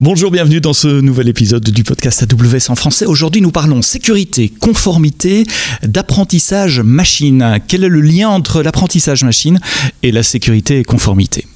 Bonjour, 0.00 0.30
bienvenue 0.30 0.60
dans 0.60 0.74
ce 0.74 1.00
nouvel 1.00 1.28
épisode 1.28 1.70
du 1.70 1.82
podcast 1.82 2.22
AWS 2.22 2.70
en 2.70 2.76
français. 2.76 3.04
Aujourd'hui, 3.04 3.40
nous 3.40 3.50
parlons 3.50 3.82
sécurité, 3.82 4.48
conformité, 4.48 5.42
d'apprentissage 5.82 6.78
machine. 6.78 7.58
Quel 7.66 7.82
est 7.82 7.88
le 7.88 8.00
lien 8.00 8.28
entre 8.28 8.62
l'apprentissage 8.62 9.24
machine 9.24 9.58
et 10.04 10.12
la 10.12 10.22
sécurité 10.22 10.78
et 10.78 10.84
conformité? 10.84 11.48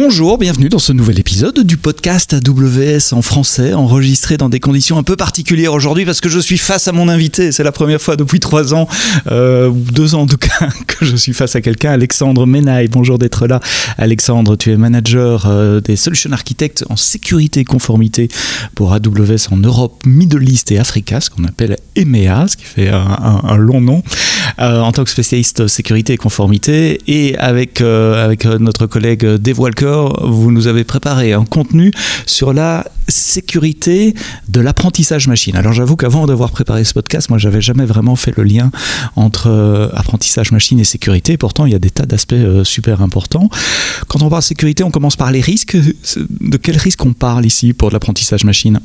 Bonjour, 0.00 0.38
bienvenue 0.38 0.68
dans 0.68 0.78
ce 0.78 0.92
nouvel 0.92 1.18
épisode 1.18 1.58
du 1.58 1.76
podcast 1.76 2.32
AWS 2.32 3.12
en 3.14 3.20
français, 3.20 3.74
enregistré 3.74 4.36
dans 4.36 4.48
des 4.48 4.60
conditions 4.60 4.96
un 4.96 5.02
peu 5.02 5.16
particulières 5.16 5.72
aujourd'hui 5.72 6.04
parce 6.04 6.20
que 6.20 6.28
je 6.28 6.38
suis 6.38 6.56
face 6.56 6.86
à 6.86 6.92
mon 6.92 7.08
invité. 7.08 7.50
C'est 7.50 7.64
la 7.64 7.72
première 7.72 8.00
fois 8.00 8.14
depuis 8.14 8.38
trois 8.38 8.74
ans, 8.74 8.86
euh, 9.26 9.72
deux 9.72 10.14
ans 10.14 10.20
en 10.20 10.26
tout 10.28 10.36
cas, 10.36 10.68
que 10.86 11.04
je 11.04 11.16
suis 11.16 11.32
face 11.32 11.56
à 11.56 11.62
quelqu'un, 11.62 11.90
Alexandre 11.90 12.46
Menaille. 12.46 12.86
Bonjour 12.86 13.18
d'être 13.18 13.48
là. 13.48 13.58
Alexandre, 13.96 14.54
tu 14.54 14.70
es 14.70 14.76
manager 14.76 15.46
euh, 15.46 15.80
des 15.80 15.96
solution 15.96 16.30
architectes 16.30 16.84
en 16.90 16.94
sécurité 16.94 17.60
et 17.60 17.64
conformité 17.64 18.28
pour 18.76 18.92
AWS 18.92 19.48
en 19.50 19.56
Europe, 19.56 20.00
Middle 20.06 20.48
East 20.48 20.70
et 20.70 20.78
Africa, 20.78 21.20
ce 21.20 21.28
qu'on 21.28 21.42
appelle 21.42 21.76
EMEA, 21.96 22.46
ce 22.46 22.56
qui 22.56 22.66
fait 22.66 22.88
un, 22.88 23.56
long 23.56 23.80
nom, 23.80 24.04
euh, 24.60 24.80
en 24.80 24.92
tant 24.92 25.02
que 25.02 25.10
spécialiste 25.10 25.66
sécurité 25.66 26.12
et 26.12 26.16
conformité. 26.18 27.00
Et 27.08 27.36
avec, 27.36 27.80
avec 27.80 28.44
notre 28.44 28.86
collègue 28.86 29.26
Dave 29.26 29.58
Walker, 29.58 29.87
vous 30.22 30.50
nous 30.50 30.66
avez 30.66 30.84
préparé 30.84 31.32
un 31.32 31.44
contenu 31.44 31.92
sur 32.26 32.52
la 32.52 32.86
sécurité 33.08 34.14
de 34.48 34.60
l'apprentissage 34.60 35.28
machine. 35.28 35.56
Alors 35.56 35.72
j'avoue 35.72 35.96
qu'avant 35.96 36.26
d'avoir 36.26 36.50
préparé 36.50 36.84
ce 36.84 36.94
podcast, 36.94 37.30
moi 37.30 37.38
j'avais 37.38 37.60
jamais 37.60 37.86
vraiment 37.86 38.16
fait 38.16 38.36
le 38.36 38.44
lien 38.44 38.70
entre 39.16 39.48
euh, 39.48 39.88
apprentissage 39.94 40.52
machine 40.52 40.78
et 40.78 40.84
sécurité. 40.84 41.36
Pourtant, 41.36 41.66
il 41.66 41.72
y 41.72 41.74
a 41.74 41.78
des 41.78 41.90
tas 41.90 42.06
d'aspects 42.06 42.32
euh, 42.34 42.64
super 42.64 43.02
importants. 43.02 43.48
Quand 44.08 44.22
on 44.22 44.28
parle 44.28 44.42
sécurité, 44.42 44.84
on 44.84 44.90
commence 44.90 45.16
par 45.16 45.30
les 45.30 45.40
risques. 45.40 45.76
De 46.40 46.56
quels 46.56 46.78
risques 46.78 47.04
on 47.04 47.12
parle 47.12 47.46
ici 47.46 47.72
pour 47.72 47.90
l'apprentissage 47.90 48.44
machine? 48.44 48.80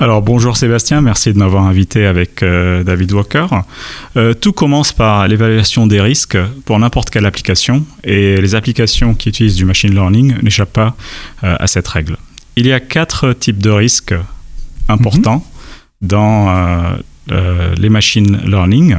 Alors 0.00 0.22
bonjour 0.22 0.56
Sébastien, 0.56 1.00
merci 1.00 1.32
de 1.32 1.38
m'avoir 1.38 1.64
invité 1.64 2.06
avec 2.06 2.42
euh, 2.42 2.82
David 2.82 3.12
Walker. 3.12 3.46
Euh, 4.16 4.34
tout 4.34 4.52
commence 4.52 4.92
par 4.92 5.28
l'évaluation 5.28 5.86
des 5.86 6.00
risques 6.00 6.38
pour 6.64 6.78
n'importe 6.78 7.10
quelle 7.10 7.26
application 7.26 7.84
et 8.02 8.40
les 8.40 8.54
applications 8.54 9.14
qui 9.14 9.28
utilisent 9.28 9.54
du 9.54 9.64
machine 9.64 9.94
learning 9.94 10.34
n'échappent 10.42 10.72
pas 10.72 10.96
euh, 11.44 11.54
à 11.58 11.66
cette 11.66 11.86
règle. 11.86 12.16
Il 12.56 12.66
y 12.66 12.72
a 12.72 12.80
quatre 12.80 13.32
types 13.32 13.58
de 13.58 13.70
risques 13.70 14.14
importants 14.88 15.44
mhm. 16.00 16.08
dans 16.08 16.96
les 17.28 17.88
machine 17.88 18.40
learning 18.44 18.96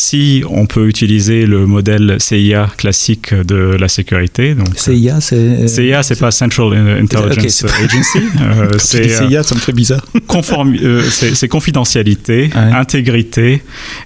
si 0.00 0.44
on 0.48 0.66
peut 0.66 0.86
utiliser 0.86 1.44
le 1.44 1.66
modèle 1.66 2.16
CIA 2.20 2.68
classique 2.76 3.34
de 3.34 3.76
la 3.78 3.88
sécurité. 3.88 4.54
Donc, 4.54 4.68
CIA, 4.76 5.20
c'est. 5.20 5.34
Euh, 5.34 5.66
CIA, 5.66 6.04
c'est 6.04 6.18
pas 6.18 6.30
Central 6.30 6.72
Intelligence 7.02 7.64
Agency. 7.64 8.18
Euh, 8.40 8.78
c'est 8.78 9.08
CIA, 9.08 9.42
ça 9.42 9.56
me 9.56 9.60
fait 9.60 9.72
bizarre. 9.72 10.06
Euh, 10.14 11.02
c'est 11.10 11.48
confidentialité, 11.48 12.50
intégrité, 12.54 13.62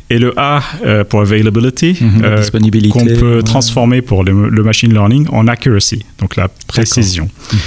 et 0.09 0.19
le 0.19 0.33
A 0.39 0.63
pour 1.11 1.21
availability, 1.21 1.99
mhm, 2.01 2.37
disponibilité, 2.37 2.99
qu'on 2.99 3.05
peut 3.05 3.43
transformer 3.45 4.01
pour 4.01 4.25
le, 4.25 4.63
machine 4.63 4.93
learning 4.93 5.27
en 5.31 5.47
accuracy, 5.47 6.05
donc 6.19 6.37
la 6.37 6.49
précision. 6.69 7.29
Mhm. 7.53 7.59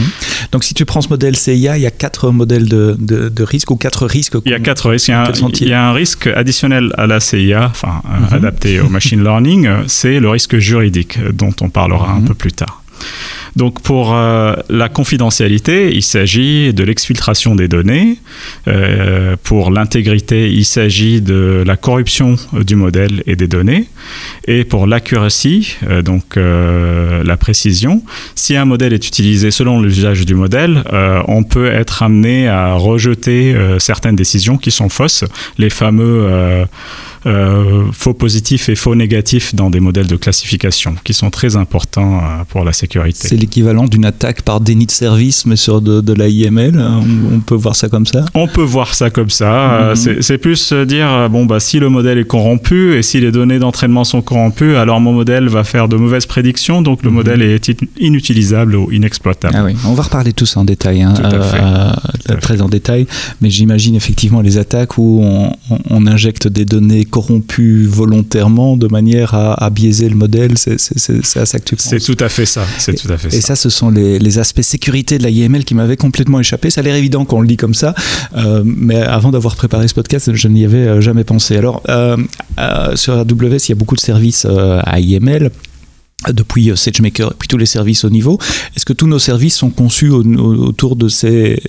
Donc, 0.51 0.63
si 0.63 0.73
tu 0.73 0.85
prends 0.85 1.01
ce 1.01 1.09
modèle 1.09 1.35
CIA, 1.35 1.77
il 1.77 1.83
y 1.83 1.85
a 1.85 1.91
quatre 1.91 2.31
modèles 2.31 2.67
de, 2.67 2.95
de, 2.99 3.43
risques 3.43 3.69
ou 3.69 3.75
quatre 3.75 4.07
risques. 4.07 4.35
Il 4.45 4.51
y 4.51 4.55
a 4.55 4.59
quatre 4.59 4.89
risques. 4.89 5.09
Il 5.09 5.67
y 5.67 5.73
a, 5.73 5.87
un, 5.87 5.93
risque 5.93 6.27
additionnel 6.27 6.91
à 6.97 7.05
la 7.05 7.19
CIA, 7.19 7.67
enfin 7.69 8.01
Mhm. 8.17 8.33
adapté 8.33 8.79
au 8.79 8.89
machine 8.89 9.23
learning, 9.23 9.67
c'est 9.87 10.19
le 10.19 10.29
risque 10.29 10.57
juridique 10.57 11.19
dont 11.33 11.53
on 11.61 11.69
parlera 11.69 12.11
un 12.11 12.19
mhm. 12.19 12.27
peu 12.27 12.33
plus 12.33 12.51
tard. 12.51 12.81
Donc 13.55 13.81
pour 13.81 14.13
euh, 14.13 14.53
la 14.69 14.89
confidentialité, 14.89 15.95
il 15.95 16.03
s'agit 16.03 16.73
de 16.73 16.83
l'exfiltration 16.83 17.55
des 17.55 17.69
données. 17.69 18.17
Euh, 18.67 19.37
pour 19.43 19.71
l'intégrité, 19.71 20.51
il 20.51 20.65
s'agit 20.65 21.21
de 21.21 21.63
la 21.65 21.77
corruption 21.77 22.35
du 22.53 22.75
modèle 22.75 23.23
et 23.25 23.37
des 23.37 23.47
données. 23.47 23.87
Et 24.47 24.65
pour 24.65 24.87
l'accuracy, 24.87 25.77
euh, 25.89 26.01
donc 26.01 26.35
la 26.35 27.37
précision, 27.37 28.03
si 28.35 28.55
un 28.55 28.65
modèle 28.65 28.93
est 28.93 29.07
utilisé 29.07 29.51
selon 29.51 29.81
l'usage 29.81 30.25
du 30.25 30.35
modèle, 30.35 30.83
on 31.27 31.43
peut 31.43 31.67
être 31.67 32.03
amené 32.03 32.47
à 32.47 32.73
rejeter 32.73 33.55
certaines 33.79 34.15
décisions 34.15 34.57
qui 34.57 34.71
sont 34.71 34.89
fausses, 34.89 35.23
les 35.57 35.69
fameux 35.69 36.65
euh, 37.27 37.91
faux 37.91 38.13
positifs 38.13 38.69
et 38.69 38.75
faux 38.75 38.93
négatifs 38.93 39.55
dans 39.55 39.71
des 39.71 39.79
modèles 39.79 40.05
de 40.05 40.15
classification 40.15 40.93
qui 41.03 41.15
sont 41.15 41.31
très 41.31 41.55
importants 41.55 42.19
euh, 42.19 42.43
pour 42.47 42.63
la 42.63 42.71
sécurité. 42.71 43.27
L'équivalent 43.45 43.85
d'une 43.85 44.05
attaque 44.05 44.41
par 44.41 44.59
déni 44.59 44.87
de 44.87 44.91
service, 44.91 45.45
mais 45.45 45.55
sur 45.55 45.79
de, 45.79 46.01
de 46.01 46.13
l'AIML. 46.13 46.83
On, 47.31 47.39
peut 47.41 47.53
voir 47.53 47.75
ça 47.75 47.89
comme 47.89 48.07
ça? 48.07 48.25
On 48.33 48.47
peut 48.47 48.63
voir 48.63 48.95
ça 48.95 49.11
comme 49.11 49.29
ça. 49.29 49.93
Mhm. 49.95 50.21
C'est 50.21 50.39
plus 50.39 50.73
dire 50.73 51.29
bon, 51.29 51.45
bah, 51.45 51.59
si 51.59 51.77
le 51.77 51.89
modèle 51.89 52.17
est 52.17 52.25
corrompu 52.25 52.95
et 52.95 53.03
si 53.03 53.19
les 53.21 53.31
données 53.31 53.59
d'entraînement 53.59 54.03
sont 54.03 54.23
corrompues, 54.23 54.77
alors 54.77 54.99
mon 54.99 55.13
modèle 55.13 55.47
va 55.47 55.63
faire 55.63 55.87
de 55.87 55.95
mauvaises 55.95 56.25
prédictions, 56.25 56.81
donc 56.81 57.03
le 57.03 57.11
mhm. 57.11 57.15
modèle 57.15 57.41
est 57.43 57.71
inutilisable 57.99 58.75
ou 58.75 58.91
inexploitable. 58.91 59.53
Ah 59.55 59.63
oui. 59.63 59.75
On 59.85 59.93
va 59.93 60.01
reparler 60.01 60.33
tout 60.33 60.47
ça 60.47 60.61
en 60.61 60.65
détail, 60.65 61.03
hein, 61.03 61.13
euh, 61.23 61.91
très 62.41 62.61
en 62.61 62.67
détail, 62.67 63.05
mais 63.41 63.51
j'imagine 63.51 63.93
effectivement 63.93 64.41
les 64.41 64.57
attaques 64.57 64.97
où 64.97 65.21
on, 65.23 65.51
on 65.91 66.07
injecte 66.07 66.47
des 66.47 66.65
données 66.65 67.05
corrompu 67.05 67.85
volontairement 67.85 68.75
de 68.75 68.87
manière 68.87 69.35
à, 69.35 69.69
biaiser 69.69 70.09
le 70.09 70.15
modèle. 70.15 70.57
C'est 70.57 71.37
à 71.37 71.45
ça 71.45 71.59
que 71.59 71.65
tu 71.65 71.75
penses. 71.75 71.85
C'est 71.85 71.99
tout 71.99 72.17
à 72.23 72.29
fait 72.29 72.45
ça. 72.45 72.63
C'est 72.79 72.95
tout 72.95 73.11
à 73.11 73.17
fait 73.17 73.29
et, 73.37 73.41
ça. 73.41 73.55
ce 73.55 73.69
sont 73.69 73.89
les, 73.89 74.39
aspects 74.39 74.61
sécurité 74.61 75.17
de 75.17 75.23
la 75.23 75.29
IML 75.29 75.63
qui 75.63 75.75
m'avaient 75.75 75.97
complètement 75.97 76.39
échappé. 76.39 76.69
Ça 76.69 76.81
a 76.81 76.83
l'air 76.83 76.95
évident 76.95 77.25
quand 77.25 77.37
on 77.37 77.41
le 77.41 77.47
dit 77.47 77.57
comme 77.57 77.73
ça, 77.73 77.93
euh, 78.35 78.63
mais 78.65 79.01
avant 79.01 79.31
d'avoir 79.31 79.55
préparé 79.55 79.87
ce 79.87 79.93
podcast, 79.93 80.33
je 80.33 80.47
n'y 80.47 80.65
avais 80.65 80.87
euh, 80.87 81.01
jamais 81.01 81.23
pensé. 81.23 81.57
Alors, 81.57 81.81
euh, 81.89 82.17
sur 82.95 83.13
AWS, 83.13 83.57
il 83.67 83.69
y 83.69 83.71
a 83.71 83.75
beaucoup 83.75 83.95
de 83.95 84.01
services 84.01 84.45
à 84.45 84.99
IML 84.99 85.51
depuis 86.29 86.75
SageMaker 86.75 87.31
et 87.31 87.35
puis 87.37 87.47
tous 87.47 87.57
les 87.57 87.65
services 87.65 88.03
au 88.03 88.09
niveau. 88.09 88.39
Est-ce 88.75 88.85
que 88.85 88.93
tous 88.93 89.07
nos 89.07 89.19
services 89.19 89.55
sont 89.55 89.69
conçus 89.69 90.09
autour 90.09 90.95
de 90.95 91.07
ces... 91.07 91.61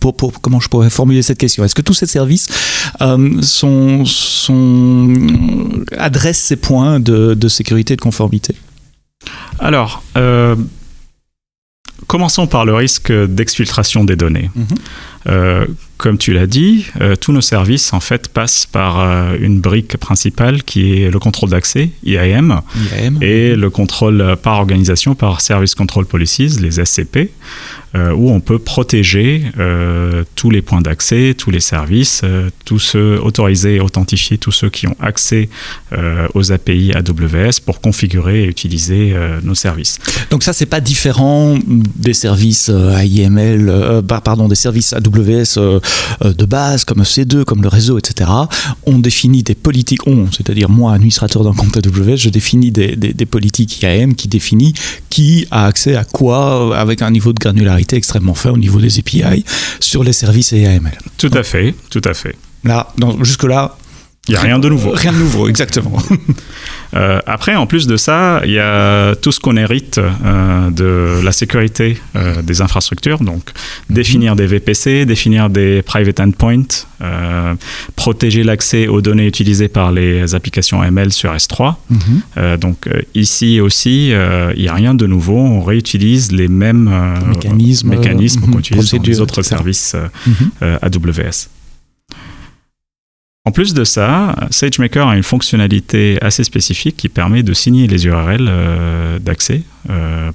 Pour, 0.00 0.32
comment 0.40 0.60
je 0.60 0.68
pourrais 0.68 0.90
formuler 0.90 1.22
cette 1.22 1.38
question? 1.38 1.64
Est-ce 1.64 1.74
que 1.74 1.82
tous 1.82 1.94
ces 1.94 2.06
services 2.06 2.48
euh, 3.00 3.40
sont, 3.42 4.04
sont, 4.04 5.12
adressent 5.96 6.40
ces 6.40 6.56
points 6.56 7.00
de, 7.00 7.34
de 7.34 7.48
sécurité 7.48 7.94
et 7.94 7.96
de 7.96 8.02
conformité? 8.02 8.54
Alors, 9.58 10.02
euh, 10.16 10.56
commençons 12.06 12.46
par 12.46 12.64
le 12.64 12.74
risque 12.74 13.12
d'exfiltration 13.12 14.04
des 14.04 14.16
données. 14.16 14.50
Mm-hmm 14.56 15.66
comme 16.02 16.18
tu 16.18 16.32
l'as 16.32 16.48
dit, 16.48 16.86
euh, 17.00 17.14
tous 17.14 17.30
nos 17.30 17.40
services 17.40 17.92
en 17.92 18.00
fait 18.00 18.26
passent 18.26 18.66
par 18.66 18.98
euh, 18.98 19.36
une 19.40 19.60
brique 19.60 19.96
principale 19.96 20.64
qui 20.64 21.00
est 21.00 21.10
le 21.12 21.18
contrôle 21.20 21.50
d'accès, 21.50 21.90
IAM, 22.02 22.60
et 23.20 23.54
le 23.54 23.70
contrôle 23.70 24.36
par 24.42 24.58
organisation, 24.58 25.14
par 25.14 25.40
Service 25.40 25.76
Control 25.76 26.04
Policies, 26.04 26.58
les 26.60 26.84
SCP, 26.84 27.16
euh, 27.16 27.26
où 27.94 28.30
on 28.30 28.40
peut 28.40 28.58
protéger 28.58 29.44
tous 30.34 30.50
les 30.50 30.62
points 30.62 30.80
d'accès, 30.80 31.34
tous 31.36 31.50
les 31.50 31.60
services, 31.60 32.22
tous 32.64 32.78
ceux 32.78 33.20
autorisés 33.20 33.76
et 33.76 33.80
authentifier, 33.80 34.38
tous 34.38 34.52
ceux 34.52 34.70
qui 34.70 34.86
ont 34.86 34.96
accès 35.00 35.48
aux 36.34 36.52
API 36.52 36.92
AWS 36.94 37.60
pour 37.64 37.80
configurer 37.80 38.44
et 38.44 38.46
utiliser 38.46 39.14
nos 39.42 39.54
services. 39.54 39.98
Donc 40.30 40.42
ça, 40.42 40.52
c'est 40.52 40.66
pas 40.66 40.80
différent 40.80 41.58
des 41.96 42.14
services 42.14 42.70
AIML, 42.70 44.02
pardon, 44.06 44.48
des 44.48 44.54
services 44.54 44.92
AWS 44.92 45.58
euh, 46.24 46.32
de 46.32 46.44
base, 46.44 46.84
comme 46.84 47.02
C2, 47.02 47.44
comme 47.44 47.62
le 47.62 47.68
réseau, 47.68 47.98
etc. 47.98 48.30
On 48.86 48.98
définit 48.98 49.42
des 49.42 49.54
politiques, 49.54 50.06
on, 50.06 50.30
c'est-à-dire 50.30 50.68
moi, 50.68 50.94
administrateur 50.94 51.44
d'un 51.44 51.52
compte 51.52 51.76
AWS, 51.76 52.16
je 52.16 52.28
définis 52.28 52.70
des, 52.70 53.26
politiques 53.26 53.82
IAM 53.82 54.14
qui 54.14 54.28
définit 54.28 54.74
qui 55.08 55.46
a 55.50 55.66
accès 55.66 55.96
à 55.96 56.04
quoi 56.04 56.76
avec 56.78 57.02
un 57.02 57.10
niveau 57.10 57.32
de 57.32 57.38
granularité 57.38 57.81
extrêmement 57.92 58.34
faible 58.34 58.54
au 58.54 58.58
niveau 58.58 58.80
des 58.80 58.98
API 58.98 59.44
sur 59.80 60.04
les 60.04 60.12
services 60.12 60.52
IAML. 60.52 60.96
Tout 61.18 61.30
à 61.34 61.42
fait, 61.42 61.74
tout 61.90 62.02
à 62.04 62.14
fait. 62.14 62.36
Là, 62.64 62.92
jusque-là, 63.22 63.76
il 64.28 64.32
n'y 64.32 64.36
a 64.36 64.40
rien 64.40 64.60
de 64.60 64.68
nouveau. 64.68 64.92
Rien 64.92 65.12
de 65.12 65.18
nouveau, 65.18 65.48
exactement. 65.48 65.98
Euh, 66.94 67.20
après, 67.24 67.54
en 67.56 67.66
plus 67.66 67.86
de 67.86 67.96
ça, 67.96 68.42
il 68.44 68.50
y 68.50 68.58
a 68.58 69.14
tout 69.14 69.32
ce 69.32 69.40
qu'on 69.40 69.56
hérite 69.56 69.96
euh, 69.96 70.68
de 70.68 71.24
la 71.24 71.32
sécurité 71.32 71.96
euh, 72.16 72.42
des 72.42 72.60
infrastructures. 72.60 73.20
Donc, 73.20 73.44
définir 73.88 74.36
des 74.36 74.46
VPC, 74.46 75.06
définir 75.06 75.48
des 75.48 75.80
private 75.80 76.20
endpoints, 76.20 76.84
protéger 77.96 78.44
l'accès 78.44 78.88
aux 78.88 79.00
données 79.00 79.26
utilisées 79.26 79.68
par 79.68 79.90
les 79.90 80.34
applications 80.34 80.84
ML 80.84 81.14
sur 81.14 81.32
S3. 81.34 81.76
Mhm. 81.88 82.56
donc, 82.58 82.90
ici 83.14 83.58
aussi, 83.58 84.08
il 84.10 84.60
n'y 84.60 84.68
a 84.68 84.74
rien 84.74 84.94
de 84.94 85.06
nouveau. 85.06 85.38
On 85.38 85.62
réutilise 85.62 86.30
les 86.30 86.48
mêmes 86.48 86.90
mécanismes, 87.26 87.88
mécanismes 87.88 88.42
qu'on 88.42 88.58
utilise 88.58 88.90
dans 88.92 89.02
les 89.02 89.20
autres 89.20 89.40
services 89.40 89.96
mhm. 90.26 90.76
AWS. 90.82 91.48
En 93.44 93.50
plus 93.50 93.74
de 93.74 93.82
ça, 93.82 94.36
SageMaker 94.50 95.08
a 95.08 95.16
une 95.16 95.24
fonctionnalité 95.24 96.16
assez 96.22 96.44
spécifique 96.44 96.96
qui 96.96 97.08
permet 97.08 97.42
de 97.42 97.52
signer 97.52 97.88
les 97.88 98.06
URL 98.06 98.46
euh, 98.48 99.18
d'accès 99.18 99.62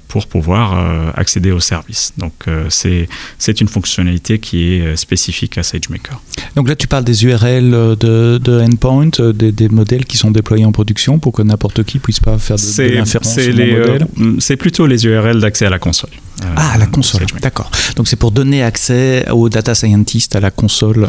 pour 0.08 0.26
pouvoir 0.26 0.78
euh, 0.78 1.10
accéder 1.14 1.50
au 1.50 1.60
service. 1.60 2.12
Donc 2.18 2.46
c'est 2.68 3.60
une 3.60 3.68
fonctionnalité 3.68 4.38
qui 4.38 4.72
est 4.72 4.96
spécifique 4.96 5.58
à 5.58 5.62
SageMaker. 5.62 6.20
Donc 6.56 6.68
là 6.68 6.76
tu 6.76 6.86
parles 6.86 7.04
des 7.04 7.24
URL 7.24 7.70
de, 7.70 8.38
de 8.38 8.60
endpoint, 8.60 9.10
des, 9.34 9.52
des, 9.52 9.68
modèles 9.68 10.04
qui 10.04 10.16
sont 10.16 10.30
déployés 10.30 10.64
en 10.64 10.72
production 10.72 11.18
pour 11.18 11.32
que 11.32 11.42
n'importe 11.42 11.84
qui 11.84 11.98
puisse 11.98 12.20
pas 12.20 12.38
faire 12.38 12.56
de, 12.56 12.88
de 12.88 12.94
l'inférence 12.94 13.38
sur 13.38 13.52
modèle 13.52 14.06
C'est 14.40 14.56
plutôt 14.56 14.86
les 14.86 15.06
URL 15.06 15.40
d'accès 15.40 15.66
à 15.66 15.70
la 15.70 15.78
console. 15.78 16.10
ah, 16.56 16.72
à 16.74 16.78
la 16.78 16.86
console, 16.86 17.26
d'accord. 17.42 17.70
Donc 17.96 18.08
c'est 18.08 18.16
pour 18.16 18.30
donner 18.30 18.62
accès 18.62 19.28
aux 19.30 19.48
data 19.48 19.74
scientists 19.74 20.36
à 20.36 20.40
la 20.40 20.50
console 20.50 21.08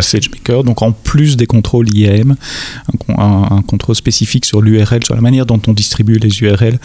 SageMaker. 0.00 0.64
Donc 0.64 0.82
en 0.82 0.92
plus 0.92 1.36
des 1.36 1.46
contrôles 1.46 1.86
IAM, 1.94 2.36
un, 3.08 3.62
contrôle 3.66 3.96
spécifique 3.96 4.44
sur 4.44 4.60
l'URL, 4.60 5.04
sur 5.04 5.14
la 5.14 5.20
manière 5.20 5.46
dont 5.46 5.60
on 5.66 5.72
distribue 5.72 6.18
les 6.18 6.40
URL 6.40 6.78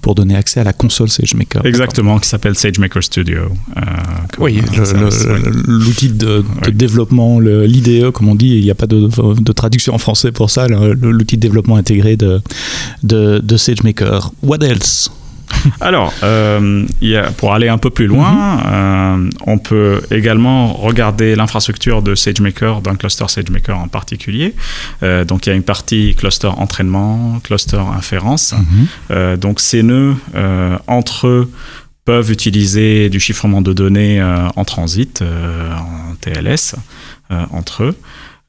pour 0.00 0.14
donner 0.18 0.36
accès 0.36 0.60
à 0.60 0.64
la 0.64 0.72
console 0.72 1.08
SageMaker. 1.08 1.64
Exactement, 1.64 2.18
qui 2.18 2.28
s'appelle 2.28 2.56
SageMaker 2.56 3.02
Studio. 3.02 3.42
Euh, 3.76 3.80
oui, 4.38 4.60
l'outil 5.66 6.10
de, 6.10 6.44
développement, 6.72 7.38
l'IDE, 7.40 8.10
comme 8.10 8.28
on 8.28 8.34
dit, 8.34 8.56
il 8.58 8.64
n'y 8.64 8.70
a 8.70 8.74
pas 8.74 8.86
de, 8.86 9.52
traduction 9.52 9.94
en 9.94 9.98
français 9.98 10.32
pour 10.32 10.50
ça, 10.50 10.66
l'outil 10.68 11.36
de 11.36 11.42
développement 11.42 11.76
intégré 11.76 12.16
de, 12.16 12.40
de, 13.04 13.38
de 13.38 13.56
SageMaker. 13.56 14.32
What 14.42 14.58
else? 14.62 15.10
Alors, 15.80 16.12
euh, 16.22 16.86
pour 17.36 17.54
aller 17.54 17.68
un 17.68 17.78
peu 17.78 17.90
plus 17.90 18.06
loin, 18.06 18.62
euh, 18.66 19.30
on 19.46 19.58
peut 19.58 20.00
également 20.10 20.72
regarder 20.72 21.34
l'infrastructure 21.34 22.02
de 22.02 22.14
SageMaker, 22.14 22.80
d'un 22.80 22.96
cluster 22.96 23.26
SageMaker 23.28 23.78
en 23.78 23.88
particulier. 23.88 24.54
Euh, 25.02 25.24
donc, 25.24 25.46
il 25.46 25.50
y 25.50 25.52
a 25.52 25.56
une 25.56 25.62
partie 25.62 26.14
cluster 26.14 26.48
entraînement, 26.48 27.40
cluster 27.42 27.82
inférence. 27.96 28.54
Mhm. 29.10 29.36
donc, 29.36 29.60
ces 29.60 29.82
nœuds, 29.82 30.16
entre 30.86 31.26
eux, 31.26 31.52
peuvent 32.04 32.30
utiliser 32.30 33.10
du 33.10 33.20
chiffrement 33.20 33.60
de 33.60 33.72
données 33.72 34.22
en 34.22 34.64
transit, 34.64 35.22
en 35.22 36.14
TLS, 36.20 36.74
entre 37.30 37.84
eux. 37.84 37.96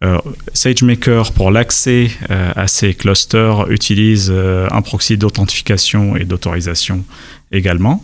Euh, 0.02 0.18
SageMaker, 0.54 1.34
pour 1.34 1.52
l'accès 1.52 2.10
euh, 2.30 2.54
à 2.56 2.68
ces 2.68 2.94
clusters, 2.94 3.70
utilise 3.70 4.30
euh, 4.34 4.68
un 4.72 4.82
proxy 4.82 5.18
d'authentification 5.18 6.16
et 6.16 6.24
d'autorisation 6.24 7.04
également. 7.52 8.04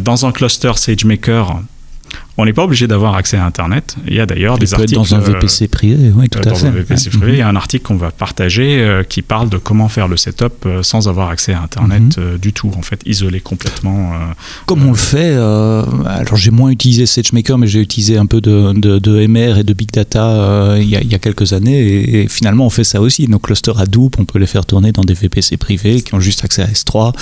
dans 0.00 0.24
un 0.26 0.32
cluster 0.32 0.72
SageMaker, 0.76 1.60
on 2.38 2.46
n'est 2.46 2.54
pas 2.54 2.64
obligé 2.64 2.86
d'avoir 2.86 3.14
accès 3.14 3.36
à 3.36 3.44
Internet. 3.44 3.96
Il 4.06 4.14
y 4.14 4.20
a 4.20 4.24
d'ailleurs 4.24 4.56
des 4.56 4.72
articles. 4.72 4.94
dans 4.94 5.14
un 5.14 5.18
VPC 5.18 5.68
privé, 5.68 6.12
oui, 6.16 6.28
tout 6.30 6.38
à 6.38 6.54
fait. 6.54 6.66
un 6.66 6.70
VPC 6.70 7.10
privé, 7.10 7.32
il 7.32 7.38
y 7.38 7.42
a 7.42 7.48
un 7.48 7.56
article 7.56 7.84
qu'on 7.84 7.96
va 7.96 8.10
partager 8.10 8.80
euh, 8.80 9.02
qui 9.02 9.20
parle 9.20 9.50
de 9.50 9.58
comment 9.58 9.88
faire 9.88 10.08
le 10.08 10.16
setup 10.16 10.64
euh, 10.64 10.82
sans 10.82 11.08
avoir 11.08 11.28
accès 11.28 11.52
à 11.52 11.60
Internet 11.60 12.02
mhm. 12.02 12.12
euh, 12.18 12.38
du 12.38 12.54
tout, 12.54 12.70
en 12.76 12.82
fait, 12.82 13.00
isolé 13.04 13.40
complètement. 13.40 14.12
Comme 14.66 14.86
on 14.86 14.92
le 14.92 14.96
fait, 14.96 15.34
alors 15.34 16.36
j'ai 16.36 16.50
moins 16.50 16.70
utilisé 16.70 17.06
SageMaker, 17.06 17.58
mais 17.58 17.66
j'ai 17.66 17.80
utilisé 17.80 18.16
un 18.16 18.26
peu 18.26 18.40
de, 18.40 18.72
de, 18.72 19.26
MR 19.26 19.58
et 19.58 19.64
de 19.64 19.72
Big 19.72 19.90
Data 19.90 20.76
il 20.78 20.88
y, 20.88 21.14
a, 21.14 21.18
quelques 21.18 21.52
années, 21.52 22.22
et, 22.22 22.28
finalement 22.28 22.66
on 22.66 22.70
fait 22.70 22.84
ça 22.84 23.00
aussi. 23.00 23.28
Nos 23.28 23.38
clusters 23.38 23.78
Hadoop, 23.78 24.16
on 24.18 24.24
peut 24.24 24.38
les 24.38 24.46
faire 24.46 24.64
tourner 24.64 24.92
dans 24.92 25.02
des 25.02 25.14
VPC 25.14 25.56
privés 25.56 26.02
qui 26.02 26.14
ont 26.14 26.20
juste 26.20 26.44
accès 26.44 26.62
à 26.62 26.66
S3 26.66 27.14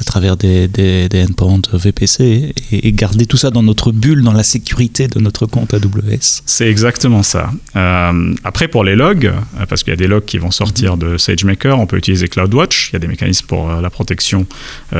à 0.00 0.04
travers 0.04 0.36
des, 0.36 0.68
des, 0.68 1.08
endpoints 1.28 1.60
VPC, 1.72 2.54
et, 2.72 2.88
et 2.88 2.92
garder 2.92 3.26
tout 3.26 3.36
ça 3.36 3.50
dans 3.50 3.62
notre 3.62 3.92
bulle, 3.92 4.22
dans 4.22 4.32
la 4.32 4.42
sécurité 4.48 5.08
de 5.08 5.20
notre 5.20 5.46
compte 5.46 5.74
AWS. 5.74 6.42
C'est 6.46 6.68
exactement 6.68 7.22
ça. 7.22 7.50
Euh, 7.76 8.34
après, 8.44 8.66
pour 8.66 8.82
les 8.82 8.96
logs, 8.96 9.26
euh, 9.26 9.66
parce 9.68 9.82
qu'il 9.82 9.92
y 9.92 9.94
a 9.94 9.96
des 9.96 10.06
logs 10.06 10.24
qui 10.24 10.38
vont 10.38 10.50
sortir 10.50 10.96
mhm. 10.96 11.02
de 11.02 11.18
SageMaker, 11.18 11.78
on 11.78 11.86
peut 11.86 11.98
utiliser 11.98 12.28
CloudWatch. 12.28 12.90
Il 12.90 12.92
y 12.94 12.96
a 12.96 12.98
des 12.98 13.06
mécanismes 13.06 13.46
pour 13.46 13.70
euh, 13.70 13.80
la 13.80 13.90
protection 13.90 14.46
des 14.92 14.96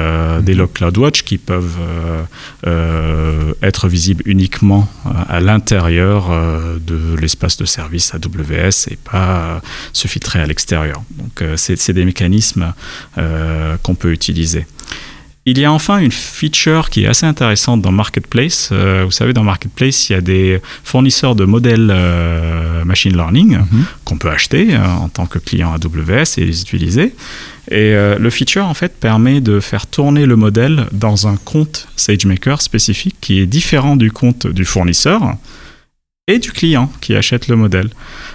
mhm. 0.53 0.59
logs 0.59 0.73
CloudWatch 0.73 1.23
qui 1.23 1.39
peuvent 1.39 1.79
être 3.63 3.89
visibles 3.89 4.23
uniquement 4.27 4.89
à 5.29 5.41
l'intérieur 5.41 6.31
de 6.81 7.17
l'espace 7.21 7.57
de 7.57 7.65
service 7.65 8.13
AWS 8.15 8.91
et 8.91 8.97
pas 8.97 9.61
se 9.93 10.09
filtrer 10.09 10.41
à 10.41 10.47
l'extérieur. 10.47 11.03
Donc, 11.11 11.43
c'est 11.57 11.93
des 11.93 12.05
mécanismes 12.05 12.73
qu'on 13.83 13.95
peut 13.95 14.13
utiliser. 14.13 14.67
Il 15.51 15.59
y 15.59 15.65
a 15.65 15.73
enfin 15.73 15.97
une 15.97 16.13
feature 16.13 16.91
qui 16.91 17.05
est 17.05 17.07
assez 17.07 17.25
intéressante 17.25 17.81
dans 17.81 17.91
Marketplace. 17.91 18.69
Euh, 18.71 19.05
vous 19.07 19.11
savez, 19.11 19.33
dans 19.33 19.45
Marketplace, 19.45 20.11
il 20.11 20.13
y 20.13 20.15
a 20.15 20.21
des 20.21 20.61
fournisseurs 20.85 21.35
de 21.35 21.47
modèles 21.47 21.89
euh, 21.91 22.85
machine 22.85 23.17
learning 23.17 23.57
mhm. 23.57 23.85
qu'on 24.05 24.19
peut 24.19 24.29
acheter 24.29 24.75
euh, 24.75 24.85
en 24.85 25.09
tant 25.09 25.25
que 25.25 25.39
client 25.39 25.73
AWS 25.73 26.37
et 26.37 26.45
les 26.45 26.61
utiliser. 26.61 27.15
Et 27.71 27.93
le 27.93 28.31
feature, 28.31 28.67
en 28.67 28.73
fait, 28.73 28.95
permet 28.99 29.43
de 29.43 29.61
faire 29.61 29.87
tourner 29.87 30.25
le 30.25 30.37
modèle 30.37 30.87
dans 30.93 31.29
un 31.29 31.37
compte 31.37 31.89
SageMaker 31.97 32.63
spécifique 32.63 33.17
qui 33.21 33.41
est 33.41 33.47
différent 33.47 33.97
du 33.97 34.11
compte 34.11 34.47
du 34.47 34.65
fournisseur 34.65 35.35
et 36.29 36.39
du 36.39 36.51
client 36.51 36.91
qui 37.03 37.15
achète 37.15 37.49
le 37.49 37.57
modèle. 37.57 37.91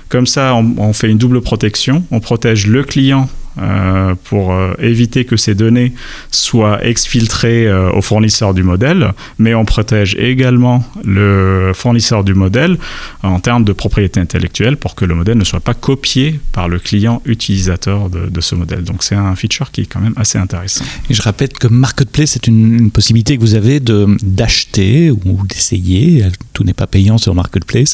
Comme 0.07 0.27
ça, 0.27 0.53
on 0.55 0.93
fait 0.93 1.09
une 1.09 1.17
double 1.17 1.41
protection. 1.41 2.03
On 2.11 2.19
protège 2.19 2.67
le 2.67 2.83
client 2.83 3.27
euh, 3.59 4.15
pour 4.23 4.51
euh, 4.51 4.73
éviter 4.79 5.25
que 5.25 5.37
ces 5.37 5.53
données 5.53 5.93
soient 6.31 6.83
exfiltrées 6.83 7.67
euh, 7.67 7.91
au 7.91 8.01
fournisseur 8.01 8.55
du 8.55 8.63
modèle, 8.63 9.13
mais 9.37 9.53
on 9.53 9.63
protège 9.63 10.15
également 10.15 10.83
le 11.03 11.71
fournisseur 11.75 12.23
du 12.23 12.33
modèle 12.33 12.79
en 13.21 13.39
termes 13.39 13.63
de 13.63 13.71
propriété 13.71 14.19
intellectuelle 14.19 14.75
pour 14.75 14.95
que 14.95 15.05
le 15.05 15.13
modèle 15.13 15.37
ne 15.37 15.43
soit 15.43 15.59
pas 15.59 15.75
copié 15.75 16.39
par 16.51 16.67
le 16.67 16.79
client 16.79 17.21
utilisateur 17.25 18.09
de, 18.09 18.41
ce 18.41 18.55
modèle. 18.55 18.83
Donc 18.83 19.03
c'est 19.03 19.15
un 19.15 19.35
feature 19.35 19.69
qui 19.69 19.81
est 19.81 19.85
quand 19.85 20.01
même 20.01 20.15
assez 20.15 20.39
intéressant. 20.39 20.83
Je 21.11 21.21
répète 21.21 21.59
que 21.59 21.67
Marketplace 21.67 22.31
c'est 22.31 22.47
une, 22.47 22.89
possibilité 22.89 23.37
que 23.37 23.41
vous 23.41 23.53
avez 23.53 23.79
d'acheter 23.79 25.11
ou 25.11 25.45
d'essayer, 25.47 26.25
tout 26.53 26.63
n'est 26.63 26.73
pas 26.73 26.87
payant 26.87 27.17
sur 27.19 27.35
Marketplace, 27.35 27.93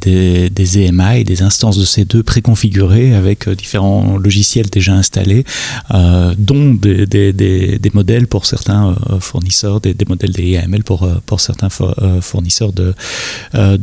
des, 0.00 0.48
des 0.48 0.78
EMI, 0.78 1.24
des 1.24 1.42
instances 1.42 1.76
de 1.76 1.84
C2 1.84 2.22
préconfigurées 2.22 3.14
avec 3.14 3.48
différents 3.48 4.16
logiciels 4.16 4.43
déjà 4.70 4.94
installés, 4.94 5.44
euh, 5.92 6.34
dont 6.38 6.74
des, 6.74 7.06
des, 7.06 7.32
des, 7.32 7.90
modèles 7.92 8.26
pour 8.26 8.46
certains 8.46 8.96
euh, 9.10 9.20
fournisseurs, 9.20 9.80
des, 9.80 9.94
modèles 10.08 10.32
d'AML 10.32 10.84
pour, 10.84 11.02
euh, 11.02 11.14
pour 11.26 11.40
certains 11.40 11.68
fournisseurs 12.20 12.72
de, 12.72 12.94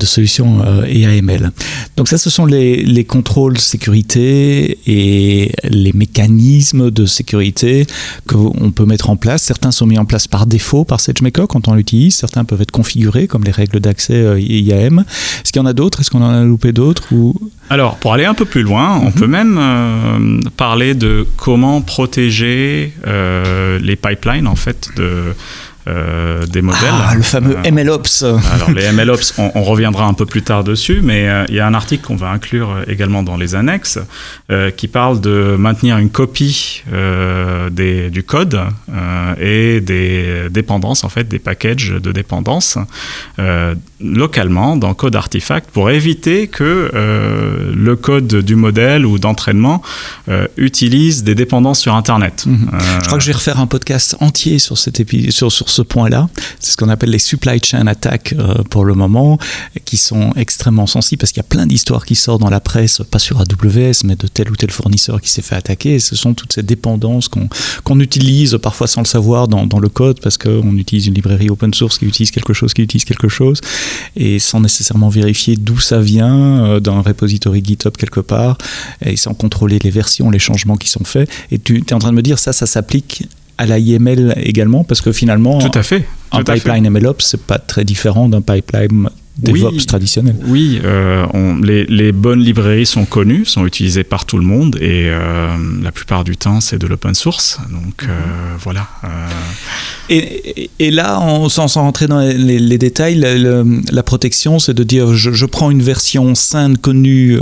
solutions 0.03 0.63
EAML. 0.85 1.51
Donc 1.95 2.07
ça, 2.07 2.17
ce 2.17 2.29
sont 2.29 2.45
les, 2.45 2.83
les 2.83 3.05
contrôles 3.05 3.57
sécurité 3.57 4.77
et 4.87 5.51
les 5.63 5.93
mécanismes 5.93 6.91
de 6.91 7.05
sécurité 7.05 7.85
qu'on 8.27 8.71
peut 8.71 8.85
mettre 8.85 9.09
en 9.09 9.15
place. 9.15 9.43
Certains 9.43 9.71
sont 9.71 9.85
mis 9.85 9.97
en 9.97 10.05
place 10.05 10.27
par 10.27 10.45
défaut 10.45 10.83
par 10.83 10.99
SageMaker 10.99 11.47
quand 11.47 11.67
on 11.67 11.75
l'utilise. 11.75 12.15
Certains 12.15 12.43
peuvent 12.43 12.61
être 12.61 12.71
configurés 12.71 13.27
comme 13.27 13.43
les 13.43 13.51
règles 13.51 13.79
d'accès 13.79 14.41
IAM. 14.41 14.99
Est-ce 15.43 15.51
qu'il 15.51 15.61
y 15.61 15.63
en 15.63 15.67
a 15.67 15.73
d'autres? 15.73 16.01
Est-ce 16.01 16.11
qu'on 16.11 16.21
en 16.21 16.29
a 16.29 16.43
loupé 16.43 16.73
d'autres 16.73 17.13
ou... 17.13 17.33
Alors, 17.71 17.95
pour 17.95 18.11
aller 18.11 18.25
un 18.25 18.33
peu 18.33 18.43
plus 18.43 18.63
loin, 18.63 18.97
on 18.97 19.05
mhm. 19.05 19.13
peut 19.13 19.27
même 19.27 19.57
euh, 19.57 20.39
parler 20.57 20.93
de 20.93 21.25
comment 21.37 21.79
protéger 21.79 22.91
euh, 23.07 23.79
les 23.79 23.95
pipelines 23.95 24.45
en 24.45 24.57
fait 24.57 24.89
de 24.97 25.33
euh, 25.87 26.45
des 26.45 26.61
modèles. 26.61 26.93
Ah, 26.93 27.15
le 27.15 27.23
fameux 27.23 27.57
euh, 27.57 27.71
MLOps. 27.71 28.23
Alors 28.23 28.69
les 28.69 28.91
MLOps, 28.91 29.33
on, 29.39 29.63
reviendra 29.63 30.05
un 30.05 30.13
peu 30.13 30.27
plus 30.27 30.43
tard 30.43 30.63
dessus, 30.63 30.99
mais 31.01 31.27
euh, 31.27 31.43
il 31.49 31.55
y 31.55 31.59
a 31.59 31.65
un 31.65 31.73
article 31.73 32.05
qu'on 32.05 32.15
va 32.15 32.29
inclure 32.29 32.77
également 32.87 33.23
dans 33.23 33.37
les 33.37 33.55
annexes 33.55 33.99
qui 34.77 34.87
parle 34.87 35.21
de 35.21 35.55
maintenir 35.57 35.97
une 35.97 36.09
copie 36.09 36.83
des, 37.71 38.09
du 38.09 38.23
code 38.23 38.59
et 39.39 39.79
des 39.79 40.49
dépendances, 40.49 41.03
en 41.03 41.09
fait, 41.09 41.27
des 41.27 41.39
packages 41.39 41.91
de 41.91 42.11
dépendances 42.11 42.77
localement 44.01 44.75
dans 44.75 44.93
code 44.93 45.15
artefact 45.15 45.69
pour 45.71 45.89
éviter 45.89 46.47
que 46.47 46.91
le 47.73 47.95
code 47.95 48.27
du 48.27 48.55
modèle 48.55 49.05
ou 49.05 49.19
d'entraînement 49.19 49.81
utilise 50.57 51.23
des 51.23 51.35
dépendances 51.35 51.79
sur 51.79 51.95
Internet. 51.95 52.45
Mhm. 52.45 52.71
Je 52.99 53.05
crois 53.05 53.17
que 53.17 53.23
je 53.23 53.27
vais 53.27 53.37
refaire 53.37 53.59
un 53.59 53.67
podcast 53.67 54.17
entier 54.19 54.59
sur, 54.59 54.77
cet 54.77 55.01
sur, 55.31 55.51
sur 55.51 55.69
ce 55.71 55.81
point-là. 55.81 56.29
C'est 56.59 56.71
ce 56.71 56.77
qu'on 56.77 56.89
appelle 56.89 57.09
les 57.09 57.19
supply 57.19 57.59
chain 57.63 57.87
attaques 57.87 58.33
euh, 58.37 58.63
pour 58.69 58.85
le 58.85 58.93
moment, 58.93 59.37
qui 59.85 59.97
sont 59.97 60.31
extrêmement 60.35 60.87
sensibles 60.87 61.19
parce 61.19 61.31
qu'il 61.31 61.41
y 61.41 61.45
a 61.45 61.49
plein 61.49 61.65
d'histoires 61.65 62.05
qui 62.05 62.15
sortent 62.15 62.41
dans 62.41 62.49
la 62.49 62.59
presse, 62.59 63.01
pas 63.09 63.19
sur 63.19 63.39
AWS, 63.39 64.03
mais 64.03 64.15
de 64.15 64.27
tel 64.27 64.51
ou 64.51 64.55
tel 64.55 64.71
fournisseur 64.71 65.21
qui 65.21 65.29
s'est 65.29 65.41
fait 65.41 65.55
attaquer. 65.55 65.99
Ce 65.99 66.15
sont 66.15 66.33
toutes 66.33 66.53
ces 66.53 66.63
dépendances 66.63 67.29
qu'on 67.29 67.99
utilise 67.99 68.57
parfois 68.61 68.87
sans 68.87 69.01
le 69.01 69.07
savoir 69.07 69.47
dans, 69.47 69.65
dans 69.65 69.79
le 69.79 69.89
code 69.89 70.19
parce 70.21 70.37
qu'on 70.37 70.75
utilise 70.77 71.07
une 71.07 71.13
librairie 71.13 71.49
open 71.49 71.73
source 71.73 71.97
qui 71.97 72.05
utilise 72.05 72.31
quelque 72.31 72.53
chose, 72.53 72.73
qui 72.73 72.81
utilise 72.81 73.05
quelque 73.05 73.27
chose, 73.29 73.61
et 74.15 74.39
sans 74.39 74.59
nécessairement 74.59 75.09
vérifier 75.09 75.55
d'où 75.55 75.79
ça 75.79 75.99
vient 75.99 76.65
euh, 76.65 76.79
d'un 76.79 77.01
repository 77.01 77.63
GitHub 77.63 77.95
quelque 77.97 78.19
part, 78.19 78.57
et 79.05 79.15
sans 79.15 79.33
contrôler 79.33 79.79
les 79.79 79.89
versions, 79.89 80.29
les 80.29 80.39
changements 80.39 80.77
qui 80.77 80.89
sont 80.89 81.03
faits. 81.03 81.29
Et 81.51 81.59
tu 81.59 81.77
es 81.77 81.93
en 81.93 81.99
train 81.99 82.11
de 82.11 82.15
me 82.15 82.21
dire 82.21 82.39
ça, 82.39 82.53
ça 82.53 82.65
s'applique 82.65 83.23
à 83.61 83.67
la 83.67 83.77
IML 83.77 84.33
également 84.37 84.83
Parce 84.83 85.01
que 85.01 85.11
finalement, 85.11 85.59
Tout 85.59 85.77
à 85.77 85.83
fait. 85.83 86.03
un 86.31 86.43
pipeline 86.43 86.89
MLOps, 86.89 87.19
c'est 87.21 87.45
pas 87.45 87.59
très 87.59 87.85
différent 87.85 88.27
d'un 88.27 88.41
pipeline 88.41 89.07
DevOps 89.37 89.85
traditionnels. 89.85 90.35
Oui, 90.45 90.79
on, 91.33 91.57
les, 91.57 91.85
les, 91.85 92.11
bonnes 92.11 92.41
librairies 92.41 92.85
sont 92.85 93.05
connues, 93.05 93.45
sont 93.45 93.65
utilisées 93.65 94.03
par 94.03 94.25
tout 94.25 94.37
le 94.37 94.43
monde 94.43 94.77
et 94.81 95.09
la 95.81 95.91
plupart 95.91 96.23
du 96.23 96.37
temps 96.37 96.59
c'est 96.61 96.77
de 96.77 96.87
l'open 96.87 97.13
source. 97.13 97.59
Donc 97.71 98.03
mhm. 98.03 98.09
voilà. 98.59 98.89
Et, 100.09 100.69
et, 100.79 100.91
là, 100.91 101.19
on, 101.21 101.47
sans, 101.47 101.67
sans, 101.69 101.81
rentrer 101.81 102.07
dans 102.07 102.19
les, 102.19 102.77
détails, 102.77 103.15
la, 103.15 104.03
protection, 104.03 104.59
c'est 104.59 104.73
de 104.73 104.83
dire 104.83 105.13
je, 105.13 105.31
je, 105.31 105.45
prends 105.45 105.71
une 105.71 105.81
version 105.81 106.35
saine, 106.35 106.77
connue, 106.77 107.39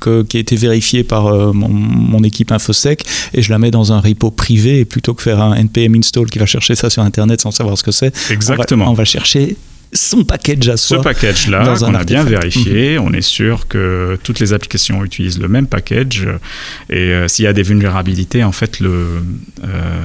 qui 0.00 0.36
a 0.36 0.40
été 0.40 0.56
vérifiée 0.56 1.04
par 1.04 1.54
mon, 1.54 1.68
mon 1.68 2.22
équipe 2.22 2.52
InfoSec 2.52 3.04
et 3.34 3.42
je 3.42 3.50
la 3.50 3.58
mets 3.58 3.70
dans 3.70 3.92
un 3.92 4.00
repo 4.00 4.30
privé 4.30 4.80
et 4.80 4.84
plutôt 4.84 5.14
que 5.14 5.22
faire 5.22 5.40
un 5.40 5.54
npm 5.54 5.96
install 5.96 6.26
qui 6.26 6.38
va 6.38 6.46
chercher 6.46 6.74
ça 6.74 6.90
sur 6.90 7.02
internet 7.02 7.40
sans 7.40 7.50
savoir 7.50 7.78
ce 7.78 7.82
que 7.82 7.92
c'est. 7.92 8.12
Exactement. 8.30 8.90
On 8.90 8.94
va, 8.94 9.04
chercher 9.04 9.56
son 9.92 10.24
package 10.24 10.68
à 10.68 10.76
soi. 10.76 10.98
Ce 10.98 11.02
package-là, 11.02 11.74
on 11.82 11.94
a 11.94 12.04
bien 12.04 12.24
vérifié, 12.24 12.98
mhm. 12.98 13.04
on 13.04 13.12
est 13.12 13.22
sûr 13.22 13.68
que 13.68 14.18
toutes 14.22 14.40
les 14.40 14.52
applications 14.52 15.04
utilisent 15.04 15.38
le 15.38 15.48
même 15.48 15.66
package. 15.66 16.26
Et 16.88 17.12
euh, 17.12 17.28
s'il 17.28 17.44
y 17.44 17.48
a 17.48 17.52
des 17.52 17.62
vulnérabilités, 17.62 18.42
en 18.42 18.52
fait, 18.52 18.80
le, 18.80 19.22
euh, 19.64 20.02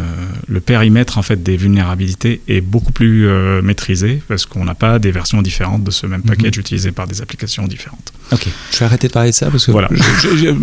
le 0.47 0.59
périmètre 0.59 1.17
en 1.17 1.21
fait, 1.21 1.41
des 1.41 1.57
vulnérabilités 1.57 2.41
est 2.47 2.61
beaucoup 2.61 2.91
plus 2.91 3.27
euh, 3.27 3.61
maîtrisé 3.61 4.21
parce 4.27 4.45
qu'on 4.45 4.65
n'a 4.65 4.75
pas 4.75 4.99
des 4.99 5.11
versions 5.11 5.41
différentes 5.41 5.83
de 5.83 5.91
ce 5.91 6.05
même 6.05 6.21
mhm. 6.21 6.27
package 6.27 6.57
utilisé 6.57 6.91
par 6.91 7.07
des 7.07 7.21
applications 7.21 7.65
différentes. 7.67 8.13
Ok, 8.31 8.47
je 8.71 8.79
vais 8.79 8.85
arrêter 8.85 9.07
de 9.07 9.13
parler 9.13 9.29
de 9.31 9.35
ça 9.35 9.49
parce 9.49 9.65
que 9.65 9.71
voilà. 9.71 9.89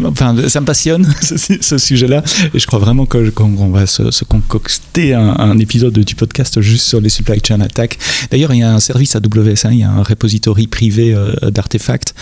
enfin, 0.07 0.37
ça 0.49 0.61
me 0.61 0.67
passionne 0.67 1.11
ce, 1.23 1.79
sujet-là 1.79 2.23
et 2.53 2.59
je 2.59 2.67
crois 2.67 2.79
vraiment 2.79 3.07
qu'on 3.07 3.71
va 3.71 3.87
se, 3.87 4.25
concocter 4.25 5.15
un, 5.15 5.35
un, 5.39 5.59
épisode 5.59 5.99
du 5.99 6.15
podcast 6.15 6.61
juste 6.61 6.87
sur 6.87 7.01
les 7.01 7.09
supply 7.09 7.41
chain 7.47 7.61
attacks. 7.61 7.99
D'ailleurs, 8.31 8.53
il 8.53 8.61
y 8.61 8.63
a 8.63 8.73
un 8.73 8.81
service 8.81 9.17
AWS, 9.17 9.71
il 9.71 9.79
y 9.79 9.83
a 9.83 9.91
un 9.91 10.03
repository 10.03 10.67
privé 10.67 11.15
euh, 11.15 11.51
d'artefacts 11.51 12.15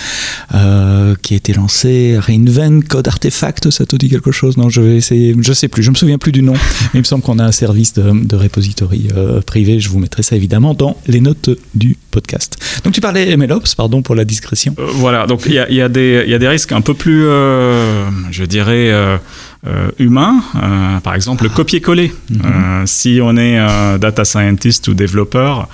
euh, 0.54 1.14
qui 1.22 1.34
a 1.34 1.36
été 1.36 1.52
lancé, 1.52 2.18
Reinvent 2.18 2.82
Code 2.88 3.08
Artefact, 3.08 3.70
ça 3.70 3.86
te 3.86 3.96
dit 3.96 4.08
quelque 4.08 4.30
chose? 4.30 4.56
Non, 4.56 4.68
je 4.68 4.80
vais 4.80 4.96
essayer, 4.96 5.34
je 5.40 5.52
sais 5.52 5.68
plus, 5.68 5.82
je 5.82 5.90
me 5.90 5.96
souviens 5.96 6.18
plus 6.18 6.32
du 6.32 6.42
nom, 6.42 6.52
mais 6.52 6.98
il 6.98 7.00
me 7.00 7.04
semble 7.04 7.22
qu'on 7.22 7.38
a 7.38 7.44
un 7.44 7.52
service 7.52 7.94
de, 7.94 8.12
de 8.24 8.36
repository 8.36 9.08
euh, 9.16 9.40
privé, 9.40 9.80
je 9.80 9.88
vous 9.88 9.98
mettrai 9.98 10.22
ça 10.22 10.36
évidemment 10.36 10.74
dans 10.74 10.96
les 11.06 11.20
notes 11.20 11.50
du 11.74 11.96
podcast. 12.10 12.56
Donc 12.84 12.94
tu 12.94 13.00
parlais 13.00 13.36
MLOps, 13.36 13.74
pardon 13.76 14.02
pour 14.02 14.14
la 14.14 14.24
discrétion. 14.24 14.74
voilà, 14.78 15.26
donc 15.32 15.46
il 15.46 15.54
y 15.54 15.58
a, 15.58 15.70
y, 15.70 15.80
a 15.80 15.88
y 15.88 16.34
a, 16.34 16.38
des 16.38 16.48
risques 16.48 16.72
un 16.72 16.82
peu 16.82 16.92
plus, 16.92 17.22
je 17.22 18.44
dirais, 18.44 18.90
euh, 19.66 19.90
euh, 19.98 21.00
par 21.00 21.14
exemple 21.14 21.44
le 21.44 21.48
copier-coller. 21.48 22.12
Mhm. 22.28 22.40
Euh, 22.44 22.82
si 22.84 23.20
on 23.22 23.34
est 23.38 23.56
data 23.98 24.26
scientist 24.26 24.88
ou 24.88 24.94
développeur 24.94 25.68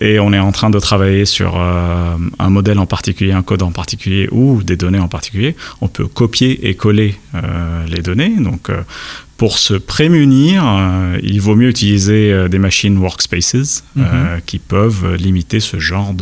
et 0.00 0.18
on 0.18 0.32
est 0.32 0.38
en 0.38 0.50
train 0.50 0.70
de 0.70 0.80
travailler 0.80 1.26
sur 1.26 1.56
un 1.56 2.50
modèle 2.50 2.80
en 2.80 2.86
particulier, 2.86 3.32
un 3.32 3.42
code 3.42 3.62
en 3.62 3.70
particulier 3.70 4.28
ou 4.32 4.64
des 4.64 4.76
données 4.76 4.98
en 4.98 5.08
particulier, 5.08 5.54
on 5.80 5.86
peut 5.86 6.06
copier 6.06 6.68
et 6.68 6.74
coller 6.74 7.14
les 7.86 8.02
données. 8.02 8.34
Donc 8.38 8.70
pour 9.36 9.58
se 9.58 9.74
prémunir, 9.74 10.64
il 11.22 11.40
vaut 11.40 11.56
mieux 11.56 11.68
utiliser 11.68 12.48
des 12.48 12.58
machines 12.58 12.96
workspaces 12.98 13.84
mhm. 13.96 14.04
qui 14.46 14.58
peuvent 14.58 15.14
limiter 15.14 15.60
ce 15.60 15.78
genre 15.78 16.14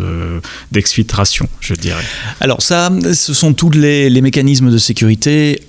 d'exfiltration, 0.70 1.48
je 1.60 1.74
dirais. 1.74 2.04
Alors 2.40 2.62
ça, 2.62 2.90
ce 3.12 3.34
sont 3.34 3.52
tous 3.52 3.70
les, 3.70 4.08
les 4.08 4.20
mécanismes 4.22 4.70
de 4.70 4.78
sécurité 4.78 5.60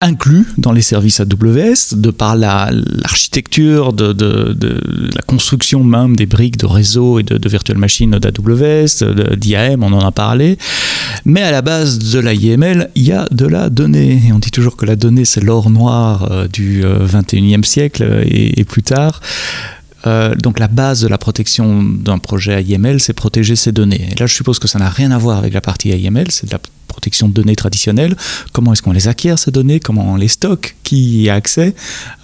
inclus 0.00 0.46
dans 0.58 0.70
les 0.70 0.80
services 0.80 1.20
AWS, 1.20 1.96
de 1.96 2.10
par 2.10 2.36
l'architecture, 2.36 3.92
de, 3.92 4.12
de, 4.12 4.52
de, 4.52 5.10
la 5.12 5.22
construction 5.22 5.82
même 5.82 6.14
des 6.14 6.26
briques 6.26 6.56
de 6.56 6.66
réseau 6.66 7.18
et 7.18 7.24
de, 7.24 7.36
de 7.36 7.48
virtual 7.48 7.78
machines 7.78 8.12
d'AWS, 8.12 9.02
d'IAM, 9.36 9.82
on 9.82 9.92
en 9.92 10.06
a 10.06 10.12
parlé. 10.12 10.56
Mais 11.24 11.42
à 11.42 11.50
la 11.50 11.62
base 11.62 11.98
de 11.98 12.20
la 12.20 12.32
IML, 12.32 12.90
il 12.94 13.02
y 13.02 13.12
a 13.12 13.26
de 13.32 13.46
la 13.46 13.70
donnée. 13.70 14.22
Et 14.28 14.32
on 14.32 14.38
dit 14.38 14.52
toujours 14.52 14.76
que 14.76 14.86
la 14.86 14.94
donnée, 14.94 15.24
c'est 15.24 15.42
l'or 15.42 15.68
noir 15.68 16.30
euh, 16.30 16.46
du 16.46 16.84
21e 16.84 17.58
euh, 17.58 17.62
siècle 17.64 18.22
et, 18.24 18.60
et 18.60 18.64
plus 18.64 18.84
tard. 18.84 19.20
Euh, 20.06 20.34
donc 20.34 20.58
la 20.58 20.68
base 20.68 21.00
de 21.00 21.08
la 21.08 21.18
protection 21.18 21.82
d'un 21.82 22.18
projet 22.18 22.62
IML, 22.62 23.00
c'est 23.00 23.12
protéger 23.12 23.56
ses 23.56 23.72
données. 23.72 24.08
Et 24.12 24.14
là, 24.14 24.26
je 24.26 24.34
suppose 24.34 24.58
que 24.58 24.68
ça 24.68 24.78
n'a 24.78 24.88
rien 24.88 25.10
à 25.10 25.18
voir 25.18 25.38
avec 25.38 25.52
la 25.54 25.60
partie 25.60 25.90
IML, 25.90 26.30
c'est 26.30 26.46
de 26.46 26.52
la 26.52 26.60
protection 26.86 27.28
de 27.28 27.34
données 27.34 27.56
traditionnelle. 27.56 28.16
Comment 28.52 28.72
est-ce 28.72 28.82
qu'on 28.82 28.92
les 28.92 29.08
acquiert, 29.08 29.38
ces 29.38 29.50
données? 29.50 29.80
Comment 29.80 30.12
on 30.12 30.16
les 30.16 30.28
stocke? 30.28 30.76
Qui 30.82 31.22
y 31.22 31.30
a 31.30 31.34
accès? 31.34 31.74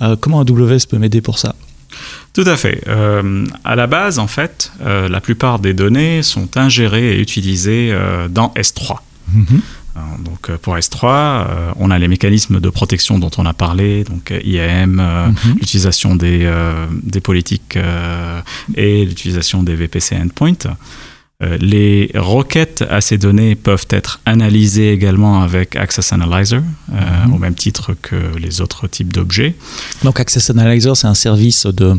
Euh, 0.03 0.17
Comment 0.19 0.41
AWS 0.41 0.87
peut 0.89 0.99
m'aider 0.99 1.21
pour 1.21 1.39
ça? 1.39 1.55
Tout 2.33 2.45
à 2.47 2.57
fait. 2.57 2.83
Euh, 2.89 3.47
à 3.65 3.77
la 3.77 3.87
base, 3.87 4.19
en 4.19 4.27
fait, 4.27 4.73
la 4.85 5.21
plupart 5.21 5.61
des 5.61 5.75
données 5.75 6.25
sont 6.25 6.57
ingérées 6.57 7.17
et 7.17 7.21
utilisées 7.21 7.97
dans 8.31 8.49
S3. 8.57 8.97
Euh, 9.37 9.41
donc 10.19 10.51
euh, 10.51 10.59
pour 10.59 10.77
S3, 10.77 11.05
euh, 11.05 11.73
on 11.77 11.91
a 11.91 11.99
les 11.99 12.09
mécanismes 12.09 12.61
de 12.61 12.71
protection 12.71 13.19
dont 13.19 13.31
on 13.39 13.47
a 13.47 13.53
parlé, 13.53 14.05
donc 14.05 14.33
IAM, 14.45 14.95
mhm. 14.95 15.55
l'utilisation 15.55 16.17
des, 16.17 16.51
des 17.03 17.21
politiques 17.21 17.79
et 18.75 19.05
l'utilisation 19.05 19.63
des 19.63 19.75
VPC 19.75 20.17
endpoints. 20.17 20.75
Euh, 21.43 21.59
les 21.61 22.13
requêtes 22.15 22.85
à 22.89 23.01
ces 23.01 23.19
données 23.19 23.57
peuvent 23.57 23.87
être 23.91 24.21
analysées 24.25 24.93
également 24.93 25.43
avec 25.43 25.75
Access 25.75 26.13
Analyzer, 26.13 26.63
euh, 26.93 27.27
mhm. 27.27 27.35
au 27.35 27.39
même 27.39 27.55
titre 27.57 27.95
que 28.01 28.37
les 28.39 28.61
autres 28.61 28.87
types 28.87 29.13
d'objets. 29.13 29.57
Donc 30.05 30.21
Access 30.21 30.51
Analyzer, 30.51 30.97
c'est 30.97 31.09
un 31.09 31.15
service 31.15 31.67
de, 31.67 31.97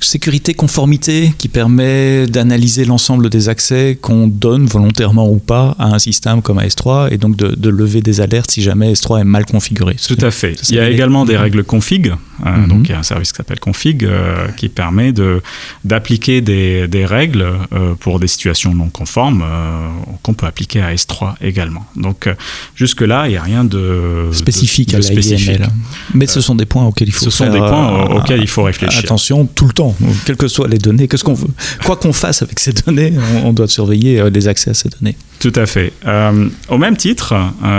sécurité 0.00 0.54
conformité 0.54 1.32
qui 1.38 1.48
permet 1.48 2.26
d'analyser 2.26 2.84
l'ensemble 2.84 3.28
des 3.28 3.48
accès 3.48 3.98
qu'on 4.00 4.26
donne 4.26 4.66
volontairement 4.66 5.28
ou 5.28 5.38
pas 5.38 5.76
à 5.78 5.86
un 5.86 5.98
système 5.98 6.42
comme 6.42 6.58
S3 6.58 7.12
et 7.12 7.18
donc 7.18 7.36
de, 7.36 7.70
lever 7.70 8.00
des 8.00 8.20
alertes 8.20 8.50
si 8.50 8.62
jamais 8.62 8.92
S3 8.92 9.20
est 9.20 9.24
mal 9.24 9.44
configuré. 9.44 9.96
Tout 10.06 10.16
à 10.20 10.30
fait. 10.30 10.56
Il 10.70 10.76
y 10.76 10.80
a 10.80 10.88
également 10.88 11.24
des 11.24 11.36
règles 11.36 11.62
config. 11.62 12.08
Euh, 12.08 12.56
mhm. 12.56 12.68
Donc 12.68 12.88
il 12.88 12.92
y 12.92 12.94
a 12.94 12.98
un 12.98 13.02
service 13.02 13.32
qui 13.32 13.36
s'appelle 13.36 13.60
config 13.60 14.08
qui 14.56 14.68
permet 14.68 15.12
d'appliquer 15.84 16.40
des, 16.40 16.88
des, 16.88 17.04
règles 17.04 17.46
pour 18.00 18.18
des 18.18 18.26
situation 18.30 18.74
non 18.74 18.88
conforme 18.88 19.42
euh, 19.42 19.88
qu'on 20.22 20.34
peut 20.34 20.46
appliquer 20.46 20.80
à 20.80 20.94
S3 20.94 21.34
également. 21.40 21.84
Donc 21.96 22.26
euh, 22.26 22.34
jusque-là, 22.74 23.26
il 23.26 23.30
n'y 23.30 23.36
a 23.36 23.42
rien 23.42 23.64
de 23.64 24.28
spécifique 24.32 24.94
à 24.94 24.98
la 24.98 25.02
spécifique. 25.02 25.60
Mais 26.14 26.26
ce 26.26 26.40
sont 26.40 26.54
des 26.54 26.66
points 26.66 26.84
auxquels 26.86 27.08
il 27.08 27.12
faut 27.12 27.24
Ce 27.24 27.30
sont 27.30 27.50
des 27.50 27.58
points 27.58 28.10
euh, 28.10 28.18
auxquels 28.18 28.40
il 28.40 28.48
faut 28.48 28.62
réfléchir. 28.62 29.00
Attention 29.00 29.46
tout 29.46 29.66
le 29.66 29.72
temps, 29.72 29.79
quelles 30.24 30.36
que 30.36 30.48
soient 30.48 30.68
les 30.68 30.78
données, 30.78 31.08
qu'est-ce 31.08 31.24
qu'on 31.24 31.34
veut, 31.34 31.48
quoi 31.84 31.96
qu'on 31.96 32.12
fasse 32.12 32.42
avec 32.42 32.58
ces 32.58 32.72
données, 32.72 33.12
on, 33.44 33.52
doit 33.52 33.68
surveiller 33.68 34.30
les 34.30 34.48
accès 34.48 34.70
à 34.70 34.74
ces 34.74 34.88
données. 34.88 35.16
Tout 35.38 35.52
à 35.56 35.66
fait. 35.66 35.92
au 36.68 36.78
même 36.78 36.96
titre, 36.96 37.34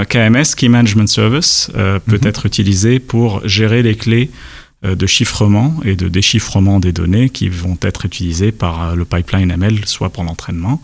KMS, 0.09 0.55
Key 0.55 0.69
Management 0.69 1.07
Service, 1.07 1.69
peut 1.73 2.19
mhm. 2.21 2.27
être 2.27 2.45
utilisé 2.45 2.99
pour 2.99 3.45
gérer 3.47 3.83
les 3.83 3.95
clés 3.95 4.29
euh, 4.31 4.60
de 4.83 5.05
chiffrement 5.05 5.75
et 5.85 5.95
de 5.95 6.07
déchiffrement 6.07 6.79
des 6.79 6.91
données 6.91 7.29
qui 7.29 7.49
vont 7.49 7.77
être 7.83 8.05
utilisées 8.05 8.51
par 8.51 8.81
euh, 8.81 8.95
le 8.95 9.05
pipeline 9.05 9.51
ML, 9.51 9.85
soit 9.85 10.09
pour 10.09 10.23
l'entraînement, 10.23 10.81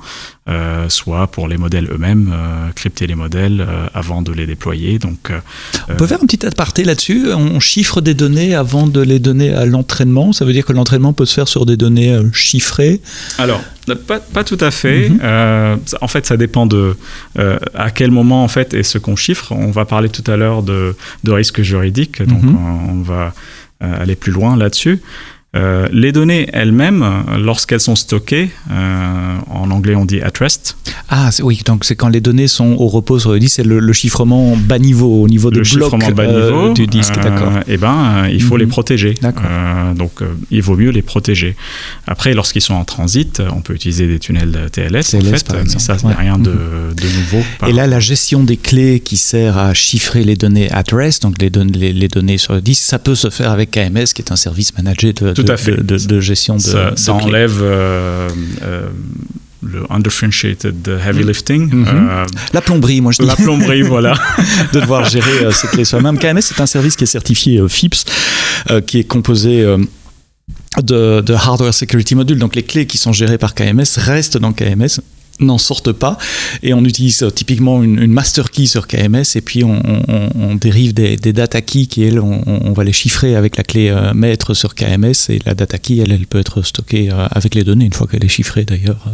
euh, 0.47 0.87
soit 0.87 1.25
pour 1.27 1.47
les 1.47 1.57
modèles 1.57 1.89
eux-mêmes, 1.91 2.31
crypter 2.75 3.07
les 3.07 3.15
modèles 3.15 3.65
avant 3.93 4.21
de 4.21 4.31
les 4.31 4.45
déployer. 4.45 4.99
Donc, 4.99 5.31
on 5.89 5.95
peut 5.95 6.07
faire 6.07 6.21
un 6.21 6.25
petit 6.27 6.45
aparté 6.45 6.83
là-dessus. 6.83 7.33
On 7.33 7.59
chiffre 7.59 8.01
des 8.01 8.13
données 8.13 8.53
avant 8.53 8.87
de 8.87 9.01
les 9.01 9.19
donner 9.19 9.53
à 9.53 9.65
l'entraînement. 9.65 10.31
Ça 10.31 10.45
veut 10.45 10.53
dire 10.53 10.65
que 10.65 10.73
l'entraînement 10.73 11.13
peut 11.13 11.25
se 11.25 11.33
faire 11.33 11.47
sur 11.47 11.65
des 11.65 11.75
données 11.75 12.17
chiffrées. 12.33 13.01
Alors, 13.39 13.61
pas, 14.07 14.19
pas, 14.19 14.43
tout 14.43 14.57
à 14.59 14.71
fait. 14.71 15.09
Mhm. 15.09 15.79
en 16.01 16.07
fait, 16.07 16.25
ça 16.25 16.37
dépend 16.37 16.65
de 16.65 16.95
à 17.73 17.91
quel 17.91 18.11
moment 18.11 18.43
en 18.43 18.47
fait 18.47 18.73
est 18.73 18.83
ce 18.83 18.97
qu'on 18.97 19.15
chiffre. 19.15 19.51
On 19.51 19.71
va 19.71 19.85
parler 19.85 20.09
tout 20.09 20.29
à 20.29 20.37
l'heure 20.37 20.63
de, 20.63 20.95
de 21.23 21.31
risques 21.31 21.61
juridiques. 21.61 22.21
Donc, 22.21 22.43
mhm. 22.43 22.57
on, 22.89 23.01
va 23.01 23.27
euh, 23.27 23.29
aller 23.79 24.15
plus 24.15 24.31
loin 24.31 24.55
là-dessus. 24.57 25.01
Euh, 25.55 25.87
les 25.93 26.11
données 26.11 26.49
elles-mêmes, 26.51 27.05
lorsqu'elles 27.39 27.79
sont 27.79 27.95
stockées, 27.95 28.49
euh, 28.69 29.37
en 29.49 29.71
anglais 29.71 29.95
on 29.95 30.03
dit 30.05 30.21
at 30.21 30.33
rest. 30.39 30.75
Ah 31.09 31.29
oui, 31.41 31.61
donc 31.65 31.85
c'est 31.85 31.95
quand 31.95 32.09
les 32.09 32.19
données 32.19 32.49
sont 32.49 32.75
au 32.77 32.87
repos 32.87 33.17
sur 33.17 33.31
le 33.31 33.39
disque, 33.39 33.55
c'est 33.55 33.63
le, 33.65 33.93
chiffrement 33.93 34.57
bas 34.57 34.77
niveau, 34.77 35.23
au 35.23 35.27
niveau 35.27 35.49
de 35.49 35.61
bloc 35.61 35.97
bas 36.13 36.27
niveau, 36.27 36.73
du 36.73 36.85
disque, 36.85 37.15
d'accord. 37.21 37.53
Eh 37.67 37.77
ben, 37.77 38.27
il 38.29 38.41
faut 38.43 38.55
mhm. 38.55 38.59
les 38.59 38.67
protéger. 38.67 39.15
donc 39.95 40.11
il 40.51 40.61
vaut 40.61 40.75
mieux 40.75 40.89
les 40.89 41.01
protéger. 41.01 41.55
Après, 42.05 42.33
lorsqu'ils 42.33 42.61
sont 42.61 42.73
en 42.73 42.83
transit, 42.83 43.41
on 43.55 43.61
peut 43.61 43.73
utiliser 43.73 44.05
des 44.07 44.19
tunnels 44.19 44.69
TLS, 44.71 45.15
en 45.15 45.21
fait, 45.21 45.53
mais 45.53 45.69
ça, 45.79 45.95
n'y 46.03 46.11
a 46.11 46.15
rien 46.15 46.37
de, 46.37 46.51
mhm. 46.51 46.93
de 46.93 47.17
nouveau. 47.17 47.43
Et 47.67 47.71
là, 47.71 47.87
la 47.87 48.01
gestion 48.01 48.43
des 48.43 48.57
clés 48.57 48.99
qui 48.99 49.15
sert 49.15 49.57
à 49.57 49.73
chiffrer 49.73 50.25
les 50.25 50.35
données 50.35 50.69
at 50.71 50.83
rest, 50.91 51.23
donc 51.23 51.41
les, 51.41 51.49
données, 51.49 51.93
les, 51.93 52.07
données 52.09 52.37
sur 52.37 52.53
le 52.53 52.61
disque, 52.61 52.83
ça 52.83 52.99
peut 52.99 53.15
se 53.15 53.29
faire 53.29 53.51
avec 53.51 53.71
KMS, 53.71 54.13
qui 54.13 54.21
est 54.21 54.31
un 54.31 54.35
service 54.35 54.75
managé 54.75 55.13
de, 55.13 55.33
Tout 55.43 55.51
à 55.51 55.57
fait. 55.57 55.83
De, 55.83 56.19
gestion 56.19 56.55
de. 56.55 56.61
Ça, 56.61 56.93
ça 56.95 57.13
enlève 57.13 57.59
euh, 57.61 58.27
euh, 58.63 58.87
le 59.61 59.83
undifferentiated 59.91 60.87
heavy 60.87 61.21
mhm. 61.21 61.27
lifting. 61.27 61.73
Mhm. 61.73 61.85
Euh, 61.87 62.25
la 62.53 62.61
plomberie, 62.61 63.01
moi 63.01 63.11
je 63.11 63.21
dis. 63.21 63.27
La 63.27 63.35
plomberie, 63.35 63.81
voilà. 63.83 64.15
de 64.73 64.79
devoir 64.79 65.07
gérer 65.09 65.51
ces 65.51 65.67
clés 65.67 65.85
soi-même. 65.85 66.17
KMS, 66.17 66.41
c'est 66.41 66.59
un 66.59 66.65
service 66.65 66.95
qui 66.95 67.03
est 67.03 67.07
certifié 67.07 67.61
FIPS, 67.67 68.05
qui 68.85 68.99
est 68.99 69.03
composé. 69.03 69.65
De, 70.81 71.21
de, 71.21 71.33
hardware 71.33 71.73
security 71.73 72.13
module. 72.15 72.37
Donc 72.37 72.55
les 72.55 72.63
clés 72.63 72.85
qui 72.85 72.97
sont 72.97 73.11
gérées 73.11 73.39
par 73.39 73.53
KMS 73.53 73.97
restent 73.97 74.37
dans 74.37 74.53
KMS 74.53 75.01
n'en 75.39 75.57
sortent 75.57 75.91
pas. 75.91 76.17
Et 76.63 76.73
on 76.73 76.83
utilise 76.83 77.23
euh, 77.23 77.29
typiquement 77.29 77.83
une, 77.83 78.07
master 78.07 78.51
key 78.51 78.65
sur 78.65 78.87
KMS 78.87 79.35
et 79.35 79.41
puis 79.41 79.63
on, 79.63 80.55
dérive 80.55 80.93
des, 80.93 81.17
data 81.17 81.61
keys 81.61 81.87
qui, 81.87 82.03
elles, 82.03 82.19
on, 82.19 82.73
va 82.73 82.83
les 82.83 82.93
chiffrer 82.93 83.35
avec 83.35 83.57
la 83.57 83.63
clé 83.63 83.89
euh, 83.89 84.13
maître 84.13 84.53
sur 84.53 84.73
KMS 84.73 85.29
et 85.29 85.39
la 85.45 85.53
data 85.53 85.77
key, 85.77 85.97
elle, 85.97 86.11
elle 86.11 86.25
peut 86.25 86.39
être 86.39 86.61
stockée 86.61 87.09
euh, 87.11 87.27
avec 87.31 87.53
les 87.53 87.63
données 87.63 87.85
une 87.85 87.93
fois 87.93 88.07
qu'elle 88.07 88.23
est 88.23 88.29
chiffrée 88.29 88.65
d'ailleurs. 88.65 89.05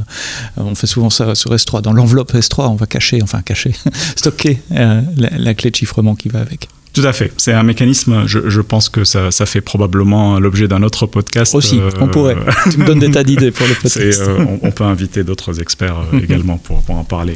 on 0.57 0.75
fait 0.75 0.87
souvent 0.87 1.09
ça 1.09 1.35
sur 1.35 1.53
S3. 1.53 1.81
Dans 1.81 1.93
l'enveloppe 1.93 2.33
S3, 2.33 2.67
on 2.69 2.75
va 2.75 2.85
cacher, 2.85 3.21
enfin 3.21 3.41
cacher, 3.41 3.73
stocker 4.15 4.59
la 4.69 5.53
clé 5.53 5.71
de 5.71 5.75
chiffrement 5.75 6.15
qui 6.15 6.29
va 6.29 6.39
avec. 6.39 6.67
Tout 6.93 7.01
à 7.05 7.11
fait. 7.11 7.33
C'est 7.37 7.53
un 7.53 7.63
mécanisme, 7.63 8.27
je, 8.27 8.61
pense 8.61 8.87
que 8.87 9.03
ça, 9.03 9.31
fait 9.47 9.61
probablement 9.61 10.39
l'objet 10.39 10.67
d'un 10.67 10.83
autre 10.83 11.07
podcast. 11.07 11.55
Aussi, 11.55 11.81
on 11.99 12.07
pourrait. 12.07 12.37
tu 12.71 12.77
me 12.77 12.85
donnes 12.85 12.99
des 12.99 13.09
tas 13.09 13.23
d'idées 13.23 13.49
pour 13.49 13.65
le 13.67 13.73
podcast. 13.81 14.21
Euh, 14.21 14.45
on, 14.61 14.69
peut 14.69 14.83
inviter 14.83 15.23
d'autres 15.23 15.59
experts 15.59 15.97
euh, 16.13 16.19
également 16.19 16.57
pour, 16.57 16.83
en 16.89 17.03
parler. 17.03 17.33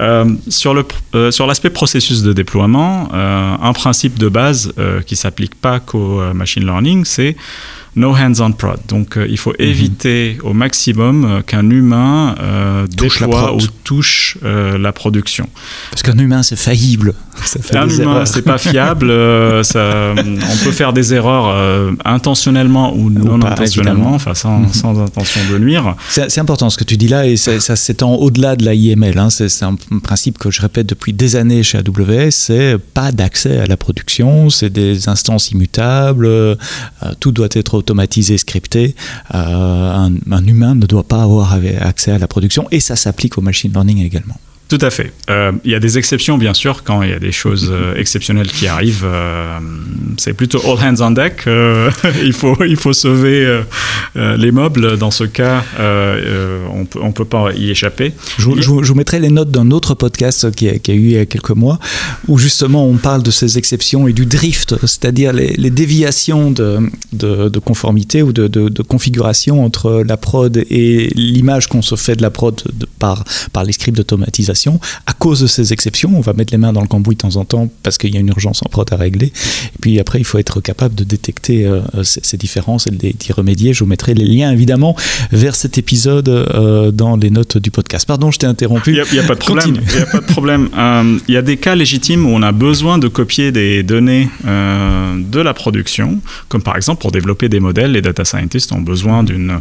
Euh, 0.00 0.24
sur 0.50 0.74
l'aspect 1.46 1.70
processus 1.70 2.22
de 2.22 2.32
déploiement, 2.32 3.08
un 3.14 3.72
principe 3.72 4.18
de 4.18 4.28
base 4.28 4.72
qui 5.06 5.14
ne 5.14 5.18
s'applique 5.18 5.54
pas 5.54 5.78
qu'au 5.78 6.20
machine 6.34 6.64
learning, 6.64 7.04
c'est 7.04 7.36
no 7.96 8.14
hands-on 8.14 8.52
prod. 8.52 8.78
Donc 8.88 9.16
euh, 9.16 9.26
il 9.28 9.38
faut 9.38 9.52
mhm. 9.58 9.66
éviter 9.66 10.38
au 10.42 10.52
maximum 10.52 11.24
euh, 11.24 11.42
qu'un 11.42 11.68
humain 11.70 12.34
euh, 12.40 12.86
touche 12.96 13.20
déploie 13.20 13.54
ou 13.54 13.60
touche 13.84 14.38
la 14.42 14.92
production. 14.92 15.48
Parce 15.90 16.02
qu'un 16.02 16.18
humain 16.18 16.42
c'est 16.42 16.56
faillible. 16.58 17.14
un 17.74 17.88
humain 17.88 18.26
c'est 18.26 18.42
pas 18.42 18.58
fiable. 18.58 19.08
ça, 19.64 20.14
on 20.16 20.64
peut 20.64 20.72
faire 20.72 20.92
des 20.92 21.14
erreurs 21.14 21.54
intentionnellement 22.04 22.94
ou 22.94 23.10
non 23.10 23.42
intentionnellement, 23.42 24.14
enfin 24.14 24.34
sans, 24.34 24.58
mhm. 24.60 24.72
sans, 24.72 25.00
intention 25.00 25.40
de 25.50 25.58
nuire. 25.58 25.94
C'est 26.08 26.38
important 26.38 26.70
ce 26.70 26.76
que 26.76 26.84
tu 26.84 26.96
dis 26.96 27.08
là 27.08 27.26
et 27.26 27.36
ça, 27.36 27.76
s'étend 27.76 28.14
au-delà 28.14 28.56
de 28.56 28.64
la 28.64 28.74
IML. 28.74 29.18
Hein. 29.18 29.30
C'est 29.30 29.62
un 29.62 29.76
principe 30.02 30.38
que 30.38 30.50
je 30.50 30.60
répète 30.60 30.86
depuis 30.86 31.12
des 31.12 31.36
années 31.36 31.62
chez 31.62 31.78
AWS. 31.78 32.30
C'est 32.30 32.76
pas 32.78 33.12
d'accès 33.12 33.58
à 33.58 33.66
la 33.66 33.76
production, 33.76 34.50
c'est 34.50 34.70
des 34.70 35.08
instances 35.08 35.50
immutables. 35.50 36.28
tout 37.20 37.32
doit 37.32 37.48
être 37.52 37.77
automatisé, 37.78 38.38
scripté, 38.38 38.94
euh, 39.34 40.08
un, 40.30 40.46
humain 40.46 40.74
ne 40.74 40.86
doit 40.86 41.04
pas 41.04 41.22
avoir 41.22 41.58
accès 41.80 42.12
à 42.12 42.18
la 42.18 42.28
production 42.28 42.66
et 42.70 42.80
ça 42.80 42.96
s'applique 42.96 43.38
au 43.38 43.40
machine 43.40 43.72
learning 43.72 44.04
également. 44.04 44.36
Tout 44.68 44.78
à 44.82 44.90
fait. 44.90 45.12
Euh, 45.30 45.52
il 45.64 45.70
y 45.70 45.74
a 45.74 45.80
des 45.80 45.96
exceptions, 45.96 46.36
bien 46.36 46.52
sûr, 46.52 46.84
quand 46.84 47.00
il 47.02 47.08
y 47.08 47.14
a 47.14 47.18
des 47.18 47.32
choses 47.32 47.70
euh, 47.72 47.96
exceptionnelles 47.96 48.48
qui 48.48 48.66
arrivent. 48.66 49.06
Euh, 49.06 49.58
c'est 50.18 50.34
plutôt 50.34 50.60
all 50.66 50.78
hands 50.78 51.00
on 51.00 51.10
deck. 51.12 51.44
il, 52.22 52.34
faut, 52.34 52.62
il 52.62 52.76
faut 52.76 52.92
sauver 52.92 53.62
les 54.14 54.52
meubles. 54.52 54.98
Dans 54.98 55.10
ce 55.10 55.24
cas, 55.24 55.62
on 55.78 56.84
peut, 56.84 57.00
ne 57.02 57.12
peut 57.12 57.24
pas 57.24 57.52
y 57.54 57.70
échapper. 57.70 58.12
Je, 58.36 58.50
vous 58.68 58.94
mettrai 58.94 59.20
les 59.20 59.30
notes 59.30 59.50
d'un 59.50 59.70
autre 59.70 59.94
podcast 59.94 60.50
qui 60.50 60.68
a, 60.68 60.78
qui 60.78 60.90
a, 60.90 60.94
eu 60.94 60.98
il 60.98 61.10
y 61.12 61.18
a 61.18 61.24
quelques 61.24 61.50
mois, 61.50 61.78
où 62.26 62.36
justement 62.36 62.84
on 62.86 62.96
parle 62.96 63.22
de 63.22 63.30
ces 63.30 63.56
exceptions 63.56 64.06
et 64.08 64.12
du 64.12 64.26
drift, 64.26 64.74
c'est-à-dire 64.80 65.32
les, 65.32 65.54
les, 65.56 65.70
déviations 65.70 66.50
de, 66.50 66.80
de, 67.12 67.48
de, 67.48 67.58
conformité 67.58 68.22
ou 68.22 68.32
de, 68.32 68.48
de, 68.48 68.82
configuration 68.82 69.64
entre 69.64 70.02
la 70.06 70.16
prod 70.16 70.56
et 70.56 71.10
l'image 71.14 71.68
qu'on 71.68 71.82
se 71.82 71.94
fait 71.94 72.16
de 72.16 72.22
la 72.22 72.30
prod 72.30 72.60
par, 72.98 73.24
par 73.52 73.64
les 73.64 73.72
scripts 73.72 73.96
d'automatisation 73.96 74.57
à 75.06 75.12
cause 75.12 75.40
de 75.40 75.46
ces 75.46 75.72
exceptions. 75.72 76.10
On 76.14 76.20
va 76.20 76.32
mettre 76.32 76.52
les 76.52 76.58
mains 76.58 76.72
dans 76.72 76.80
le 76.80 76.88
cambouis 76.88 77.14
de 77.14 77.20
temps 77.20 77.36
en 77.36 77.44
temps 77.44 77.68
parce 77.82 77.98
qu'il 77.98 78.12
y 78.14 78.16
a 78.16 78.20
une 78.20 78.28
urgence 78.28 78.62
en 78.64 78.68
prod 78.68 78.90
à 78.92 78.96
régler. 78.96 79.26
Et 79.26 79.78
puis 79.80 79.98
après, 79.98 80.18
il 80.18 80.24
faut 80.24 80.38
être 80.38 80.60
capable 80.60 80.94
de 80.94 81.04
détecter 81.04 81.66
euh, 81.66 81.80
ces, 82.02 82.36
différences 82.36 82.86
et 82.86 82.90
d'y 82.90 83.32
remédier. 83.32 83.72
Je 83.72 83.80
vous 83.80 83.90
mettrai 83.90 84.14
les 84.14 84.24
liens 84.24 84.52
évidemment 84.52 84.96
vers 85.32 85.54
cet 85.54 85.78
épisode 85.78 86.28
euh, 86.28 86.90
dans 86.90 87.16
les 87.16 87.30
notes 87.30 87.58
du 87.58 87.70
podcast. 87.70 88.06
Pardon, 88.06 88.30
je 88.30 88.38
t'ai 88.38 88.46
interrompu. 88.46 88.90
Il 88.90 89.12
n'y 89.12 89.18
a, 89.18 89.22
pas 89.24 89.34
de 89.34 89.40
problème. 89.40 89.80
Il 89.92 89.98
y 89.98 90.02
a 90.02 90.06
pas 90.06 90.20
de 90.20 90.26
problème. 90.26 90.68
Euh, 90.78 91.18
il 91.26 91.34
y 91.34 91.36
a 91.36 91.42
des 91.42 91.56
cas 91.56 91.74
légitimes 91.74 92.24
où 92.26 92.30
on 92.30 92.42
a 92.42 92.52
besoin 92.52 92.98
de 92.98 93.08
copier 93.08 93.50
des 93.52 93.82
données 93.82 94.28
de 94.44 95.40
la 95.40 95.54
production, 95.54 96.20
comme 96.48 96.62
par 96.62 96.76
exemple 96.76 97.00
pour 97.00 97.10
développer 97.10 97.48
des 97.48 97.60
modèles, 97.60 97.92
les 97.92 98.02
data 98.02 98.24
scientists 98.24 98.72
ont 98.72 98.80
besoin 98.80 99.22
d'une 99.22 99.60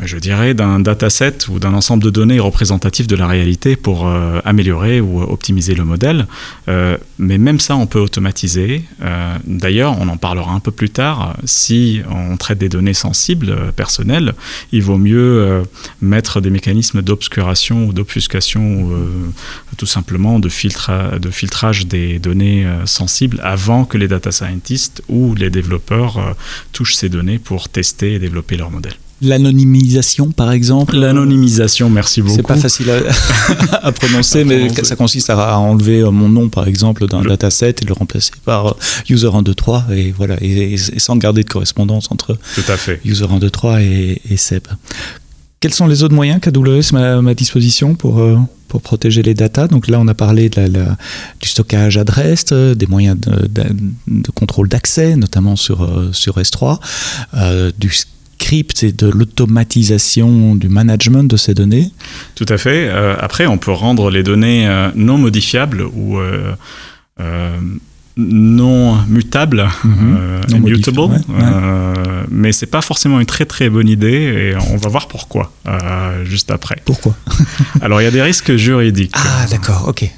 je 0.00 0.16
dirais, 0.16 0.54
d'un 0.54 0.80
dataset 0.80 1.48
ou 1.48 1.58
d'un 1.58 1.74
ensemble 1.74 2.02
de 2.02 2.10
données 2.10 2.40
représentatif 2.40 3.06
de 3.06 3.16
la 3.16 3.26
réalité 3.26 3.76
pour 3.76 4.06
euh, 4.06 4.40
améliorer 4.44 5.00
ou 5.00 5.20
optimiser 5.20 5.74
le 5.74 5.84
modèle. 5.84 6.26
Euh, 6.68 6.96
mais 7.18 7.38
même 7.38 7.60
ça, 7.60 7.76
on 7.76 7.86
peut 7.86 7.98
automatiser. 7.98 8.84
Euh, 9.02 9.36
d'ailleurs, 9.44 9.96
on 10.00 10.08
en 10.08 10.16
parlera 10.16 10.52
un 10.52 10.60
peu 10.60 10.70
plus 10.70 10.90
tard. 10.90 11.36
Si 11.44 12.00
on 12.10 12.36
traite 12.36 12.58
des 12.58 12.68
données 12.68 12.94
sensibles, 12.94 13.72
personnelles, 13.76 14.34
il 14.72 14.82
vaut 14.82 14.98
mieux 14.98 15.62
mettre 16.00 16.40
des 16.40 16.50
mécanismes 16.50 17.02
d'obscuration 17.02 17.86
ou 17.86 17.92
d'obfuscation, 17.92 18.90
tout 19.76 19.86
simplement 19.86 20.38
de, 20.38 20.48
de 21.18 21.30
filtrage 21.30 21.86
des 21.86 22.18
données 22.18 22.66
sensibles 22.84 23.40
avant 23.42 23.84
que 23.84 23.98
les 23.98 24.08
data 24.08 24.30
scientists 24.32 25.02
ou 25.08 25.34
les 25.34 25.50
développeurs 25.50 26.36
touchent 26.72 26.94
ces 26.94 27.08
données 27.08 27.38
pour 27.38 27.68
tester 27.68 28.14
et 28.14 28.18
développer 28.18 28.56
leur 28.56 28.70
modèle. 28.70 28.94
L'anonymisation, 29.22 30.32
par 30.32 30.50
exemple 30.50 30.96
L'anonymisation, 30.96 31.88
merci 31.88 32.22
beaucoup. 32.22 32.34
C'est 32.34 32.46
pas 32.46 32.56
facile 32.56 32.90
à, 33.82 33.92
prononcer, 33.92 34.44
mais 34.44 34.68
ça 34.82 34.96
consiste 34.96 35.30
à, 35.30 35.58
enlever 35.58 36.00
euh, 36.00 36.10
mon 36.10 36.28
nom, 36.28 36.48
par 36.48 36.66
exemple, 36.66 37.06
d'un 37.06 37.22
dataset 37.22 37.76
et 37.80 37.84
le 37.84 37.92
remplacer 37.92 38.32
par 38.44 38.66
euh, 38.66 38.72
user 39.08 39.28
1, 39.32 39.42
2, 39.42 39.54
3, 39.54 39.86
et 39.92 40.12
voilà, 40.16 40.36
et, 40.40 40.76
sans 40.76 41.16
garder 41.16 41.44
de 41.44 41.48
correspondance 41.48 42.10
entre 42.10 42.36
Tout 42.54 42.64
à 42.72 42.76
fait. 42.76 43.00
user 43.04 43.26
1, 43.30 43.38
2, 43.38 43.50
3 43.50 43.82
et, 43.82 44.20
et 44.28 44.36
SEB. 44.36 44.66
Quels 45.60 45.74
sont 45.74 45.86
les 45.86 46.02
autres 46.02 46.14
moyens 46.14 46.40
qu'AWS 46.40 46.92
met 46.92 47.04
à 47.04 47.22
ma 47.22 47.34
disposition 47.34 47.94
pour, 47.94 48.18
euh, 48.18 48.36
pour 48.66 48.82
protéger 48.82 49.22
les 49.22 49.34
datas? 49.34 49.68
Donc 49.68 49.86
là, 49.86 50.00
on 50.00 50.08
a 50.08 50.14
parlé 50.14 50.48
de 50.48 50.60
la, 50.60 50.96
du 51.40 51.48
stockage 51.48 51.96
adresse, 51.96 52.46
des 52.46 52.86
moyens 52.88 53.16
de, 53.20 53.46
de, 54.08 54.30
contrôle 54.34 54.68
d'accès, 54.68 55.14
notamment 55.14 55.54
sur, 55.54 55.88
sur 56.12 56.38
S3, 56.38 56.80
euh, 57.34 57.70
du 57.78 57.92
et 58.82 58.92
de 58.92 59.08
l'automatisation 59.08 60.54
du 60.54 60.68
management 60.68 61.24
de 61.24 61.36
ces 61.36 61.54
données 61.54 61.90
Tout 62.34 62.46
à 62.48 62.58
fait. 62.58 62.88
Euh, 62.88 63.14
après, 63.18 63.46
on 63.46 63.56
peut 63.56 63.72
rendre 63.72 64.10
les 64.10 64.22
données 64.22 64.68
euh, 64.68 64.90
non 64.94 65.16
modifiables 65.16 65.82
ou 65.82 66.18
euh, 66.18 66.52
non 68.16 68.98
mutable, 69.08 69.68
mhm. 69.84 70.16
euh, 70.18 70.40
immutable, 70.50 71.20
euh, 71.30 72.24
mais 72.30 72.52
c'est 72.52 72.66
pas 72.66 72.82
forcément 72.82 73.18
une 73.20 73.26
très 73.26 73.46
très 73.46 73.70
bonne 73.70 73.88
idée 73.88 74.52
et 74.52 74.56
on 74.70 74.76
va 74.76 74.88
voir 74.90 75.08
pourquoi 75.08 75.50
euh, 75.66 76.24
juste 76.24 76.50
après. 76.50 76.76
Pourquoi 76.84 77.14
Alors 77.80 78.02
il 78.02 78.04
y 78.04 78.06
a 78.06 78.10
des 78.10 78.22
risques 78.22 78.54
juridiques. 78.56 79.14
Ah 79.14 79.46
d'accord, 79.50 79.86
ok. 79.88 80.10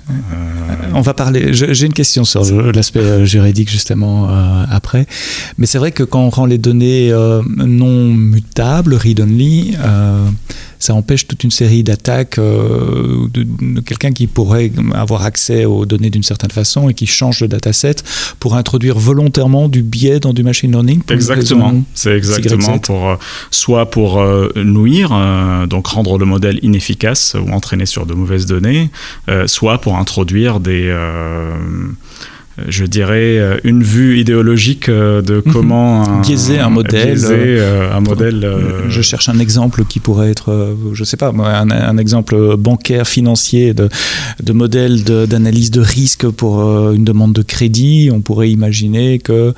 On 0.93 1.01
va 1.01 1.15
parler. 1.15 1.53
J'ai 1.53 1.87
une 1.87 1.93
question 1.93 2.25
sur 2.25 2.45
l'aspect 2.73 3.27
juridique 3.27 3.71
justement 3.71 4.29
après, 4.71 5.07
mais 5.59 5.67
c'est 5.67 5.79
vrai 5.79 5.93
que 5.93 6.03
quand 6.03 6.21
on 6.21 6.31
rend 6.31 6.47
les 6.47 6.59
données 6.59 7.13
non 7.57 8.13
mutables, 8.13 8.95
read 8.95 9.21
only 9.21 9.77
ça 10.85 10.95
empêche 10.95 11.27
toute 11.27 11.43
une 11.45 11.51
série 11.51 11.83
d'attaques 11.83 12.39
euh, 12.39 13.27
de, 13.33 13.81
quelqu'un 13.81 14.13
qui 14.13 14.27
pourrait 14.27 14.71
avoir 14.93 15.23
accès 15.23 15.65
aux 15.65 15.87
données 15.87 16.11
d'une 16.11 16.23
certaine 16.23 16.51
façon 16.51 16.91
et 16.91 16.95
qui 16.95 17.07
change 17.07 17.41
de 17.41 17.47
dataset 17.47 17.97
pour 18.39 18.55
introduire 18.55 18.99
volontairement 18.99 19.69
du 19.69 19.83
biais 19.83 20.21
dans 20.21 20.35
du 20.35 20.43
machine 20.43 20.71
learning. 20.71 21.01
Exactement, 21.09 21.73
c'est 21.95 22.15
exactement 22.15 22.79
pour 22.79 23.09
euh, 23.09 23.17
soit 23.51 23.91
pour 23.91 24.21
euh, 24.21 24.53
nuire, 24.57 25.11
donc 25.69 25.87
rendre 25.87 26.19
le 26.19 26.27
modèle 26.27 26.59
inefficace 26.63 27.35
ou 27.35 27.51
entraîner 27.51 27.87
sur 27.87 28.05
de 28.05 28.13
mauvaises 28.13 28.45
données, 28.45 28.91
soit 29.47 29.79
pour 29.79 29.97
introduire 29.97 30.61
des 30.61 30.95
je 32.69 32.85
dirais, 32.85 33.39
euh, 33.39 33.59
une 33.65 33.83
vue 33.83 34.19
idéologique 34.19 34.89
euh, 34.89 35.23
de 35.23 35.43
mhm. 35.45 35.53
comment 35.53 36.21
biaiser 36.21 36.59
un 36.59 36.71
modèle. 36.71 37.19
Euh, 37.25 37.93
un 37.93 38.01
modèle. 38.01 38.49
Je 38.89 39.03
cherche 39.03 39.29
un 39.29 39.39
exemple 39.39 39.85
qui 39.85 39.99
pourrait 40.01 40.31
être, 40.31 40.77
je 40.93 41.05
sais 41.05 41.17
pas, 41.17 41.29
un, 41.31 41.71
un 41.71 41.99
exemple 41.99 42.57
bancaire, 42.57 43.09
financier, 43.09 43.75
de, 43.75 43.89
de 44.43 44.53
modèle 44.53 45.03
d'analyse 45.05 45.71
de, 45.71 45.81
risque 45.81 46.29
pour 46.29 46.61
une 46.93 47.05
demande 47.05 47.33
de 47.33 47.43
crédit. 47.43 48.11
On 48.13 48.21
pourrait 48.21 48.51
imaginer 48.51 49.19
que 49.19 49.53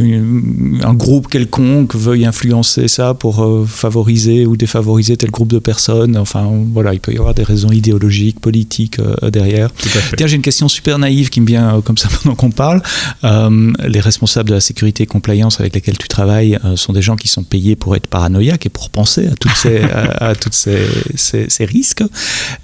un 0.00 0.94
groupe 0.94 1.28
quelconque 1.28 1.94
veuille 1.94 2.24
influencer 2.24 2.88
ça 2.88 3.14
pour 3.14 3.66
favoriser 3.66 4.46
ou 4.46 4.56
défavoriser 4.56 5.16
tel 5.16 5.30
groupe 5.30 5.52
de 5.52 5.58
personnes. 5.58 6.16
Enfin, 6.16 6.48
voilà, 6.72 6.94
il 6.94 7.00
peut 7.00 7.12
y 7.12 7.18
avoir 7.18 7.34
des 7.34 7.42
raisons 7.42 7.70
idéologiques, 7.70 8.40
politiques 8.40 8.98
derrière. 9.30 9.70
Tout 9.72 9.88
à 9.94 10.00
fait. 10.00 10.16
Tiens, 10.16 10.26
j'ai 10.26 10.36
une 10.36 10.42
question 10.42 10.68
super 10.68 10.98
naïve 10.98 11.28
qui 11.28 11.40
me 11.40 11.46
vient 11.46 11.80
comme 11.84 11.98
ça 11.98 12.08
qu'on 12.34 12.50
parle. 12.50 12.82
Euh, 13.24 13.72
les 13.86 14.00
responsables 14.00 14.48
de 14.48 14.54
la 14.54 14.60
sécurité 14.60 15.04
et 15.04 15.06
compliance 15.06 15.60
avec 15.60 15.74
lesquels 15.74 15.98
tu 15.98 16.08
travailles 16.08 16.58
euh, 16.64 16.76
sont 16.76 16.92
des 16.92 17.02
gens 17.02 17.16
qui 17.16 17.28
sont 17.28 17.42
payés 17.42 17.76
pour 17.76 17.96
être 17.96 18.06
paranoïaques 18.06 18.66
et 18.66 18.68
pour 18.68 18.90
penser 18.90 19.26
à, 19.26 19.34
toutes 19.34 19.54
ces, 19.56 19.80
à, 20.20 20.34
toutes 20.34 20.54
ces, 20.54 20.78
ces, 21.16 21.64
risques. 21.64 22.04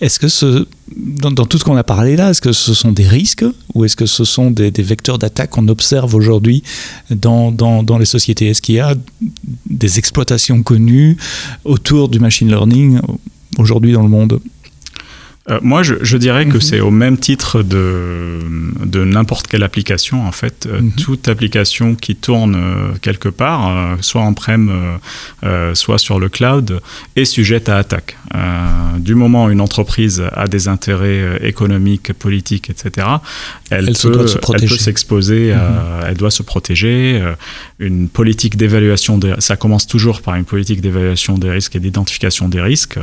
Est-ce 0.00 0.18
que 0.18 0.28
ce, 0.28 0.66
dans, 0.96 1.32
tout 1.32 1.58
ce 1.58 1.64
qu'on 1.64 1.76
a 1.76 1.84
parlé 1.84 2.16
là, 2.16 2.30
est-ce 2.30 2.40
que 2.40 2.52
ce 2.52 2.74
sont 2.74 2.92
des 2.92 3.06
risques 3.08 3.44
ou 3.74 3.84
est-ce 3.84 3.96
que 3.96 4.06
ce 4.06 4.24
sont 4.24 4.50
des, 4.50 4.70
vecteurs 4.70 5.18
d'attaque 5.18 5.50
qu'on 5.50 5.68
observe 5.68 6.14
aujourd'hui 6.14 6.62
dans, 7.10 7.50
dans, 7.50 7.82
dans, 7.82 7.98
les 7.98 8.04
sociétés? 8.04 8.48
Est-ce 8.48 8.62
qu'il 8.62 8.76
y 8.76 8.80
a 8.80 8.94
des 9.66 9.98
exploitations 9.98 10.62
connues 10.62 11.16
autour 11.64 12.08
du 12.08 12.18
machine 12.18 12.48
learning 12.48 13.00
aujourd'hui 13.58 13.92
dans 13.92 14.02
le 14.02 14.08
monde? 14.08 14.40
Euh, 15.50 15.58
moi, 15.62 15.82
je, 15.82 15.94
je, 16.02 16.16
dirais 16.16 16.46
que 16.46 16.54
Mhm. 16.54 16.60
c'est 16.60 16.80
au 16.80 16.90
même 16.90 17.18
titre 17.18 17.62
de, 17.62 18.38
de 18.84 19.04
n'importe 19.04 19.46
quelle 19.46 19.62
application. 19.62 20.26
En 20.26 20.32
fait, 20.32 20.66
Euh, 20.66 20.80
Mhm. 20.80 20.92
toute 20.92 21.28
application 21.28 21.94
qui 21.94 22.16
tourne 22.16 22.54
euh, 22.56 22.94
quelque 23.02 23.28
part, 23.28 23.68
euh, 23.68 23.96
soit 24.00 24.22
en 24.22 24.32
prem, 24.32 24.70
euh, 25.44 25.74
soit 25.74 25.98
sur 25.98 26.18
le 26.18 26.28
cloud, 26.30 26.80
est 27.16 27.24
sujette 27.26 27.68
à 27.68 27.76
attaque. 27.78 28.16
Du 28.98 29.14
moment 29.14 29.44
où 29.46 29.50
une 29.50 29.60
entreprise 29.60 30.22
a 30.32 30.46
des 30.48 30.66
intérêts 30.68 31.38
économiques, 31.42 32.12
politiques, 32.14 32.68
etc., 32.70 33.06
elle, 33.70 33.80
Elle 33.80 33.84
peut, 33.86 34.26
se. 34.26 34.38
Mhm. 34.38 34.68
s'exposer, 34.78 35.52
à- 35.52 36.00
elle 36.08 36.16
doit 36.16 36.30
se 36.32 36.42
protéger. 36.42 37.22
Une 37.78 38.08
politique 38.08 38.56
d'évaluation, 38.56 39.20
ça 39.38 39.56
commence 39.56 39.86
toujours 39.86 40.20
par 40.22 40.34
une 40.36 40.44
politique 40.44 40.80
d'évaluation 40.80 41.38
des 41.38 41.50
risques 41.50 41.76
et 41.76 41.80
d'identification 41.80 42.48
des 42.48 42.60
risques. 42.60 42.98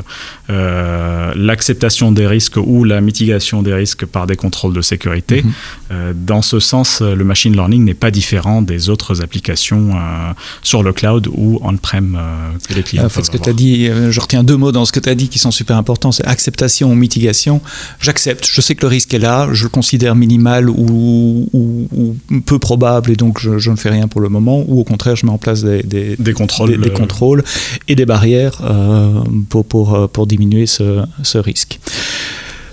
L'acceptation 1.36 2.12
des 2.12 2.28
risques 2.36 2.58
ou 2.58 2.84
la 2.84 3.00
mitigation 3.02 3.58
des 3.68 3.74
risques 3.74 4.06
par 4.06 4.26
des 4.28 4.36
contrôles 4.44 4.74
de 4.74 4.82
sécurité. 4.82 5.38
Mhm. 5.44 5.52
Euh, 5.92 6.14
dans 6.32 6.42
ce 6.52 6.60
sens, 6.60 6.88
le 7.02 7.24
machine 7.32 7.54
learning 7.54 7.84
n'est 7.84 8.00
pas 8.06 8.12
différent 8.22 8.62
des 8.72 8.90
autres 8.90 9.22
applications 9.26 9.86
euh, 9.94 10.34
sur 10.64 10.82
le 10.88 10.92
cloud 10.94 11.28
ou 11.44 11.60
on-prem 11.70 12.08
euh, 12.18 12.58
que 12.68 12.74
les 12.74 12.84
clients 12.84 13.06
En 13.06 13.10
fait, 13.10 13.22
peuvent 13.22 13.26
ce 13.26 13.32
que 13.32 13.44
tu 13.44 13.50
as 13.50 13.54
dit, 13.54 13.88
euh, 13.88 14.12
je 14.12 14.20
retiens 14.26 14.44
deux 14.44 14.58
mots 14.58 14.72
dans 14.72 14.86
ce 14.86 14.92
que 14.96 15.00
tu 15.06 15.10
as 15.10 15.16
dit 15.16 15.28
qui 15.30 15.40
sont 15.40 15.52
super 15.62 15.76
importants, 15.78 16.12
c'est 16.12 16.26
acceptation 16.26 16.92
ou 16.92 16.96
mitigation. 16.96 17.62
J'accepte, 18.00 18.48
je 18.52 18.62
sais 18.62 18.76
que 18.76 18.82
le 18.82 18.88
risque 18.88 19.14
est 19.14 19.20
là, 19.20 19.50
je 19.52 19.64
le 19.64 19.70
considère 19.70 20.16
minimal 20.16 20.70
ou, 20.70 21.48
ou- 21.54 21.88
ou 21.92 22.40
peu 22.46 22.58
probable 22.60 23.12
et 23.12 23.16
donc 23.16 23.40
je, 23.40 23.58
je 23.60 23.70
ne 23.72 23.76
fais 23.76 23.90
rien 23.90 24.08
pour 24.08 24.22
le 24.22 24.30
moment, 24.30 24.64
ou 24.68 24.80
au 24.80 24.84
contraire, 24.84 25.16
je 25.16 25.26
mets 25.26 25.32
en 25.32 25.38
place 25.38 25.64
des, 25.64 25.84
des- 25.84 26.16
Des 26.18 26.34
contrôles. 26.34 26.72
des- 26.72 26.78
des 26.78 26.90
euh, 26.90 26.94
contrôles 27.04 27.44
et 27.88 27.96
des 27.96 28.06
barrières 28.06 28.58
euh, 28.64 29.22
pour, 29.50 29.66
pour, 29.66 29.94
euh, 29.96 30.08
pour 30.08 30.26
diminuer 30.28 30.66
ce, 30.66 31.04
ce 31.24 31.38
risque. 31.38 31.80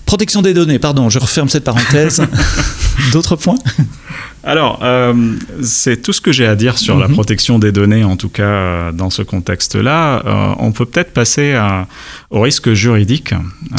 Protection 0.09 0.41
des 0.41 0.55
données, 0.55 0.79
pardon, 0.79 1.11
je 1.11 1.19
referme 1.19 1.51
cette 1.51 1.65
parenthèse. 1.65 2.23
D'autres 3.13 3.37
points 3.37 3.59
Alors, 4.45 4.81
euh, 4.83 5.13
c'est 5.63 6.01
tout 6.01 6.13
ce 6.13 6.21
que 6.21 6.33
j'ai 6.33 6.47
à 6.47 6.55
dire 6.57 6.79
sur 6.79 6.97
la 6.99 7.09
Mhm. 7.09 7.15
protection 7.15 7.59
des 7.59 7.71
données, 7.73 8.05
en 8.05 8.17
tout 8.17 8.29
cas 8.29 8.43
euh, 8.45 8.93
dans 8.93 9.11
ce 9.11 9.23
contexte-là. 9.23 10.23
Euh, 10.25 10.55
on 10.59 10.73
peut 10.73 10.87
peut-être 10.87 11.13
passer 11.13 11.53
à- 11.53 11.87
au 12.31 12.41
risque 12.41 12.73
juridique. 12.73 13.33
Euh, 13.33 13.77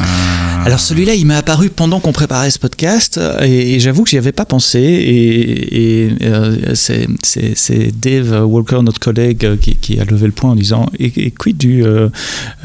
Alors 0.66 0.80
celui-là, 0.80 1.16
il 1.16 1.26
m'est 1.26 1.36
apparu 1.36 1.70
pendant 1.70 2.00
qu'on 2.00 2.12
préparait 2.12 2.52
ce 2.52 2.60
podcast 2.60 3.20
et, 3.42 3.76
et 3.76 3.80
j'avoue 3.80 4.04
que 4.04 4.10
j'y 4.10 4.18
avais 4.18 4.32
pas 4.34 4.46
pensé 4.46 4.80
et, 4.80 6.06
et, 6.08 6.16
c'est- 6.76 7.08
Dave 8.00 8.44
Walker, 8.46 8.80
notre 8.84 9.00
collègue, 9.00 9.58
qui, 9.60 9.76
qui 9.76 10.00
a 10.00 10.06
levé 10.06 10.26
le 10.28 10.32
point 10.34 10.52
en 10.52 10.56
disant 10.56 10.88
et, 11.00 11.12
et 11.26 11.32
quid 11.32 11.58
du 11.58 11.84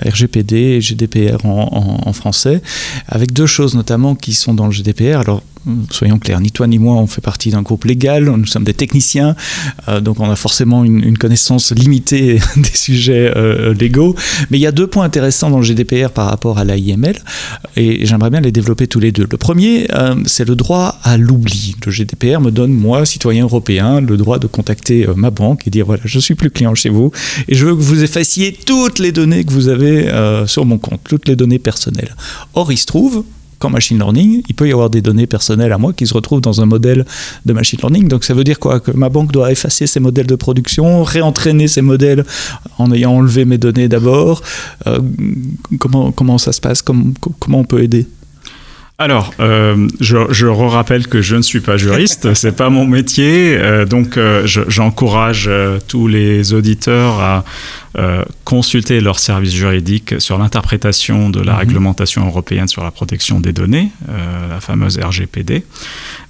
RGPD 0.05 0.57
et 0.57 0.81
GDPR 0.81 1.45
en, 1.47 1.99
en- 2.05 2.09
en 2.09 2.13
français? 2.13 2.61
Avec 3.09 3.33
deux 3.33 3.47
choses 3.47 3.75
notamment 3.75 4.15
qui 4.15 4.35
sont 4.35 4.55
dans 4.55 4.67
le 4.67 4.73
GDPR. 4.73 5.19
Alors 5.21 5.43
soyons 5.91 6.19
clairs, 6.19 6.41
ni 6.41 6.51
toi 6.51 6.67
ni 6.67 6.79
moi, 6.79 6.97
on 6.97 7.07
fait 7.07 7.21
partie 7.21 7.51
d'un 7.51 7.63
groupe 7.63 7.85
légal, 7.85 8.25
nous 8.25 8.47
sommes 8.47 8.65
des 8.65 8.75
techniciens, 8.75 9.35
euh, 9.89 10.01
donc 10.01 10.21
on 10.21 10.31
a 10.31 10.37
forcément 10.37 10.85
une, 10.85 11.17
connaissance 11.19 11.73
limitée 11.73 12.41
des 12.57 12.77
sujets 12.77 13.33
euh, 13.37 13.73
légaux. 13.75 14.15
Mais 14.51 14.59
il 14.59 14.61
y 14.61 14.67
a 14.67 14.73
deux 14.73 14.87
points 14.87 15.05
intéressants 15.05 15.51
dans 15.51 15.59
le 15.59 15.65
GDPR 15.65 16.11
par 16.11 16.27
rapport 16.27 16.59
à 16.59 16.65
l'AIML, 16.65 17.17
et 17.77 18.05
j'aimerais 18.05 18.31
bien 18.31 18.41
les 18.41 18.53
développer 18.53 18.87
tous 18.87 19.01
les 19.01 19.13
deux. 19.13 19.27
Le 19.31 19.37
premier, 19.37 19.87
euh, 19.95 20.17
c'est 20.27 20.47
le 20.47 20.57
droit 20.57 20.99
à 21.03 21.17
l'oubli. 21.17 21.77
Le 21.87 21.93
GDPR 21.93 22.41
me 22.41 22.51
donne, 22.51 22.73
moi, 22.73 23.07
citoyen 23.07 23.45
européen, 23.45 24.01
le 24.01 24.17
droit 24.17 24.39
de 24.39 24.47
contacter 24.47 25.07
ma 25.17 25.31
banque 25.31 25.67
et 25.67 25.71
dire, 25.71 25.87
voilà, 25.87 26.03
je 26.05 26.19
suis 26.19 26.35
plus 26.35 26.51
client 26.51 26.75
chez 26.75 26.89
vous, 26.89 27.11
et 27.49 27.55
je 27.55 27.67
veux 27.67 27.75
que 27.75 27.81
vous 27.81 28.03
effaciez 28.03 28.53
toutes 28.53 28.99
les 28.99 29.13
données 29.13 29.45
que 29.45 29.53
vous 29.53 29.69
avez 29.69 30.11
sur 30.47 30.65
mon 30.65 30.79
compte, 30.79 31.01
toutes 31.05 31.29
les 31.29 31.37
données 31.37 31.59
personnelles. 31.59 32.15
Or, 32.55 32.73
il 32.73 32.79
se 32.79 32.87
trouve 32.87 33.25
machine 33.71 33.99
learning, 33.99 34.43
il 34.49 34.55
peut 34.55 34.69
y 34.69 34.73
avoir 34.73 34.91
des 34.91 35.03
données 35.03 35.27
personnelles 35.27 35.73
à 35.73 35.79
moi 35.79 35.93
qui 35.93 36.07
se 36.07 36.15
retrouvent 36.15 36.41
dans 36.41 36.61
un 36.61 36.67
modèle 36.67 37.05
de 37.45 37.53
machine 37.53 37.79
learning. 37.81 38.09
Donc 38.09 38.25
ça 38.25 38.35
veut 38.35 38.45
dire 38.45 38.59
quoi? 38.59 38.81
Que 38.81 38.91
ma 38.91 39.09
banque 39.09 39.33
doit 39.33 39.51
effacer 39.53 39.87
ses 39.87 40.01
modèles 40.01 40.27
de 40.27 40.37
production, 40.37 41.03
réentraîner 41.03 41.69
ces 41.69 41.83
modèles 41.83 42.25
en 42.79 42.93
ayant 42.93 43.13
enlevé 43.13 43.45
mes 43.45 43.59
données 43.59 43.89
d'abord? 43.89 44.43
Euh, 44.87 44.99
comment, 45.79 46.13
comment 46.13 46.39
ça 46.39 46.53
se 46.53 46.61
passe? 46.61 46.83
Comment, 46.83 47.13
comment 47.39 47.61
on 47.61 47.65
peut 47.65 47.83
aider? 47.83 48.07
Alors, 48.97 49.35
euh, 49.41 49.89
je, 50.01 50.19
je 50.33 50.47
rappelle 50.47 51.09
que 51.09 51.21
je 51.21 51.35
ne 51.35 51.43
suis 51.43 51.59
pas 51.59 51.77
juriste, 51.77 52.33
c'est 52.35 52.55
pas 52.55 52.71
mon 52.71 52.87
métier, 52.87 53.57
euh, 53.59 53.85
donc 53.87 54.17
euh, 54.17 54.47
je- 54.47 54.61
j'encourage 54.69 55.51
tous 55.89 56.07
les 56.07 56.55
auditeurs 56.55 57.19
à 57.21 57.45
consulter 58.43 59.01
leur 59.01 59.21
service 59.21 59.53
juridique 59.55 60.17
sur 60.21 60.37
l'interprétation 60.37 61.31
de 61.31 61.41
la 61.41 61.53
Mhm. 61.53 61.59
réglementation 61.61 62.27
européenne 62.27 62.67
sur 62.67 62.83
la 62.83 62.91
protection 62.91 63.39
des 63.39 63.53
données, 63.53 63.91
la 64.51 64.61
fameuse 64.61 64.99
RGPD. 64.99 65.65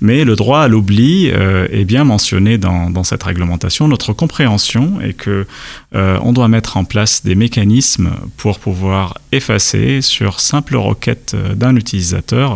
Mais 0.03 0.25
le 0.27 0.37
droit 0.37 0.61
à 0.61 0.69
l'oubli 0.69 1.29
est 1.29 1.85
bien 1.87 2.05
mentionné 2.05 2.59
dans, 2.59 2.91
dans 2.91 3.03
cette 3.03 3.23
réglementation. 3.23 3.89
Notre 3.89 4.13
compréhension 4.13 5.01
est 5.01 5.15
que 5.15 5.47
on 5.95 6.35
doit 6.35 6.49
mettre 6.49 6.77
en 6.77 6.85
place 6.85 7.25
des 7.25 7.35
mécanismes 7.35 8.11
pour 8.37 8.59
pouvoir 8.59 9.17
effacer 9.33 10.03
sur 10.03 10.41
simple 10.41 10.77
requête 10.77 11.35
d'un 11.55 11.77
utilisateur 11.77 12.54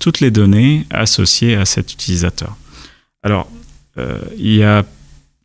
toutes 0.00 0.20
les 0.20 0.30
données 0.30 0.86
associées 0.90 1.56
à 1.56 1.64
cet 1.64 1.92
utilisateur. 1.92 2.56
Alors, 3.22 3.48
euh, 3.98 4.18
il 4.36 4.54
y 4.56 4.64
a 4.64 4.84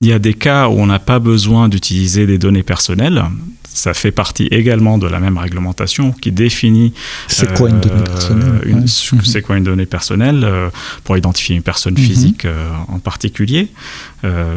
il 0.02 0.08
y 0.10 0.14
a 0.14 0.20
des 0.20 0.34
cas 0.34 0.68
où 0.68 0.74
on 0.74 0.86
n'a 0.88 1.00
pas 1.00 1.20
besoin 1.20 1.70
d'utiliser 1.70 2.28
des 2.28 2.38
données 2.38 2.64
personnelles. 2.64 3.24
Ça 3.64 3.94
fait 3.94 4.12
partie 4.12 4.46
également 4.52 4.98
de 4.98 5.06
la 5.06 5.20
même 5.20 5.38
réglementation 5.38 6.14
qui 6.14 6.32
définit 6.32 6.94
C'est 7.28 7.54
quoi 7.58 7.70
une 7.70 7.82
donnée 7.82 7.96
euh, 8.00 8.04
personnelle 8.04 8.62
une- 8.66 8.80
Ouais. 8.80 8.88
ce 8.88 9.16
que 9.16 9.26
C'est 9.26 9.42
quoi 9.42 9.58
une 9.58 9.66
donnée 9.66 9.86
personnelle 9.86 10.44
euh, 10.46 10.70
pour 11.04 11.18
identifier 11.18 11.58
une 11.58 11.62
personne 11.62 11.96
Mhm. 11.96 12.00
physique 12.00 12.46
euh, 12.46 12.70
en 12.88 13.00
particulier 13.00 13.68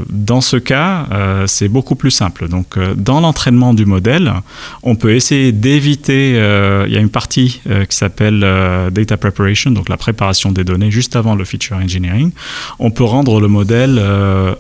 Dans 0.09 0.41
ce 0.41 0.57
cas, 0.57 1.07
c'est 1.47 1.69
beaucoup 1.69 1.95
plus 1.95 2.11
simple. 2.11 2.49
Donc, 2.49 2.79
dans 2.97 3.21
l'entraînement 3.21 3.75
du 3.75 3.85
modèle, 3.85 4.33
on 4.83 4.97
peut 4.97 5.13
essayer 5.15 5.53
d'éviter. 5.53 6.31
il 6.87 6.93
y 6.93 6.97
a 6.97 7.01
une 7.01 7.11
partie 7.11 7.61
qui 7.91 7.95
s'appelle 7.97 8.41
data 8.93 9.19
preparation, 9.19 9.71
donc 9.71 9.91
la 9.91 9.99
préparation 9.99 10.53
des 10.53 10.65
données 10.65 10.91
juste 10.91 11.17
avant 11.17 11.35
le 11.35 11.45
feature 11.45 11.77
engineering. 11.77 12.31
On 12.79 12.91
peut 12.91 13.05
rendre 13.05 13.43
le 13.43 13.49
modèle 13.49 13.99
euh, 13.99 14.55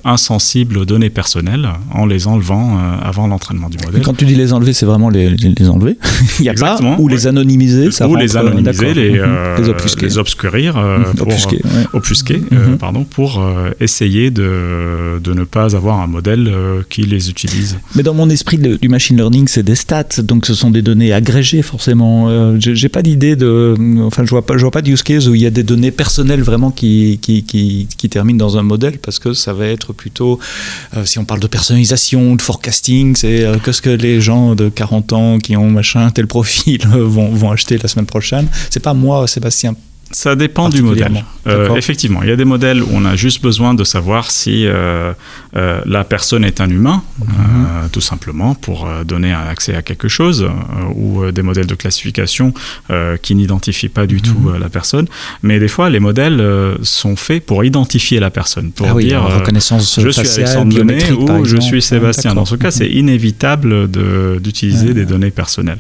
aux 0.77 0.85
données 0.85 1.11
personnelles 1.11 1.69
en 1.93 2.07
les 2.07 2.27
enlevant 2.27 2.77
euh, 2.79 2.97
avant 3.03 3.27
l'entraînement 3.27 3.69
du 3.69 3.79
modèle. 3.85 4.03
Quand 4.03 4.15
tu 4.17 4.25
dis 4.27 4.35
les 4.35 4.53
enlever, 4.53 4.73
c'est 4.73 4.87
vraiment 4.87 5.09
les, 5.11 5.29
enlever. 5.69 5.97
Il 6.41 6.45
y 6.45 6.49
a 6.49 6.53
Exactement, 6.53 6.97
pas 6.97 7.03
ou 7.03 7.07
ouais. 7.07 7.13
les 7.13 7.27
anonymiser, 7.27 7.91
ça 7.91 8.09
ou 8.09 8.17
les 8.17 8.27
rentre, 8.27 8.37
euh, 8.37 8.41
anonymiser, 8.53 8.95
les, 8.95 9.11
Mhm. 9.13 9.17
euh, 9.21 9.59
les 9.59 9.69
obfusquer. 9.69 10.07
les 10.07 10.19
obscurir, 10.19 10.77
Mhm. 10.77 11.15
pour, 11.17 11.27
Obfusquer, 11.29 11.57
ouais. 11.65 11.87
obfusquer, 11.93 12.43
Mhm. 12.51 12.79
pardon, 12.79 13.05
pour 13.05 13.43
essayer 13.81 14.31
de, 14.31 15.19
de 15.23 15.33
ne 15.33 15.45
pas 15.45 15.75
avoir 15.77 16.01
un 16.01 16.07
modèle 16.07 16.51
qui 16.91 17.03
les 17.03 17.31
utilise. 17.31 17.79
Mais 17.95 18.03
dans 18.03 18.15
mon 18.15 18.29
esprit 18.31 18.57
le- 18.57 18.77
du 18.79 18.89
machine 18.89 19.17
learning, 19.17 19.47
c'est 19.49 19.63
des 19.63 19.75
stats, 19.75 20.23
donc 20.23 20.47
ce 20.47 20.55
sont 20.55 20.71
des 20.71 20.83
données 20.83 21.13
agrégées 21.13 21.63
forcément. 21.63 22.29
Euh, 22.29 22.57
j'ai 22.59 22.89
pas 22.89 23.03
d'idée 23.03 23.37
de, 23.37 23.75
enfin 24.03 24.25
je 24.25 24.31
vois 24.31 24.45
pas, 24.45 24.57
je 24.57 24.63
vois 24.63 24.71
pas 24.71 24.83
de 24.83 24.91
use 24.91 25.03
case 25.03 25.29
où 25.29 25.35
il 25.35 25.41
y 25.43 25.47
a 25.47 25.51
des 25.51 25.63
données 25.63 25.91
personnelles 25.91 26.43
vraiment 26.43 26.71
qui 26.71 27.19
qui, 27.23 27.43
qui, 27.45 27.89
qui 27.97 28.09
terminent 28.09 28.39
dans 28.39 28.57
un 28.59 28.63
modèle 28.63 28.99
parce 28.99 29.19
que 29.19 29.33
ça 29.33 29.53
va 29.53 29.67
être 29.67 29.93
plutôt, 29.93 30.39
si 31.05 31.19
on 31.19 31.25
parle 31.25 31.41
de 31.41 31.47
personnalisation, 31.47 32.37
de 32.37 32.43
forecasting, 32.43 33.17
c'est 33.17 33.45
euh, 33.45 33.57
qu'est-ce 33.63 33.83
que 33.83 33.91
les 33.91 34.21
gens 34.21 34.55
de 34.55 34.69
40 34.69 35.13
ans 35.13 35.39
qui 35.39 35.57
ont 35.57 35.71
machin 35.71 36.11
tel 36.11 36.27
profil 36.27 36.81
euh, 36.95 37.05
vont, 37.07 37.29
vont 37.29 37.51
acheter 37.51 37.79
la 37.79 37.89
semaine 37.89 38.07
prochaine? 38.07 38.49
C'est 38.71 38.81
pas 38.81 38.95
moi, 38.95 39.27
Sébastien. 39.27 39.75
Ça 40.11 40.35
dépend 40.37 40.69
du 40.71 40.83
modèle. 40.83 41.25
Euh, 41.47 41.75
effectivement, 41.77 42.23
il 42.23 42.29
y 42.29 42.33
a 42.33 42.37
des 42.37 42.45
modèles 42.45 42.83
où 42.83 42.89
on 42.93 43.05
a 43.05 43.15
juste 43.15 43.43
besoin 43.43 43.75
de 43.75 43.85
savoir 43.85 44.31
si 44.31 44.67
euh, 44.67 45.13
euh, 45.57 45.81
la 45.87 46.05
personne 46.05 46.45
est 46.45 46.61
un 46.61 46.69
humain, 46.69 47.03
Mhm. 47.21 47.89
tout 47.93 48.01
simplement, 48.01 48.55
pour 48.55 48.89
donner 49.05 49.33
un 49.33 49.47
accès 49.47 49.75
à 49.75 49.83
quelque 49.83 50.09
chose, 50.09 50.47
ou 50.95 51.31
des 51.31 51.43
modèles 51.43 51.67
de 51.67 51.75
classification 51.75 52.53
qui 53.23 53.35
n'identifient 53.35 53.89
pas 53.89 54.07
du 54.07 54.17
Mhm. 54.17 54.23
tout 54.23 54.51
la 54.61 54.69
personne. 54.69 55.07
Mais 55.43 55.59
des 55.59 55.69
fois, 55.69 55.91
les 55.91 56.01
modèles 56.01 56.43
sont 56.83 57.17
faits 57.17 57.45
pour 57.45 57.65
identifier 57.65 58.19
la 58.21 58.31
personne, 58.31 58.73
pour 58.73 58.87
ah 58.89 58.95
oui, 58.95 59.05
dire 59.07 59.23
reconnaissance 59.23 60.01
je 60.01 60.09
suis 60.11 60.21
Alexandre 60.21 61.39
ou 61.41 61.45
je 61.45 61.59
suis 61.61 61.83
Sébastien. 61.83 62.31
Ah, 62.33 62.35
Dans 62.35 62.45
ce 62.45 62.57
cas, 62.57 62.71
c'est 62.71 62.89
inévitable 62.89 63.91
de- 63.91 64.39
d'utiliser 64.43 64.95
des 64.95 65.05
données 65.05 65.31
personnelles. 65.31 65.79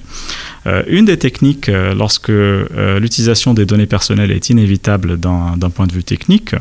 Euh, 0.68 0.82
une 0.86 1.06
des 1.06 1.18
techniques, 1.18 1.68
euh, 1.68 1.94
lorsque 1.94 2.30
euh, 2.30 3.00
l'utilisation 3.00 3.54
des 3.54 3.64
données 3.64 3.86
personnelles 3.86 4.30
est 4.30 4.50
inévitable 4.50 5.18
d'un 5.18 5.70
point 5.74 5.86
de 5.86 5.92
vue 5.92 6.04
technique, 6.04 6.54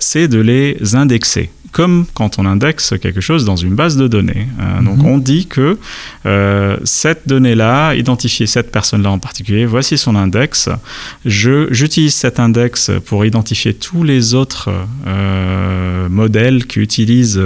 c'est 0.00 0.28
de 0.28 0.40
les 0.40 0.94
indexer. 0.94 1.50
Comme 1.72 2.06
quand 2.14 2.38
on 2.38 2.46
indexe 2.46 2.94
quelque 3.00 3.20
chose 3.20 3.44
dans 3.44 3.56
une 3.56 3.74
base 3.74 3.96
de 3.96 4.08
données. 4.08 4.48
Euh, 4.60 4.82
donc 4.82 4.98
mhm. 4.98 5.06
on 5.06 5.18
dit 5.18 5.46
que 5.46 5.78
euh, 6.26 6.76
cette 6.84 7.28
donnée-là, 7.28 7.94
identifier 7.94 8.46
cette 8.46 8.70
personne-là 8.70 9.10
en 9.10 9.18
particulier, 9.18 9.66
voici 9.66 9.98
son 9.98 10.16
index. 10.16 10.68
J'utilise 11.24 12.14
cet 12.14 12.40
index 12.40 12.90
pour 13.06 13.24
identifier 13.24 13.74
tous 13.74 14.02
les 14.02 14.34
autres 14.34 14.70
euh, 15.06 16.08
modèles 16.08 16.66
qui 16.66 16.80
utilisent 16.80 17.40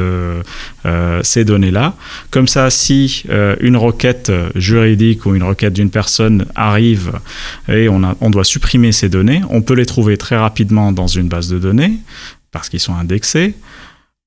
ces 1.22 1.44
données-là. 1.44 1.94
Comme 2.30 2.48
ça, 2.48 2.70
si 2.70 3.24
une 3.61 3.76
requête 3.76 4.32
juridique 4.54 5.26
ou 5.26 5.35
une 5.35 5.42
requête 5.42 5.72
d'une 5.72 5.90
personne 5.90 6.46
arrive 6.54 7.12
et 7.68 7.88
on, 7.88 8.02
a, 8.02 8.16
on 8.20 8.30
doit 8.30 8.44
supprimer 8.44 8.92
ces 8.92 9.08
données, 9.08 9.42
on 9.50 9.62
peut 9.62 9.74
les 9.74 9.87
trouver 9.87 10.16
très 10.16 10.37
rapidement 10.37 10.92
dans 10.92 11.06
une 11.06 11.28
base 11.28 11.48
de 11.48 11.58
données 11.58 11.98
parce 12.52 12.68
qu'ils 12.68 12.80
sont 12.80 12.94
indexés. 12.94 13.54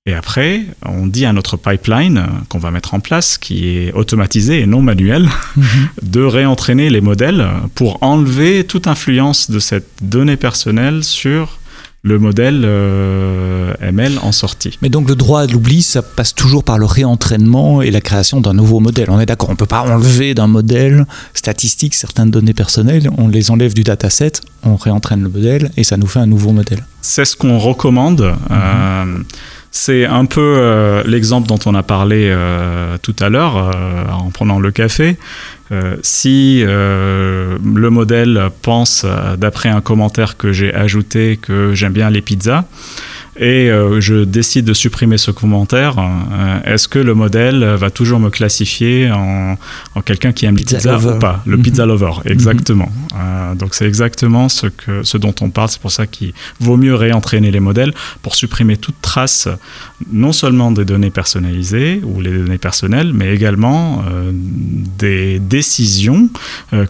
Et 0.08 0.14
après, 0.14 0.66
on 0.86 1.08
dit 1.08 1.26
à 1.26 1.34
notre 1.34 1.58
pipeline 1.58 2.28
qu'on 2.50 2.60
va 2.60 2.70
mettre 2.70 2.94
en 2.94 3.00
place, 3.00 3.40
qui 3.40 3.70
est 3.70 3.92
automatisé 3.94 4.62
et 4.62 4.68
non 4.68 4.80
manuel, 4.84 5.28
mhm. 5.58 5.66
de 6.04 6.22
réentraîner 6.22 6.92
les 6.92 7.02
modèles 7.02 7.44
pour 7.74 7.98
enlever 8.04 8.66
toute 8.66 8.86
influence 8.86 9.50
de 9.50 9.58
cette 9.58 9.88
donnée 10.04 10.38
personnelle 10.38 11.04
sur 11.04 11.58
le 12.04 12.20
modèle 12.20 12.62
euh, 12.66 13.74
ML 13.82 14.20
en 14.22 14.32
sortie. 14.32 14.78
Mais 14.84 14.90
donc 14.90 15.10
le 15.10 15.16
droit 15.16 15.42
à 15.42 15.48
l'oubli, 15.48 15.82
ça 15.82 16.04
passe 16.04 16.36
toujours 16.36 16.64
par 16.64 16.78
le 16.78 16.86
réentraînement 16.86 17.82
et 17.82 17.90
la 17.90 18.00
création 18.00 18.42
d'un 18.42 18.54
nouveau 18.54 18.80
modèle. 18.80 19.10
On 19.10 19.20
est 19.20 19.26
d'accord, 19.26 19.50
on 19.50 19.54
ne 19.54 19.58
peut 19.58 19.66
pas 19.66 19.82
enlever 19.82 20.36
d'un 20.36 20.46
modèle 20.46 21.08
statistique 21.34 21.96
certaines 21.96 22.30
données 22.30 22.54
personnelles, 22.54 23.10
on 23.18 23.28
les 23.28 23.50
enlève 23.50 23.74
du 23.74 23.84
dataset, 23.84 24.34
on 24.62 24.76
réentraîne 24.76 25.24
le 25.24 25.30
modèle 25.30 25.72
et 25.78 25.84
ça 25.84 25.98
nous 25.98 26.06
fait 26.06 26.20
un 26.20 26.28
nouveau 26.28 26.52
modèle. 26.52 26.86
C'est 27.02 27.26
ce 27.26 27.36
qu'on 27.36 27.58
recommande. 27.58 28.22
Mhm. 28.22 28.36
Euh, 28.52 29.24
c'est 29.76 30.06
un 30.06 30.24
peu 30.24 30.56
euh, 30.58 31.04
l'exemple 31.06 31.50
dont 31.50 31.60
on 31.66 31.76
a 31.76 31.84
parlé 31.84 32.30
euh, 32.30 32.98
tout 33.02 33.16
à 33.20 33.28
l'heure 33.28 33.58
euh, 33.58 34.06
en 34.10 34.30
prenant 34.30 34.58
le 34.58 34.72
café. 34.72 35.18
si 36.02 36.64
le 36.64 37.90
modèle 37.90 38.50
pense, 38.62 39.06
d'après 39.38 39.68
un 39.68 39.82
commentaire 39.82 40.38
que 40.38 40.54
j'ai 40.54 40.74
ajouté, 40.74 41.38
que 41.42 41.74
j'aime 41.74 41.92
bien 41.92 42.10
les 42.10 42.22
pizzas, 42.22 42.64
et 43.38 43.70
euh, 43.70 44.00
je 44.00 44.24
décide 44.24 44.66
de 44.66 44.74
supprimer 44.74 45.18
ce 45.18 45.30
commentaire, 45.30 45.96
euh, 46.00 46.62
est-ce 46.64 46.88
que 46.88 47.00
le 47.00 47.14
modèle 47.14 47.64
va 47.64 47.90
toujours 47.90 48.20
me 48.20 48.30
classifier 48.30 49.12
en, 49.12 49.58
quelqu'un 50.06 50.32
qui 50.32 50.46
aime 50.46 50.56
pizza, 50.56 50.78
pizza 50.78 50.98
ou 50.98 51.20
pas? 51.20 51.42
Le 51.46 51.58
pizza 51.58 51.84
mhm. 51.84 51.90
lover, 51.90 52.12
mhm. 52.24 52.32
exactement. 52.32 52.90
Euh, 53.14 53.54
donc 53.56 53.76
c'est 53.76 53.86
exactement 53.86 54.48
ce, 54.48 54.68
que, 54.68 55.04
ce 55.04 55.18
dont 55.18 55.36
on 55.42 55.50
parle. 55.50 55.68
C'est 55.70 55.82
pour 55.82 55.92
ça 55.92 56.08
qu'il 56.08 56.34
vaut 56.62 56.78
mieux 56.78 56.96
réentraîner 56.96 57.52
les 57.52 57.60
modèles 57.60 57.94
pour 58.22 58.36
supprimer 58.36 58.78
toute 58.78 59.02
trace, 59.02 59.50
non 60.12 60.32
seulement 60.32 60.72
des 60.72 60.86
données 60.86 61.12
personnalisées 61.12 62.02
ou 62.04 62.22
les 62.22 62.32
données 62.32 62.58
personnelles, 62.58 63.12
mais 63.14 63.34
également 63.34 64.04
des 64.98 65.40
décisions 65.40 66.30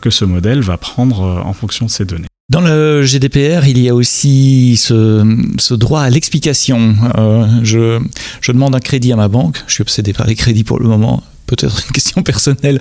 que 0.01 0.09
ce 0.09 0.25
modèle 0.25 0.61
va 0.61 0.77
prendre 0.77 1.41
en 1.43 1.53
fonction 1.53 1.87
de 1.87 1.91
ces 1.91 2.05
données. 2.05 2.27
Dans 2.47 2.61
le 2.61 3.01
GDPR, 3.01 3.65
il 3.65 3.79
y 3.79 3.89
a 3.89 3.95
aussi 3.95 4.77
ce, 4.77 5.73
droit 5.73 6.01
à 6.01 6.09
l'explication. 6.11 6.95
Euh, 7.17 7.47
je, 7.63 7.99
je 8.39 8.51
demande 8.51 8.75
un 8.75 8.79
crédit 8.79 9.11
à 9.11 9.15
ma 9.15 9.27
banque. 9.27 9.63
Je 9.65 9.73
suis 9.73 9.81
obsédé 9.81 10.13
par 10.13 10.27
les 10.27 10.35
crédits 10.35 10.63
pour 10.63 10.79
le 10.79 10.87
moment 10.87 11.23
peut-être 11.45 11.83
une 11.85 11.91
question 11.93 12.23
personnelle. 12.23 12.79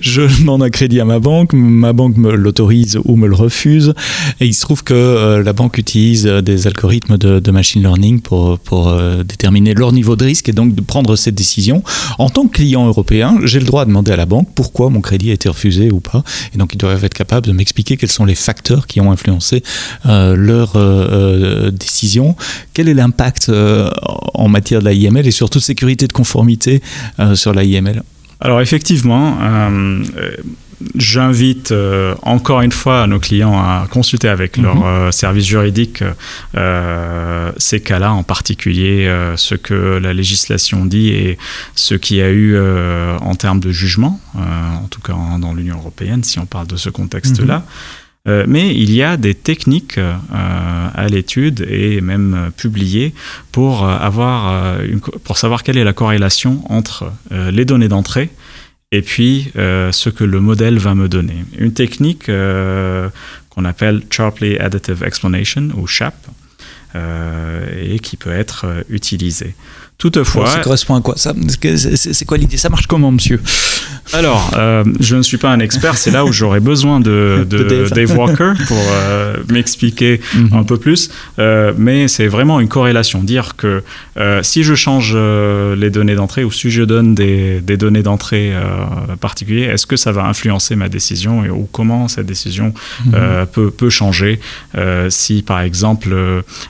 Je, 0.00 0.22
demande 0.40 0.62
un 0.62 0.70
crédit 0.70 1.00
à 1.00 1.04
ma 1.04 1.18
banque, 1.18 1.52
ma 1.52 1.92
banque 1.92 2.16
me 2.16 2.34
l'autorise 2.34 2.98
ou 3.04 3.16
me 3.16 3.26
le 3.26 3.34
refuse, 3.34 3.94
et 4.40 4.46
il 4.46 4.54
se 4.54 4.60
trouve 4.60 4.84
que 4.84 4.94
euh, 4.94 5.42
la 5.42 5.52
banque 5.52 5.78
utilise 5.78 6.24
des 6.24 6.66
algorithmes 6.66 7.18
de, 7.18 7.50
machine 7.50 7.82
learning 7.82 8.20
pour, 8.20 8.58
euh, 8.72 9.22
déterminer 9.22 9.74
leur 9.74 9.92
niveau 9.92 10.16
de 10.16 10.24
risque 10.24 10.48
et 10.48 10.52
donc 10.52 10.74
de 10.74 10.80
prendre 10.80 11.16
cette 11.16 11.34
décision. 11.34 11.82
En 12.18 12.28
tant 12.28 12.46
que 12.46 12.56
client 12.56 12.86
européen, 12.86 13.38
j'ai 13.44 13.60
le 13.60 13.66
droit 13.66 13.84
de 13.84 13.90
demander 13.90 14.12
à 14.12 14.16
la 14.16 14.26
banque 14.26 14.48
pourquoi 14.54 14.90
mon 14.90 15.00
crédit 15.00 15.30
a 15.30 15.34
été 15.34 15.48
refusé 15.48 15.90
ou 15.90 16.00
pas, 16.00 16.22
et 16.54 16.58
donc 16.58 16.74
ils 16.74 16.78
doivent 16.78 17.04
être 17.04 17.14
capables 17.14 17.46
de 17.46 17.52
m'expliquer 17.52 17.96
quels 17.96 18.10
sont 18.10 18.24
les 18.24 18.34
facteurs 18.34 18.86
qui 18.86 19.00
ont 19.00 19.10
influencé 19.10 19.62
euh, 20.06 20.36
leur 20.36 20.76
décision, 21.72 22.36
quel 22.74 22.88
est 22.88 22.94
l'impact 22.94 23.50
en 24.34 24.48
matière 24.48 24.80
de 24.80 24.84
la 24.84 24.92
IML 24.92 25.26
et 25.26 25.30
surtout 25.30 25.58
de 25.58 25.64
sécurité 25.64 26.06
de 26.06 26.12
conformité 26.12 26.82
euh, 27.15 27.15
sur 27.34 27.54
la 27.54 27.64
IML 27.64 28.02
Alors 28.40 28.60
effectivement, 28.60 29.38
euh, 29.40 30.04
J'invite 30.94 31.72
euh, 31.72 32.14
encore 32.20 32.60
une 32.60 32.70
fois 32.70 33.06
nos 33.06 33.18
clients 33.18 33.54
à 33.58 33.86
consulter 33.90 34.28
avec 34.28 34.58
leur 34.58 34.76
mhm. 34.76 35.10
service 35.10 35.46
juridique 35.46 36.04
ces 37.56 37.80
cas-là, 37.80 38.12
en 38.12 38.22
particulier 38.22 39.10
ce 39.36 39.54
que 39.54 39.96
la 39.96 40.12
législation 40.12 40.84
dit 40.84 41.08
et 41.08 41.38
ce 41.74 41.94
qu'il 41.94 42.18
y 42.18 42.20
a 42.20 42.30
eu 42.30 42.58
en 42.58 43.34
termes 43.36 43.60
de 43.60 43.72
jugement, 43.72 44.20
en 44.34 44.86
tout 44.90 45.00
cas 45.00 45.14
dans 45.40 45.54
l'Union 45.54 45.78
européenne, 45.78 46.22
si 46.22 46.38
on 46.38 46.44
parle 46.44 46.66
de 46.66 46.76
ce 46.76 46.90
contexte-là. 46.90 47.60
Mhm. 47.60 47.64
Euh, 48.26 48.44
mais 48.48 48.74
il 48.74 48.92
y 48.92 49.02
a 49.02 49.16
des 49.16 49.34
techniques 49.34 49.98
euh, 49.98 50.14
à 50.32 51.06
l'étude 51.08 51.66
et 51.68 52.00
même 52.00 52.50
publiées 52.56 53.14
pour, 53.52 53.84
euh, 53.84 53.96
avoir 53.96 54.76
pour 55.24 55.38
savoir 55.38 55.62
quelle 55.62 55.78
est 55.78 55.84
la 55.84 55.92
corrélation 55.92 56.62
entre 56.72 57.12
les 57.30 57.64
données 57.64 57.88
d'entrée 57.88 58.30
et 58.92 59.02
puis 59.02 59.52
ce 59.54 60.08
que 60.08 60.24
le 60.24 60.40
modèle 60.40 60.78
va 60.78 60.94
me 60.94 61.08
donner. 61.08 61.44
Une 61.58 61.72
technique 61.72 62.26
qu'on 62.26 63.64
appelle 63.64 64.02
Sharply 64.10 64.58
Additive 64.58 65.02
Explanation 65.02 65.68
ou 65.76 65.86
SHAP 65.86 66.14
et 66.94 67.98
qui 67.98 68.16
peut 68.16 68.32
être 68.32 68.84
utilisée. 68.88 69.54
Toutefois. 69.98 70.46
Ça 70.46 70.60
correspond 70.60 70.96
à 70.96 71.00
quoi? 71.00 71.14
C'est 71.16 72.24
quoi 72.24 72.38
l'idée? 72.38 72.58
Ça 72.58 72.68
marche 72.68 72.86
comment, 72.86 73.10
monsieur? 73.10 73.40
Alors, 74.12 74.50
euh, 74.56 74.84
je 75.00 75.16
ne 75.16 75.22
suis 75.22 75.36
pas 75.36 75.50
un 75.50 75.60
expert. 75.60 75.96
C'est 75.96 76.10
là 76.10 76.24
où 76.24 76.32
j'aurais 76.32 76.60
besoin 76.60 77.00
de, 77.00 77.46
Dave 77.94 78.16
Walker 78.16 78.52
pour 78.66 78.76
euh, 78.78 79.36
m'expliquer 79.50 80.20
mhm. 80.34 80.50
un 80.52 80.62
peu 80.64 80.76
plus. 80.76 81.10
Euh, 81.38 81.72
mais 81.76 82.08
c'est 82.08 82.26
vraiment 82.26 82.60
une 82.60 82.68
corrélation. 82.68 83.22
Dire 83.22 83.56
que 83.56 83.82
si 84.42 84.62
je 84.62 84.74
change 84.74 85.14
les 85.14 85.90
données 85.90 86.14
d'entrée 86.14 86.44
ou 86.44 86.50
si 86.50 86.70
je 86.70 86.82
donne 86.82 87.14
des, 87.14 87.60
données 87.60 88.02
d'entrée 88.02 88.52
particulières, 89.20 89.72
est-ce 89.72 89.86
que 89.86 89.96
ça 89.96 90.12
va 90.12 90.24
influencer 90.24 90.76
ma 90.76 90.88
décision 90.88 91.44
et, 91.44 91.50
ou 91.50 91.68
comment 91.70 92.08
cette 92.08 92.26
décision 92.26 92.72
mhm. 93.04 93.46
peut, 93.52 93.70
peut, 93.70 93.90
changer 93.90 94.40
si, 95.08 95.42
par 95.42 95.60
exemple, 95.60 96.14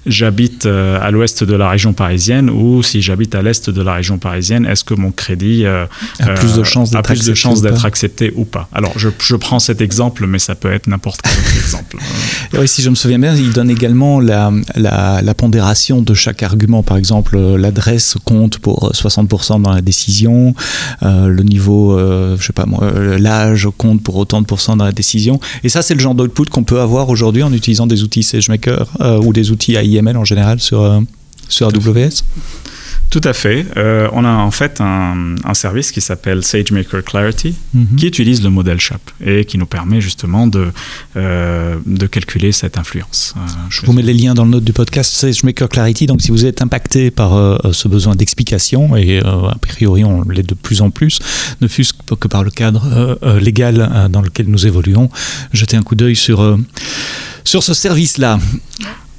j'habite 0.07 0.67
à 0.67 1.11
l'ouest 1.11 1.45
de 1.45 1.55
la 1.55 1.71
région 1.71 1.93
parisienne 1.93 2.51
ou 2.51 2.83
si 2.83 3.03
j'habite 3.03 3.35
à 3.35 3.43
l'est 3.43 3.71
de 3.71 3.83
la 3.83 3.95
région 3.95 4.19
parisienne, 4.19 4.67
est-ce 4.67 4.85
que 4.85 4.95
mon 4.95 5.13
crédit 5.13 5.65
euh, 5.65 5.87
a 6.21 6.29
plus 6.31 6.55
de 6.55 6.63
chances 6.63 6.91
d'être 6.91 7.11
accepté, 7.85 8.33
ou 8.35 8.45
pas 8.45 8.69
Alors, 8.73 8.93
je, 8.99 9.37
prends 9.37 9.59
cet 9.59 9.81
exemple, 9.81 10.27
mais 10.27 10.39
ça 10.39 10.55
peut 10.55 10.73
être 10.73 10.87
n'importe 10.87 11.23
quel 11.23 11.33
autre 11.33 11.57
exemple. 11.57 11.97
Et 12.63 12.67
si 12.67 12.83
je 12.83 12.91
me 12.91 12.95
souviens 12.95 13.19
bien, 13.19 13.35
il 13.35 13.53
donne 13.53 13.71
également 13.71 14.21
la, 14.21 14.53
la, 14.75 15.35
pondération 15.35 16.03
de 16.03 16.15
chaque 16.15 16.43
argument. 16.43 16.83
Par 16.83 16.97
exemple, 16.97 17.37
euh, 17.37 17.59
l'adresse 17.59 18.17
compte 18.25 18.59
pour 18.59 18.93
60% 18.93 19.63
dans 19.63 19.73
la 19.73 19.83
décision, 19.83 20.55
euh, 21.03 21.29
le 21.29 21.43
niveau, 21.43 21.99
je 21.99 22.45
sais 22.45 22.53
pas 22.53 22.67
moi, 22.67 22.91
l'âge 23.19 23.69
compte 23.77 24.03
pour 24.03 24.17
autant 24.17 24.41
de 24.41 24.47
pourcents 24.47 24.77
dans 24.77 24.85
la 24.85 24.93
décision. 24.93 25.41
Et 25.65 25.69
ça, 25.69 25.83
c'est 25.83 25.95
le 25.95 26.01
genre 26.01 26.15
d'output 26.15 26.47
qu'on 26.51 26.65
peut 26.65 26.81
avoir 26.81 27.09
aujourd'hui 27.09 27.43
en 27.43 27.53
utilisant 27.53 27.87
des 27.87 28.03
outils 28.03 28.23
SageMaker 28.23 28.87
ou 29.23 29.33
des 29.33 29.51
outils 29.51 29.75
AIML 29.75 30.17
en 30.17 30.25
général 30.25 30.61
sur, 30.61 31.03
sur 31.49 31.69
AWS. 31.69 32.23
Tout 33.11 33.21
à 33.25 33.33
fait. 33.33 33.65
Euh, 33.77 34.09
on 34.13 34.25
a 34.25 34.31
en 34.31 34.51
fait 34.51 34.81
un, 34.81 35.37
service 35.55 35.91
qui 35.91 36.01
s'appelle 36.01 36.43
SageMaker 36.43 37.03
Clarity 37.03 37.55
mhm. 37.73 37.97
qui 37.97 38.07
utilise 38.07 38.43
le 38.43 38.51
modèle 38.51 38.79
SHAP 38.79 39.01
et 39.25 39.45
qui 39.47 39.57
nous 39.57 39.67
permet 39.67 40.03
justement 40.03 40.47
de, 40.47 40.69
euh, 41.17 41.77
de 41.87 42.07
calculer 42.07 42.53
cette 42.53 42.77
influence. 42.77 43.35
Euh, 43.37 43.41
je 43.71 43.87
vous 43.87 43.93
mets 43.93 44.03
les 44.03 44.13
liens 44.13 44.35
dans 44.35 44.45
le 44.45 44.51
note 44.51 44.65
du 44.65 44.73
podcast 44.73 45.13
SageMaker 45.13 45.69
Clarity. 45.69 46.07
Donc 46.07 46.21
si 46.21 46.31
vous 46.31 46.45
êtes 46.45 46.61
impacté 46.61 47.11
par 47.11 47.61
ce 47.73 47.89
besoin 47.89 48.15
d'explication, 48.17 48.97
et 48.97 49.21
a 49.21 49.57
priori 49.61 50.05
on 50.05 50.23
l'est 50.29 50.43
de 50.43 50.55
plus 50.55 50.83
en 50.83 50.91
plus, 50.91 51.19
ne 51.61 51.69
fût-ce 51.69 51.93
que 51.95 52.29
par 52.29 52.43
le 52.43 52.51
cadre 52.51 53.19
légal 53.41 54.09
dans 54.11 54.21
lequel 54.21 54.47
nous 54.49 54.67
évoluons, 54.67 55.09
jetez 55.53 55.77
un 55.77 55.83
coup 55.83 55.95
d'œil 55.95 56.17
sur, 56.17 56.59
sur 57.45 57.63
ce 57.63 57.73
service-là. 57.73 58.39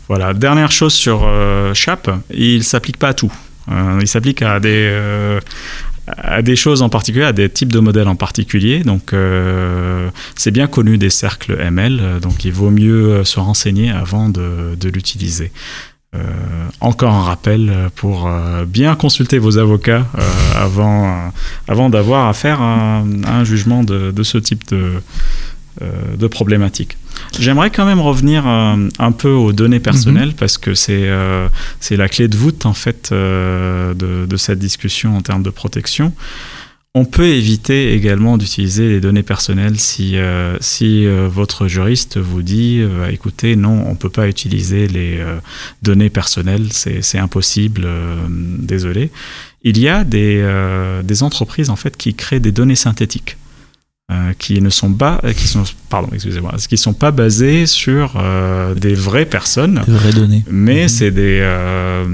Voilà, 0.07 0.33
dernière 0.33 0.71
chose 0.71 0.93
sur 0.93 1.27
SHAP, 1.73 2.11
il 2.33 2.59
ne 2.59 2.63
s'applique 2.63 2.97
pas 2.97 3.09
à 3.09 3.13
tout. 3.13 3.31
Euh, 3.69 3.99
il 4.01 4.07
s'applique 4.07 4.41
à 4.41 4.59
des 4.59 4.89
euh, 4.91 5.39
à 6.07 6.41
des 6.41 6.55
choses 6.55 6.81
en 6.81 6.89
particulier, 6.89 7.25
à 7.25 7.33
des 7.33 7.49
types 7.49 7.71
de 7.71 7.79
modèles 7.79 8.07
en 8.07 8.15
particulier. 8.15 8.79
Donc, 8.79 9.11
euh, 9.11 10.09
c'est 10.37 10.51
bien 10.51 10.67
connu 10.67 10.97
des 10.97 11.09
cercles 11.09 11.57
ML, 11.59 12.21
donc 12.21 12.45
il 12.45 12.53
vaut 12.53 12.69
mieux 12.69 13.25
se 13.25 13.41
renseigner 13.41 13.91
avant 13.91 14.29
de, 14.29 14.77
l'utiliser. 14.87 15.51
encore 16.79 17.13
un 17.13 17.23
rappel 17.23 17.89
pour 17.97 18.31
bien 18.65 18.95
consulter 18.95 19.37
vos 19.37 19.57
avocats 19.57 20.07
avant, 20.55 21.29
avant 21.67 21.89
d'avoir 21.89 22.29
à 22.29 22.33
faire 22.33 22.61
un, 22.61 23.43
jugement 23.43 23.83
de, 23.83 24.23
ce 24.23 24.37
type 24.37 24.65
de, 24.69 25.01
de 25.81 26.27
problématiques. 26.27 26.97
J'aimerais 27.39 27.71
quand 27.71 27.85
même 27.85 27.99
revenir 27.99 28.45
un 28.45 29.11
peu 29.11 29.31
aux 29.31 29.53
données 29.53 29.79
personnelles 29.79 30.29
mhm. 30.29 30.35
parce 30.35 30.57
que 30.57 30.73
c'est 30.73 31.09
c'est 31.79 31.97
la 31.97 32.09
clé 32.09 32.27
de 32.27 32.37
voûte 32.37 32.65
en 32.65 32.73
fait 32.73 33.11
de, 33.11 33.93
de, 33.93 34.37
cette 34.37 34.59
discussion 34.59 35.17
en 35.17 35.21
termes 35.21 35.43
de 35.43 35.49
protection. 35.49 36.13
On 36.99 37.05
peut 37.05 37.27
éviter 37.27 37.93
également 37.93 38.39
d'utiliser 38.39 38.89
les 38.89 38.99
données 38.99 39.21
personnelles 39.21 39.79
si, 39.79 40.17
euh, 40.17 40.57
si 40.61 41.05
euh, 41.05 41.27
votre 41.27 41.67
juriste 41.67 42.17
vous 42.17 42.41
dit 42.41 42.79
euh, 42.79 43.11
écoutez, 43.11 43.55
non, 43.55 43.83
on 43.85 43.91
ne 43.91 43.95
peut 43.95 44.09
pas 44.09 44.27
utiliser 44.27 44.87
les 44.87 45.23
données 45.83 46.09
personnelles, 46.09 46.73
c'est 46.73 47.19
impossible, 47.19 47.87
désolé. 48.29 49.11
Il 49.61 49.77
y 49.77 49.87
a 49.87 50.03
des, 50.03 50.43
des 51.03 51.21
entreprises 51.21 51.69
en 51.69 51.75
fait 51.75 51.97
qui 51.97 52.15
créent 52.15 52.39
des 52.39 52.51
données 52.51 52.75
synthétiques. 52.75 53.37
Euh, 54.09 54.31
qui 54.39 54.61
ne 54.61 54.69
sont 54.69 54.93
pas, 54.93 55.19
euh, 55.25 55.33
qui 55.33 55.49
sont, 55.49 55.65
pardon, 55.89 56.07
excusez-moi, 56.13 56.53
qui 56.69 56.77
sont 56.77 56.93
pas 56.93 57.11
basés 57.11 57.65
sur 57.65 58.13
euh, 58.15 58.73
des 58.73 58.93
vraies 58.93 59.25
personnes, 59.25 59.83
des 59.85 59.91
vraies 59.91 60.13
données, 60.13 60.45
mais 60.49 60.83
mhm. 60.83 60.87
c'est 60.87 61.11
des, 61.11 62.05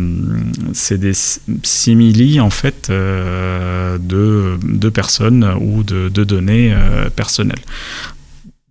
c'est 0.74 0.98
des 0.98 1.14
simili 1.62 2.40
en 2.40 2.50
fait 2.50 2.90
de, 2.90 4.00
de 4.00 4.90
personnes 4.90 5.48
ou 5.62 5.84
de, 5.84 6.10
de 6.10 6.24
données 6.24 6.76
personnelles. 7.16 7.62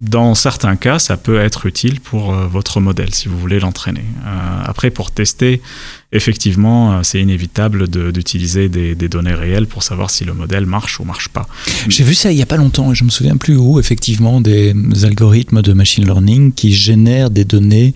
Dans 0.03 0.35
certains 0.35 0.75
cas, 0.75 0.99
ça 0.99 1.17
peut 1.17 1.39
être 1.39 1.65
utile 1.65 2.01
pour 2.01 2.35
euh, 2.35 2.49
votre 2.49 2.81
modèle 2.81 3.15
si 3.15 3.29
vous 3.29 3.39
voulez 3.39 3.61
l'entraîner. 3.61 4.03
Euh, 4.27 4.63
après, 4.65 4.91
pour 4.91 5.13
tester, 5.13 5.63
effectivement, 6.11 6.93
euh, 6.93 7.03
c'est 7.05 7.21
inévitable 7.21 7.87
d'utiliser 7.89 8.69
des, 8.69 8.97
des, 8.97 9.09
données 9.09 9.33
réelles 9.33 9.69
pour 9.69 9.85
savoir 9.85 10.11
si 10.11 10.25
le 10.25 10.35
modèle 10.35 10.67
marche 10.67 10.99
ou 10.99 11.05
marche 11.05 11.29
pas. 11.29 11.47
J'ai 11.87 12.03
vu 12.03 12.15
ça 12.15 12.33
il 12.33 12.35
n'y 12.35 12.43
a 12.43 12.47
pas 12.47 12.57
longtemps, 12.57 12.93
je 12.95 13.05
me 13.05 13.11
souviens 13.11 13.37
plus 13.37 13.57
où, 13.57 13.79
effectivement, 13.79 14.41
des 14.41 14.75
algorithmes 15.05 15.63
de 15.63 15.73
machine 15.73 16.05
learning 16.05 16.53
qui 16.53 16.75
génèrent 16.75 17.31
des 17.31 17.45
données 17.45 17.95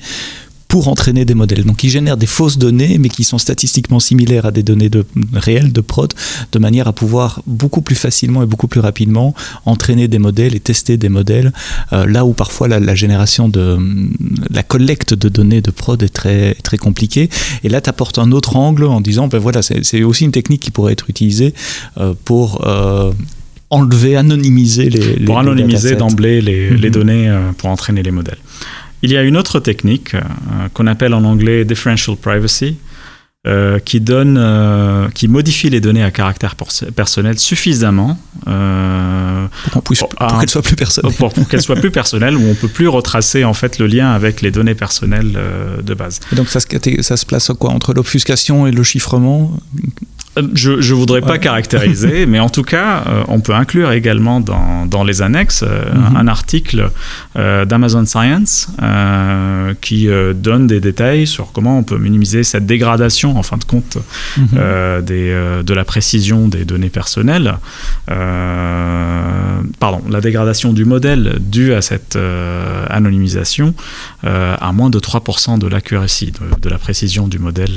pour 0.68 0.88
entraîner 0.88 1.24
des 1.24 1.35
modèles. 1.35 1.64
Donc 1.64 1.85
ils 1.85 1.90
génèrent 1.90 2.16
des 2.16 2.26
fausses 2.26 2.59
données, 2.59 2.98
mais 2.98 3.09
qui 3.09 3.24
sont 3.24 3.38
statistiquement 3.38 4.00
similaires 4.00 4.46
à 4.46 4.50
des 4.50 4.62
données 4.62 4.88
de, 4.88 5.05
réelles 5.33 5.72
de 5.72 5.81
prod, 5.81 6.12
de 6.52 6.59
manière 6.59 6.88
à 6.88 6.92
pouvoir 6.92 7.42
beaucoup 7.46 7.83
plus 7.83 7.94
facilement 7.94 8.42
et 8.42 8.46
beaucoup 8.46 8.66
plus 8.66 8.81
rapidement 8.81 9.35
entraîner 9.64 10.09
des 10.09 10.18
modèles 10.18 10.55
et 10.55 10.61
tester 10.61 10.96
des 10.96 11.09
modèles, 11.09 11.52
euh, 11.92 12.07
là 12.07 12.24
où 12.24 12.33
parfois 12.33 12.68
la, 12.68 12.94
génération 12.94 13.48
de 13.48 13.79
la 14.50 14.62
collecte 14.62 15.14
de 15.14 15.29
données 15.29 15.61
de 15.61 15.70
prod 15.70 16.02
est 16.02 16.09
très, 16.09 16.55
très 16.55 16.79
compliquée. 16.79 17.29
Et 17.62 17.68
là, 17.68 17.81
tu 17.81 17.90
apportes 17.90 18.18
un 18.18 18.33
autre 18.33 18.57
angle 18.57 18.85
en 18.85 19.00
disant, 19.00 19.29
ben 19.29 19.38
voilà, 19.38 19.62
c'est 19.62 20.02
aussi 20.02 20.24
une 20.24 20.33
technique 20.33 20.62
qui 20.62 20.70
pourrait 20.70 20.92
être 20.92 21.09
utilisée 21.11 21.55
euh, 21.98 22.14
pour... 22.24 22.66
Euh, 22.66 23.12
enlever, 23.68 24.14
anonymiser 24.14 24.88
les, 24.88 25.24
pour 25.24 25.40
anonymiser 25.40 25.96
d'emblée 25.96 26.40
les, 26.40 26.70
les, 26.70 26.87
mhm. 26.88 26.94
données 26.94 27.38
pour 27.59 27.68
entraîner 27.68 28.00
les 28.05 28.12
modèles. 28.12 28.38
Il 29.02 29.11
y 29.12 29.16
a 29.16 29.22
une 29.22 29.37
autre 29.37 29.61
technique 29.61 30.14
euh, 30.14 30.20
qu'on 30.72 30.87
appelle 30.87 31.14
en 31.14 31.24
anglais 31.24 31.64
differential 31.64 32.16
privacy, 32.16 32.76
euh, 33.46 33.78
qui 33.78 34.00
donne, 34.00 34.37
euh, 34.38 35.09
qui 35.11 35.28
modifie 35.28 35.70
les 35.70 35.80
données 35.80 36.02
à 36.02 36.11
caractère 36.11 36.56
personnel 36.96 37.38
suffisamment 37.38 38.18
pour, 39.70 39.82
qu'elles 39.85 40.48
soient 40.48 40.62
plus 40.62 40.74
personnelles. 40.74 41.12
Pour, 41.14 41.32
qu'elles 41.48 41.62
soient 41.62 41.76
plus 41.76 41.92
personnelles, 41.92 42.37
où 42.37 42.48
on 42.48 42.54
peut 42.54 42.68
plus 42.68 42.88
retracer 42.88 43.44
en 43.44 43.54
fait 43.54 43.78
le 43.78 43.87
lien 43.87 44.11
avec 44.11 44.40
les 44.42 44.50
données 44.50 44.74
personnelles 44.74 45.38
de 45.82 45.94
base. 45.94 46.18
donc 46.32 46.48
ça 46.48 46.59
se, 46.59 46.66
ça 47.02 47.16
se 47.16 47.26
place 47.26 47.52
quoi 47.59 47.70
entre 47.70 47.94
l'obfuscation 47.94 48.66
et 48.66 48.72
le 48.72 48.82
chiffrement? 48.82 49.56
Je 50.55 50.72
ne 50.72 50.94
voudrais 50.94 51.20
pas 51.20 51.38
caractériser, 51.38 52.27
mais 52.29 52.40
en 52.40 52.49
tout 52.49 52.62
cas, 52.62 53.05
euh, 53.07 53.25
on 53.29 53.40
peut 53.40 53.55
inclure 53.55 53.92
également 53.92 54.40
dans, 54.40 54.87
dans 54.87 55.05
les 55.05 55.22
annexes 55.22 55.64
euh, 55.66 55.94
mhm. 55.94 56.16
un 56.16 56.29
article 56.29 56.90
euh, 57.37 57.64
d'Amazon 57.64 58.05
Science 58.05 58.68
qui 59.81 60.09
donne 60.35 60.66
des 60.66 60.81
détails 60.81 61.27
sur 61.27 61.53
comment 61.53 61.79
on 61.79 61.83
peut 61.83 61.99
minimiser 61.99 62.44
cette 62.44 62.66
dégradation, 62.66 63.37
en 63.37 63.42
fin 63.42 63.57
de 63.57 63.64
compte, 63.64 63.99
mhm. 64.37 65.03
des, 65.03 65.62
de 65.64 65.75
la 65.75 65.85
précision 65.85 66.49
des 66.49 66.64
données 66.64 66.88
personnelles. 66.88 67.57
pardon, 68.07 70.03
la 70.09 70.20
dégradation 70.20 70.72
du 70.72 70.85
modèle 70.85 71.37
due 71.40 71.72
à 71.75 71.83
cette 71.83 72.18
anonymisation 72.90 73.75
à 74.22 74.72
moins 74.72 74.90
de 74.90 74.99
3% 74.99 75.59
de 75.59 75.66
l'accuracy, 75.66 76.33
de, 76.33 76.61
de, 76.61 76.68
la 76.68 76.79
précision 76.79 77.29
du 77.29 77.38
modèle 77.38 77.72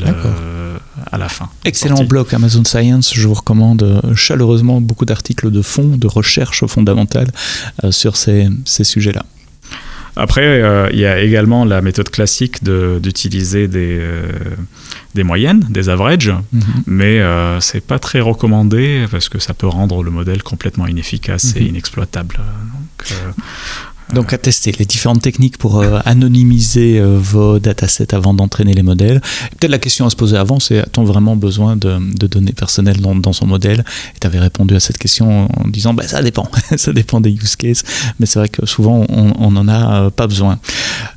à 1.12 1.18
la 1.18 1.30
fin. 1.30 1.50
Excellent 1.66 2.04
bloc 2.04 2.34
Amazon 2.34 2.50
Amazon 2.50 2.66
Science, 2.66 3.14
je 3.14 3.28
vous 3.28 3.36
recommande 3.36 3.84
euh, 3.84 4.16
chaleureusement 4.16 4.82
beaucoup 4.82 5.06
d'articles 5.06 5.52
de 5.52 5.62
fond, 5.62 5.98
de 5.98 6.08
recherche 6.08 6.66
fondamentale 6.66 7.28
euh, 7.84 7.92
sur 7.92 8.18
ces, 8.18 8.50
sujets-là. 8.66 9.24
Après, 10.16 10.42
euh, 10.44 10.90
il 10.92 11.00
y 11.00 11.06
a 11.06 11.20
également 11.22 11.64
la 11.66 11.82
méthode 11.82 12.10
classique 12.10 12.64
d'utiliser 12.64 13.68
des, 13.68 14.02
des 15.14 15.24
moyennes, 15.24 15.64
des 15.70 15.90
averages, 15.90 16.34
mhm. 16.52 16.62
mais 16.88 17.20
ce 17.20 17.58
c'est 17.62 17.86
pas 17.86 18.00
très 18.00 18.20
recommandé 18.20 19.06
parce 19.12 19.30
que 19.30 19.38
ça 19.38 19.54
peut 19.54 19.68
rendre 19.68 20.02
le 20.02 20.10
modèle 20.10 20.42
complètement 20.42 20.88
inefficace 20.88 21.56
et 21.56 21.62
mhm. 21.62 21.68
inexploitable. 21.68 22.36
Donc, 22.38 23.14
donc 24.13 24.34
à 24.34 24.38
tester 24.38 24.72
les 24.78 24.86
différentes 24.86 25.22
techniques 25.22 25.58
pour 25.58 25.80
euh, 25.80 26.00
anonymiser 26.06 27.00
euh, 27.00 27.17
vos 27.19 27.60
datasets 27.60 28.13
avant 28.15 28.34
d'entraîner 28.34 28.74
les 28.74 28.82
modèles. 28.82 29.22
Peut-être 29.52 29.72
la 29.72 29.78
question 29.78 30.06
à 30.06 30.10
se 30.10 30.15
poser 30.15 30.38
avant, 30.38 30.60
c'est 30.60 30.80
a-t-on 30.80 31.04
vraiment 31.04 31.36
besoin 31.36 31.76
de, 31.76 32.00
données 32.28 32.54
personnelles 32.54 33.00
dans, 33.02 33.34
son 33.34 33.45
modèle? 33.45 33.84
Et 34.15 34.19
tu 34.19 34.28
avais 34.28 34.39
répondu 34.39 34.76
à 34.76 34.80
cette 34.80 34.98
question 34.98 35.48
en 35.56 35.67
disant 35.67 35.93
bah, 35.93 36.08
ça 36.08 36.24
dépend, 36.24 36.50
ça 36.76 36.91
dépend 36.91 37.22
des 37.22 37.32
use 37.32 37.56
cases, 37.56 37.84
mais 38.19 38.26
c'est 38.26 38.39
vrai 38.39 38.50
que 38.50 38.65
souvent 38.65 39.06
on 39.10 39.52
n'en 39.52 39.67
a 39.67 40.06
euh, 40.06 40.10
pas 40.10 40.28
besoin. 40.28 40.60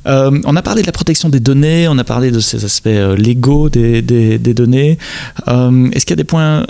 on 0.05 0.55
a 0.55 0.61
parlé 0.61 0.81
de 0.81 0.87
la 0.87 0.91
protection 0.91 1.29
des 1.29 1.39
données, 1.39 1.87
on 1.87 1.97
a 1.97 2.03
parlé 2.03 2.29
de 2.31 2.39
ces 2.39 2.63
aspects 2.63 2.89
légaux 3.17 3.69
des, 3.69 4.01
données. 4.37 4.97
Est-ce 5.47 6.05
qu'il 6.05 6.11
y 6.11 6.13
a 6.13 6.15
des 6.15 6.23
points 6.23 6.65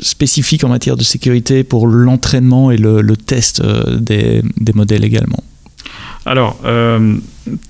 spécifiques 0.00 0.64
en 0.64 0.68
matière 0.68 0.96
de 0.96 1.02
sécurité 1.02 1.64
pour 1.64 1.86
l'entraînement 1.86 2.70
et 2.70 2.76
le, 2.76 3.16
test 3.16 3.62
des 3.62 4.42
modèles 4.74 5.04
également? 5.04 5.42
Alors, 6.24 6.56
euh, 6.64 7.16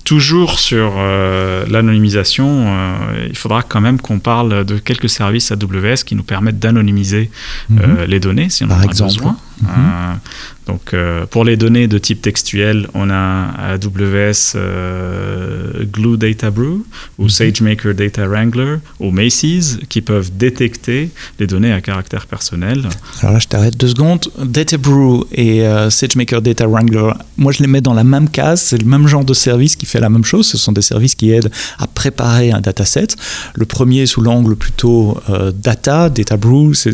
toujours 0.03 0.59
sur 0.59 0.93
euh, 0.97 1.65
l'anonymisation, 1.67 2.47
euh, 2.67 3.27
il 3.27 3.35
faudra 3.35 3.63
quand 3.63 3.81
même 3.81 3.99
qu'on 3.99 4.19
parle 4.19 4.65
de 4.65 4.77
quelques 4.77 5.09
services 5.09 5.51
AWS 5.51 6.03
qui 6.05 6.15
nous 6.15 6.23
permettent 6.23 6.59
d'anonymiser 6.59 7.29
mhm. 7.69 8.03
les 8.07 8.19
données 8.19 8.49
si 8.49 8.63
on 8.63 8.67
en 8.67 8.79
a 8.79 8.87
besoin. 8.87 9.37
Mhm. 9.61 10.19
Donc, 10.67 10.93
euh, 10.93 11.25
pour 11.25 11.43
les 11.43 11.57
données 11.57 11.87
de 11.87 11.97
type 11.97 12.21
textuel, 12.21 12.87
on 12.93 13.09
a 13.09 13.73
AWS 13.73 14.53
euh, 14.55 15.83
Glue 15.91 16.17
Data 16.17 16.51
Brew 16.51 16.85
ou 17.17 17.23
mhm. 17.23 17.29
SageMaker 17.29 17.93
Data 17.93 18.27
Wrangler 18.27 18.77
ou 18.99 19.11
Macy's 19.11 19.79
qui 19.89 20.01
peuvent 20.01 20.31
détecter 20.35 21.09
les 21.39 21.47
données 21.47 21.73
à 21.73 21.81
caractère 21.81 22.27
personnel. 22.27 22.87
Alors 23.21 23.33
là, 23.33 23.39
je 23.39 23.47
t'arrête 23.47 23.75
deux 23.75 23.89
secondes. 23.89 24.25
Data 24.41 24.77
Brew 24.77 25.25
et 25.33 25.65
euh, 25.67 25.89
SageMaker 25.89 26.41
Data 26.41 26.65
Wrangler, 26.65 27.11
moi 27.37 27.51
je 27.51 27.59
les 27.59 27.67
mets 27.67 27.81
dans 27.81 27.93
la 27.93 28.05
même 28.05 28.29
case. 28.29 28.61
C'est 28.61 28.77
le 28.77 28.87
même 28.87 29.07
genre 29.07 29.25
de 29.25 29.33
service 29.33 29.62
qui 29.67 29.85
fait 29.85 29.99
la 29.99 30.09
même 30.09 30.23
chose. 30.23 30.47
Ce 30.47 30.57
sont 30.57 30.71
des 30.71 30.81
services 30.81 31.15
qui 31.15 31.31
aident 31.31 31.51
à 31.79 31.87
préparer 31.87 32.51
un 32.51 32.61
dataset. 32.61 33.07
Le 33.55 33.65
premier 33.65 34.05
sous 34.05 34.21
l'angle 34.21 34.55
plutôt 34.55 35.17
data, 35.55 36.09
Data 36.09 36.37
Brew, 36.37 36.73
c'est 36.73 36.93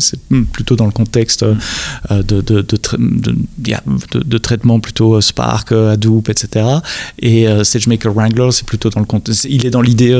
plutôt 0.52 0.76
dans 0.76 0.86
le 0.86 0.92
contexte 0.92 1.44
de, 1.44 2.40
de, 2.40 2.64
de, 4.14 4.38
traitement 4.38 4.80
plutôt 4.80 5.14
euh, 5.14 5.20
Spark, 5.20 5.72
euh, 5.72 5.92
Hadoop, 5.92 6.28
etc. 6.28 6.66
Et 7.18 7.46
euh, 7.46 7.64
SageMaker 7.64 8.12
Wrangler, 8.12 8.48
c'est 8.50 8.66
plutôt 8.66 8.90
dans 8.90 9.00
le 9.00 9.06
contexte. 9.06 9.46
Il 9.48 9.66
est 9.66 9.70
dans 9.70 9.82
l'idée 9.82 10.10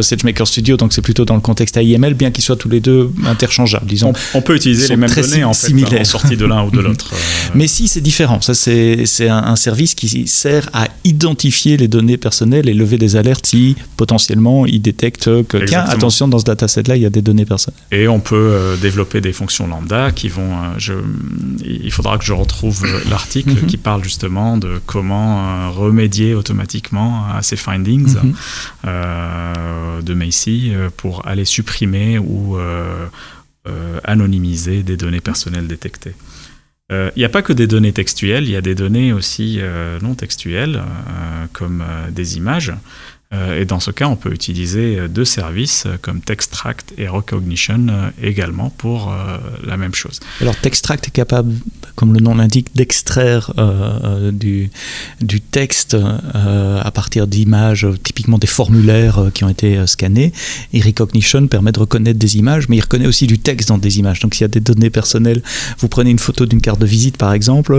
SageMaker 0.00 0.46
Studio, 0.46 0.76
donc 0.76 0.92
c'est 0.92 1.02
plutôt 1.02 1.24
dans 1.24 1.34
le 1.34 1.40
contexte 1.40 1.76
AIML, 1.76 2.14
bien 2.14 2.30
qu'ils 2.30 2.44
soient 2.44 2.56
tous 2.56 2.68
les 2.68 2.80
deux 2.80 3.10
interchangeables, 3.26 3.86
disons. 3.86 4.12
On, 4.34 4.42
peut 4.42 4.56
utiliser 4.56 4.88
les 4.88 4.96
mêmes 4.96 5.10
données 5.10 5.44
en 5.44 5.54
fait, 5.54 6.00
en 6.00 6.04
sortie 6.04 6.36
de 6.36 6.44
l'un 6.44 6.64
ou 6.64 6.70
de 6.70 6.76
mhm. 6.80 6.84
l'autre. 6.84 7.10
Mais 7.54 7.66
si, 7.66 7.88
c'est 7.88 8.00
différent. 8.00 8.40
Ça, 8.40 8.54
c'est 8.54 9.28
un, 9.28 9.44
un, 9.44 9.56
service 9.56 9.94
qui 9.94 10.26
sert 10.26 10.68
à 10.72 10.88
identifier 11.04 11.33
les 11.64 11.88
données 11.88 12.16
personnelles 12.16 12.68
et 12.68 12.74
lever 12.74 12.98
des 12.98 13.16
alertes 13.16 13.46
si 13.46 13.76
potentiellement 13.96 14.66
il 14.66 14.80
détecte 14.80 15.24
que, 15.44 15.64
tiens, 15.64 15.84
attention, 15.86 16.28
dans 16.28 16.38
ce 16.38 16.44
dataset-là, 16.44 16.96
il 16.96 17.02
y 17.02 17.06
a 17.06 17.10
des 17.10 17.22
données 17.22 17.46
personnelles. 17.46 17.80
Et 17.92 18.08
on 18.08 18.20
peut 18.20 18.76
développer 18.80 19.20
des 19.20 19.32
fonctions 19.32 19.66
lambda 19.66 20.10
qui 20.12 20.28
vont. 20.28 20.78
je, 20.78 20.94
il 21.64 21.92
faudra 21.92 22.18
que 22.18 22.24
je 22.24 22.32
retrouve 22.32 22.84
euh, 22.84 23.00
l'article 23.10 23.50
mhm. 23.50 23.66
qui 23.66 23.76
parle 23.76 24.02
justement 24.02 24.56
de 24.56 24.80
comment 24.86 25.38
euh, 25.38 25.70
remédier 25.70 26.34
automatiquement 26.34 27.26
à 27.28 27.42
ces 27.42 27.56
findings 27.56 28.14
mhm. 28.14 28.34
euh, 28.86 30.02
de 30.02 30.14
Macy 30.14 30.72
pour 30.96 31.26
aller 31.26 31.44
supprimer 31.44 32.18
ou 32.18 32.56
anonymiser 34.04 34.82
des 34.82 34.96
données 34.96 35.20
personnelles 35.20 35.66
détectées. 35.66 36.14
Il 36.90 37.12
n'y 37.16 37.24
a 37.24 37.30
pas 37.30 37.42
que 37.42 37.52
des 37.52 37.66
données 37.66 37.92
textuelles, 37.92 38.44
il 38.44 38.50
y 38.50 38.56
a 38.56 38.60
des 38.60 38.74
données 38.74 39.12
aussi 39.12 39.58
non 40.02 40.14
textuelles, 40.14 40.82
comme 41.52 41.82
des 42.10 42.36
images. 42.36 42.72
Euh, 43.34 43.60
et 43.60 43.64
dans 43.64 43.80
ce 43.80 43.90
cas, 43.90 44.06
on 44.06 44.16
peut 44.16 44.32
utiliser 44.32 44.98
euh, 44.98 45.08
deux 45.08 45.24
services 45.24 45.84
euh, 45.86 45.96
comme 46.00 46.20
Textract 46.20 46.94
et 46.98 47.08
Recognition 47.08 47.86
également 48.22 48.70
pour 48.70 49.12
la 49.64 49.76
même 49.76 49.94
chose. 49.94 50.20
Alors 50.40 50.56
Textract 50.56 51.08
est 51.08 51.10
capable, 51.10 51.52
comme 51.94 52.12
le 52.12 52.20
nom 52.20 52.34
l'indique, 52.34 52.74
d'extraire 52.74 53.52
du, 54.32 54.70
du 55.20 55.40
texte 55.40 55.96
à 56.34 56.90
partir 56.90 57.26
d'images, 57.26 57.86
typiquement 58.02 58.38
des 58.38 58.46
formulaires 58.46 59.30
qui 59.32 59.44
ont 59.44 59.48
été 59.48 59.86
scannés. 59.86 60.32
Et 60.72 60.80
Recognition 60.80 61.46
permet 61.46 61.72
de 61.72 61.80
reconnaître 61.80 62.18
des 62.18 62.36
images, 62.36 62.68
mais 62.68 62.76
il 62.76 62.80
reconnaît 62.80 63.06
aussi 63.06 63.26
du 63.26 63.38
texte 63.38 63.68
dans 63.68 63.78
des 63.78 63.98
images. 63.98 64.20
Donc 64.20 64.34
s'il 64.34 64.42
y 64.42 64.44
a 64.44 64.48
des 64.48 64.60
données 64.60 64.90
personnelles, 64.90 65.42
vous 65.78 65.88
prenez 65.88 66.10
une 66.10 66.18
photo 66.18 66.46
d'une 66.46 66.60
carte 66.60 66.80
de 66.80 66.86
visite 66.86 67.16
par 67.16 67.32
exemple, 67.32 67.74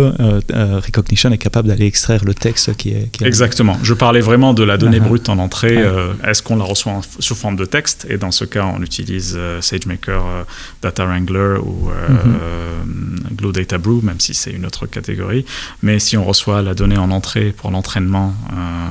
Recognition 0.49 1.31
est 1.31 1.37
capable 1.37 1.67
d'aller 1.67 1.85
extraire 1.85 2.23
le 2.25 2.33
texte 2.33 2.75
qui 2.77 2.89
est... 2.89 3.09
Exactement. 3.21 3.77
Je 3.83 3.93
parlais 3.93 4.21
vraiment 4.21 4.53
de 4.53 4.63
la 4.63 4.77
donnée 4.77 4.99
uh-huh. 4.99 5.07
brute 5.07 5.29
en 5.29 5.37
euh, 5.63 6.13
est-ce 6.23 6.43
qu'on 6.43 6.55
la 6.55 6.63
reçoit 6.63 7.01
sous 7.19 7.35
forme 7.35 7.55
de 7.55 7.65
texte? 7.65 8.05
Et 8.09 8.17
dans 8.17 8.31
ce 8.31 8.45
cas, 8.45 8.65
on 8.65 8.81
utilise 8.81 9.35
euh, 9.37 9.61
SageMaker 9.61 10.25
euh, 10.25 10.43
Data 10.81 11.05
Wrangler 11.05 11.57
ou 11.61 11.89
mm-hmm. 11.89 13.35
Glue 13.35 13.51
Data 13.51 13.77
Brew, 13.77 14.01
même 14.03 14.19
si 14.19 14.33
c'est 14.33 14.51
une 14.51 14.65
autre 14.65 14.85
catégorie. 14.87 15.45
Mais 15.81 15.99
si 15.99 16.17
on 16.17 16.25
reçoit 16.25 16.61
la 16.61 16.73
donnée 16.73 16.97
en 16.97 17.11
entrée 17.11 17.51
pour 17.51 17.71
l'entraînement 17.71 18.33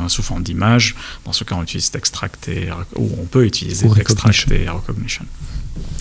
sous 0.09 0.23
forme 0.23 0.43
d'image, 0.43 0.95
dans 1.25 1.33
ce 1.33 1.45
cas, 1.45 1.57
on 1.57 1.63
utilise 1.63 1.91
Textract 1.91 2.49
et, 2.49 2.69
ou 2.97 3.11
on 3.21 3.25
peut 3.25 3.45
utiliser 3.45 3.89
Textract 3.89 4.51
et 4.53 4.69
Recognition. 4.69 5.25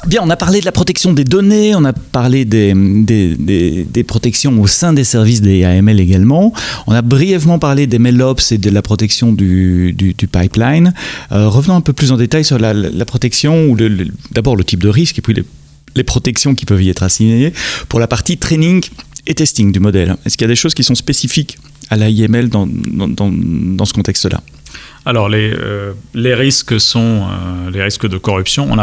Bien, 0.06 0.20
on 0.22 0.30
a 0.30 0.36
parlé 0.36 0.60
de 0.60 0.66
la 0.66 0.74
protection 0.74 1.14
des 1.14 1.24
données, 1.24 1.76
on 1.76 1.86
a 1.86 1.94
parlé 1.94 2.44
des, 2.44 4.04
protections 4.06 4.62
au 4.62 4.68
sein 4.68 4.92
des 4.92 5.06
services 5.06 5.42
des 5.42 5.64
AML 5.64 6.00
également. 6.00 6.54
On 6.88 6.92
a 6.92 7.02
brièvement 7.02 7.58
parlé 7.58 7.88
des 7.88 8.00
MLOps 8.00 8.52
et 8.52 8.58
de 8.58 8.70
la 8.70 8.82
protection 8.82 9.32
du, 9.32 9.96
pipeline. 10.32 10.94
Euh, 11.32 11.48
revenons 11.48 11.76
un 11.76 11.82
peu 11.82 11.94
plus 11.94 12.12
en 12.12 12.18
détail 12.18 12.44
sur 12.44 12.60
la, 12.60 13.06
protection, 13.06 13.68
ou 13.70 13.78
d'abord 14.32 14.58
le 14.58 14.66
type 14.66 14.82
de 14.82 14.90
risque 14.90 15.20
et 15.20 15.22
puis 15.22 15.36
les, 15.96 16.04
protections 16.04 16.54
qui 16.54 16.66
peuvent 16.66 16.84
y 16.84 16.90
être 16.90 17.04
assignées 17.04 17.54
pour 17.88 18.00
la 18.02 18.08
partie 18.08 18.38
training 18.38 18.84
et 19.26 19.34
testing 19.34 19.72
du 19.72 19.80
modèle. 19.80 20.18
Est-ce 20.26 20.38
qu'il 20.38 20.44
y 20.44 20.50
a 20.50 20.54
des 20.54 20.58
choses 20.58 20.74
qui 20.74 20.84
sont 20.84 20.96
spécifiques 20.96 21.58
à 21.90 21.96
l'AIML 21.96 22.50
dans, 22.50 22.68
dans 22.68 23.86
ce 23.86 23.94
contexte-là? 23.94 24.42
Alors 25.06 25.30
les, 25.30 25.54
euh, 25.54 25.94
les 26.14 26.34
risques 26.34 26.80
sont 26.80 27.24
euh, 27.24 27.70
les 27.72 27.84
risques 27.84 28.08
de 28.08 28.18
corruption. 28.18 28.70
On 28.72 28.78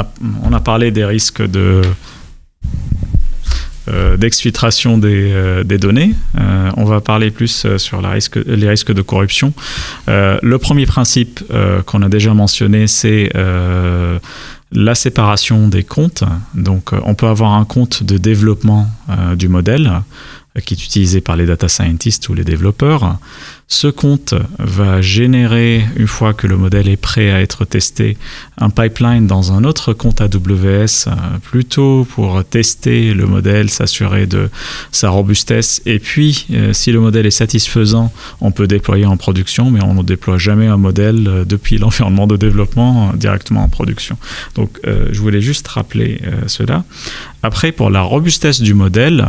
a, 0.52 0.60
parlé 0.60 0.90
des 0.90 1.04
risques 1.04 1.40
euh, 1.40 1.82
d'exfiltration 4.18 4.98
des, 4.98 5.78
données. 5.78 6.14
on 6.76 6.84
va 6.84 7.00
parler 7.00 7.30
plus 7.30 7.66
sur 7.78 8.02
les 8.02 8.68
risques 8.68 8.92
de 8.92 9.02
corruption. 9.02 9.52
le 10.06 10.56
premier 10.58 10.86
principe 10.86 11.42
qu'on 11.86 12.02
a 12.02 12.08
déjà 12.08 12.34
mentionné, 12.34 12.86
c'est 12.86 13.32
la 14.72 14.94
séparation 14.94 15.66
des 15.68 15.82
comptes. 15.82 16.22
Donc 16.54 16.90
on 17.04 17.14
peut 17.14 17.26
avoir 17.26 17.54
un 17.54 17.64
compte 17.64 18.04
de 18.04 18.18
développement 18.18 18.86
du 19.34 19.48
modèle 19.48 20.02
qui 20.64 20.74
est 20.74 20.84
utilisé 20.84 21.20
par 21.20 21.36
les 21.36 21.46
data 21.46 21.68
scientists 21.68 22.28
ou 22.28 22.34
les 22.34 22.44
développeurs. 22.44 23.18
Ce 23.72 23.86
compte 23.86 24.34
va 24.58 25.00
générer, 25.00 25.84
une 25.94 26.08
fois 26.08 26.34
que 26.34 26.48
le 26.48 26.56
modèle 26.56 26.88
est 26.88 26.96
prêt 26.96 27.30
à 27.30 27.40
être 27.40 27.64
testé, 27.64 28.18
un 28.58 28.68
pipeline 28.68 29.28
dans 29.28 29.52
un 29.52 29.62
autre 29.62 29.92
compte 29.92 30.20
AWS, 30.20 31.06
euh, 31.06 31.12
plutôt 31.40 32.04
pour 32.04 32.44
tester 32.44 33.14
le 33.14 33.26
modèle, 33.26 33.70
s'assurer 33.70 34.26
de 34.26 34.50
sa 34.90 35.10
robustesse. 35.10 35.82
Et 35.86 36.00
puis, 36.00 36.46
euh, 36.50 36.72
si 36.72 36.90
le 36.90 36.98
modèle 36.98 37.26
est 37.26 37.30
satisfaisant, 37.30 38.12
on 38.40 38.50
peut 38.50 38.66
déployer 38.66 39.06
en 39.06 39.16
production, 39.16 39.70
mais 39.70 39.80
on 39.84 39.94
ne 39.94 40.02
déploie 40.02 40.36
jamais 40.36 40.66
un 40.66 40.76
modèle 40.76 41.28
euh, 41.28 41.44
depuis 41.44 41.78
l'environnement 41.78 42.26
de 42.26 42.36
développement 42.36 43.12
directement 43.14 43.62
en 43.62 43.68
production. 43.68 44.16
Donc, 44.56 44.80
je 44.84 45.20
voulais 45.20 45.40
juste 45.40 45.68
rappeler 45.68 46.20
cela. 46.46 46.84
Après, 47.42 47.72
pour 47.72 47.90
la 47.90 48.02
robustesse 48.02 48.60
du 48.60 48.74
modèle, 48.74 49.26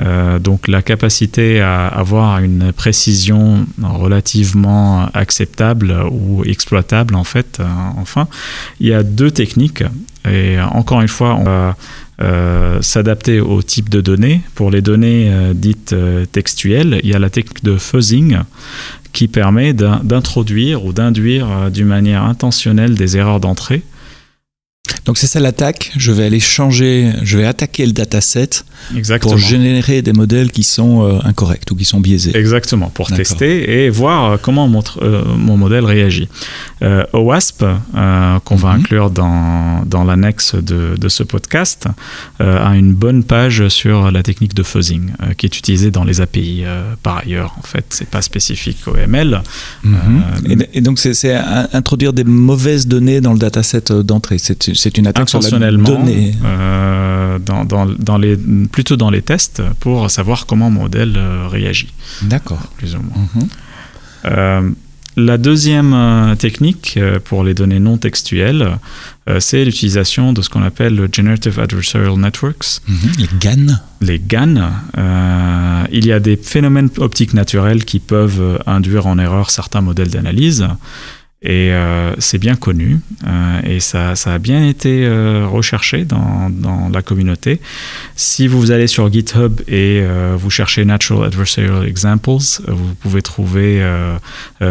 euh, 0.00 0.38
donc 0.38 0.68
la 0.68 0.82
capacité 0.82 1.60
à 1.60 1.86
avoir 1.86 2.38
une 2.38 2.72
précision 2.72 3.66
relativement 3.82 5.08
acceptable 5.12 5.94
ou 6.10 6.44
exploitable 6.44 7.14
en 7.14 7.24
fait. 7.24 7.58
Euh, 7.60 7.64
enfin, 7.98 8.28
il 8.78 8.88
y 8.88 8.94
a 8.94 9.02
deux 9.02 9.30
techniques 9.30 9.84
et 10.30 10.60
encore 10.60 11.00
une 11.00 11.08
fois, 11.08 11.34
on 11.34 11.44
va 11.44 11.76
euh, 12.22 12.80
s'adapter 12.82 13.40
au 13.40 13.62
type 13.62 13.88
de 13.88 14.00
données. 14.00 14.42
Pour 14.54 14.70
les 14.70 14.82
données 14.82 15.32
dites 15.54 15.94
textuelles, 16.32 17.00
il 17.02 17.10
y 17.10 17.14
a 17.14 17.18
la 17.18 17.30
technique 17.30 17.64
de 17.64 17.76
fuzzing 17.76 18.38
qui 19.12 19.28
permet 19.28 19.72
d'introduire 19.72 20.84
ou 20.84 20.92
d'induire 20.92 21.70
d'une 21.70 21.88
manière 21.88 22.22
intentionnelle 22.22 22.94
des 22.94 23.16
erreurs 23.16 23.40
d'entrée 23.40 23.82
donc 25.10 25.18
c'est 25.18 25.26
ça 25.26 25.40
l'attaque. 25.40 25.90
Je 25.96 26.12
vais 26.12 26.24
aller 26.24 26.40
changer, 26.40 27.12
je 27.22 27.36
vais 27.36 27.44
attaquer 27.44 27.86
le 27.86 27.92
dataset 27.92 28.50
Exactement. 28.96 29.32
pour 29.32 29.40
générer 29.40 30.02
des 30.02 30.12
modèles 30.12 30.50
qui 30.50 30.62
sont 30.62 31.04
euh, 31.04 31.18
incorrects 31.24 31.70
ou 31.70 31.74
qui 31.74 31.84
sont 31.84 32.00
biaisés. 32.00 32.36
Exactement, 32.36 32.90
pour 32.90 33.08
tester 33.10 33.84
et 33.84 33.90
voir 33.90 34.24
euh, 34.24 34.36
comment 34.40 34.68
mon, 34.68 34.82
euh, 35.02 35.24
mon 35.36 35.56
modèle 35.56 35.84
réagit. 35.84 36.28
OWASP, 37.12 37.64
qu'on 38.44 38.56
va 38.56 38.72
mhm. 38.72 38.80
inclure 38.80 39.10
dans, 39.10 39.84
dans 39.84 40.04
l'annexe 40.04 40.54
de, 40.54 40.94
de, 40.96 41.08
ce 41.08 41.22
podcast, 41.22 41.88
a 42.38 42.74
une 42.74 42.94
bonne 42.94 43.22
page 43.22 43.68
sur 43.68 44.10
la 44.10 44.22
technique 44.22 44.54
de 44.54 44.62
fuzzing 44.62 45.10
qui 45.36 45.46
est 45.46 45.58
utilisée 45.58 45.90
dans 45.90 46.04
les 46.04 46.20
API 46.22 46.64
par 47.02 47.18
ailleurs. 47.18 47.54
En 47.58 47.62
fait, 47.62 47.84
c'est 47.90 48.08
pas 48.08 48.22
spécifique 48.22 48.78
au 48.86 48.96
ML. 48.96 49.42
Mhm. 49.82 50.22
et, 50.72 50.80
donc 50.80 50.98
c'est 50.98 51.34
introduire 51.72 52.12
des 52.12 52.24
mauvaises 52.24 52.86
données 52.86 53.20
dans 53.20 53.32
le 53.32 53.38
dataset 53.38 53.82
d'entrée. 54.02 54.38
C'est 54.38 54.79
c'est 54.80 54.96
une 54.96 55.06
attaque 55.06 55.28
sur 55.28 55.40
la 55.40 55.70
donnée. 55.70 56.34
Euh, 56.42 57.38
dans, 57.38 57.64
dans, 57.64 57.86
dans, 57.86 58.18
les, 58.18 58.36
plutôt 58.36 58.96
dans 58.96 59.10
les 59.10 59.22
tests 59.22 59.62
pour 59.78 60.10
savoir 60.10 60.46
comment 60.46 60.70
mon 60.70 60.82
modèle 60.82 61.14
euh, 61.16 61.46
réagit. 61.48 61.92
D'accord. 62.22 62.62
Plus 62.78 62.94
ou 62.94 63.02
moins. 63.02 63.28
Mhm. 63.34 63.48
Euh, 64.24 64.70
la 65.16 65.38
deuxième 65.38 66.36
technique 66.38 66.98
pour 67.24 67.42
les 67.42 67.52
données 67.52 67.80
non 67.80 67.98
textuelles, 67.98 68.78
c'est 69.40 69.64
l'utilisation 69.64 70.32
de 70.32 70.40
ce 70.40 70.48
qu'on 70.48 70.62
appelle 70.62 70.94
le 70.94 71.08
Generative 71.12 71.58
Adversarial 71.58 72.16
Networks. 72.16 72.80
Mhm. 72.86 72.96
les 73.18 73.28
GAN. 73.38 73.66
Les 74.00 74.18
GAN. 74.20 74.70
il 75.92 76.06
y 76.06 76.12
a 76.12 76.20
des 76.20 76.36
phénomènes 76.36 76.88
optiques 76.98 77.34
naturels 77.34 77.84
qui 77.84 77.98
peuvent 77.98 78.62
induire 78.66 79.06
en 79.08 79.18
erreur 79.18 79.50
certains 79.50 79.80
modèles 79.80 80.10
d'analyse. 80.10 80.66
Et 81.42 81.72
euh, 81.72 82.14
c'est 82.18 82.36
bien 82.36 82.54
connu 82.54 83.00
euh, 83.26 83.62
et 83.64 83.80
ça, 83.80 84.14
ça, 84.14 84.34
a 84.34 84.38
bien 84.38 84.68
été 84.68 85.06
euh, 85.06 85.46
recherché 85.46 86.04
dans, 86.04 86.50
dans, 86.50 86.90
la 86.90 87.00
communauté. 87.00 87.60
Si 88.14 88.46
vous 88.46 88.72
allez 88.72 88.86
sur 88.86 89.10
GitHub 89.10 89.62
et 89.66 90.02
vous 90.36 90.50
cherchez 90.50 90.84
Natural 90.84 91.28
Adversarial 91.28 91.86
Examples, 91.86 92.60
vous 92.68 92.94
pouvez 93.00 93.22
trouver 93.22 93.82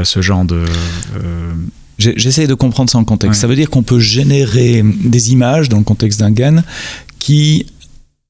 ce 0.03 0.21
genre 0.21 0.45
de... 0.45 0.65
J'essaie 1.97 2.45
de 2.45 2.53
comprendre 2.53 2.89
ça 2.89 2.97
en 2.97 3.03
contexte. 3.03 3.41
Ça 3.41 3.47
veut 3.47 3.55
dire 3.55 3.69
qu'on 3.69 3.83
peut 3.83 3.99
générer 3.99 4.83
des 4.83 5.31
images 5.31 5.69
dans 5.69 5.79
le 5.79 5.83
contexte 5.83 6.19
d'un 6.19 6.31
GAN 6.31 6.63
qui 7.19 7.65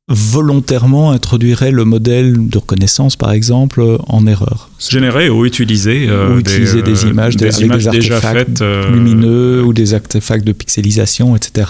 volontairement 0.10 1.12
introduirait 1.12 1.72
le 1.72 1.86
modèle 1.86 2.50
de 2.50 2.58
reconnaissance, 2.58 3.16
par 3.16 3.32
exemple, 3.32 3.98
en 4.08 4.26
erreur. 4.26 4.70
Générer 4.80 5.30
ou 5.30 5.46
utiliser, 5.46 6.08
euh, 6.10 6.36
ou 6.36 6.40
utiliser 6.40 6.82
des, 6.82 7.06
euh, 7.06 7.10
images, 7.10 7.36
des, 7.36 7.54
avec 7.54 7.78
des 7.78 7.88
artefacts 7.88 8.62
euh, 8.62 8.90
lumineux 8.92 9.64
ou 9.64 9.74
des 9.74 9.94
artefacts 9.94 10.46
de 10.46 10.52
pixelisation, 10.52 11.36
etc., 11.36 11.68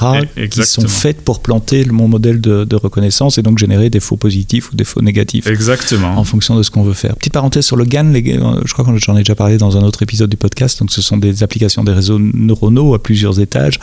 qui 0.49 0.63
sont 0.63 0.87
faites 0.87 1.21
pour 1.21 1.41
planter 1.41 1.85
mon 1.85 2.07
modèle 2.07 2.39
de, 2.39 2.75
reconnaissance 2.79 3.37
et 3.37 3.41
donc 3.41 3.57
générer 3.57 3.89
des 3.89 3.99
faux 3.99 4.15
positifs 4.15 4.71
ou 4.71 4.75
des 4.75 4.85
faux 4.85 5.01
négatifs. 5.01 5.47
Exactement. 5.47 6.17
En 6.17 6.23
fonction 6.23 6.55
de 6.55 6.63
ce 6.63 6.71
qu'on 6.71 6.83
veut 6.83 6.93
faire. 6.93 7.15
Petite 7.17 7.33
parenthèse 7.33 7.65
sur 7.65 7.75
le 7.75 7.83
GAN, 7.83 8.13
je 8.13 8.71
crois 8.71 8.85
que 8.85 8.97
j'en 8.97 9.17
ai 9.17 9.19
déjà 9.19 9.35
parlé 9.35 9.57
dans 9.57 9.75
un 9.75 9.81
autre 9.81 10.01
épisode 10.01 10.29
du 10.29 10.37
podcast. 10.37 10.79
Donc, 10.79 10.91
ce 10.91 11.01
sont 11.01 11.17
des 11.17 11.43
applications 11.43 11.83
des 11.83 11.91
réseaux 11.91 12.19
neuronaux 12.19 12.93
à 12.93 13.03
plusieurs 13.03 13.41
étages 13.41 13.79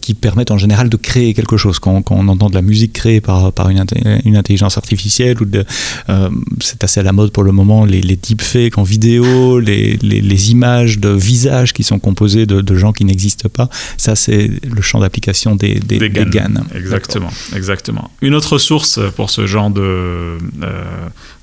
qui 0.00 0.14
permettent 0.14 0.50
en 0.50 0.58
général 0.58 0.88
de 0.88 0.96
créer 0.96 1.34
quelque 1.34 1.56
chose. 1.56 1.78
Quand, 1.78 2.02
on 2.10 2.26
entend 2.26 2.50
de 2.50 2.54
la 2.54 2.62
musique 2.62 2.92
créée 2.92 3.20
par, 3.20 3.52
par 3.52 3.68
une 3.68 3.75
une, 4.24 4.36
intelligence 4.36 4.76
artificielle. 4.76 5.40
ou 5.40 5.44
de 5.44 5.64
euh, 6.08 6.30
C'est 6.60 6.84
assez 6.84 7.00
à 7.00 7.02
la 7.02 7.12
mode 7.12 7.30
pour 7.32 7.42
le 7.42 7.52
moment, 7.52 7.84
les, 7.84 8.00
les 8.00 8.16
deepfakes 8.16 8.78
en 8.78 8.82
vidéo, 8.82 9.60
les, 9.60 9.96
les, 9.96 10.50
images 10.50 10.98
de 10.98 11.08
visages 11.08 11.72
qui 11.72 11.82
sont 11.82 11.98
composées 11.98 12.46
de, 12.46 12.76
gens 12.76 12.92
qui 12.92 13.04
n'existent 13.04 13.48
pas. 13.48 13.68
Ça, 13.96 14.14
c'est 14.16 14.50
le 14.62 14.82
champ 14.82 15.00
d'application 15.00 15.56
des, 15.56 15.74
des, 15.80 15.98
GAN. 16.10 16.54
Exactement, 16.74 17.30
exactement. 17.54 18.10
Une 18.20 18.34
autre 18.34 18.58
source 18.58 19.00
pour 19.16 19.30
ce 19.30 19.46
genre 19.46 19.70
de, 19.70 19.80
euh, 19.80 20.38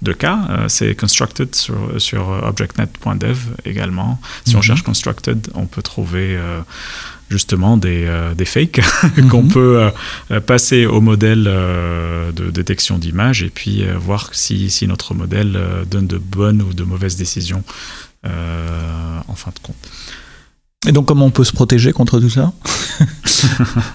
de 0.02 0.14
cas, 0.14 0.40
euh, 0.50 0.66
c'est 0.68 0.96
Constructed 0.96 1.56
sur, 1.56 1.76
sur 1.98 2.30
objectnet.dev 2.44 3.38
également. 3.66 4.20
Si 4.46 4.56
on 4.56 4.60
mhm. 4.60 4.64
cherche 4.64 4.84
Constructed, 4.84 5.48
on 5.56 5.66
peut 5.66 5.82
trouver 5.82 6.38
justement 7.34 7.78
des, 7.78 8.06
euh, 8.06 8.36
des 8.36 8.46
fakes 8.46 8.80
qu'on 9.32 9.42
mhm. 9.44 9.52
peut 9.52 9.90
euh, 10.32 10.40
passer 10.40 10.86
au 10.86 11.02
modèle 11.02 11.46
euh, 11.48 12.32
de 12.32 12.52
détection 12.52 13.00
d'image 13.00 13.42
et 13.42 13.50
puis 13.50 13.84
voir 13.98 14.30
si, 14.34 14.70
si, 14.70 14.86
notre 14.88 15.16
modèle 15.16 15.58
donne 15.90 16.06
de 16.06 16.20
bonnes 16.20 16.62
ou 16.62 16.74
de 16.74 16.84
mauvaises 16.84 17.18
décisions 17.18 17.64
en 18.24 19.36
fin 19.36 19.52
de 19.52 19.60
compte. 19.62 19.84
Et 20.88 20.92
donc, 20.92 21.06
comment 21.06 21.26
on 21.26 21.32
peut 21.32 21.44
se 21.44 21.54
protéger 21.54 21.94
contre 21.94 22.20
tout 22.20 22.30
ça 22.30 22.52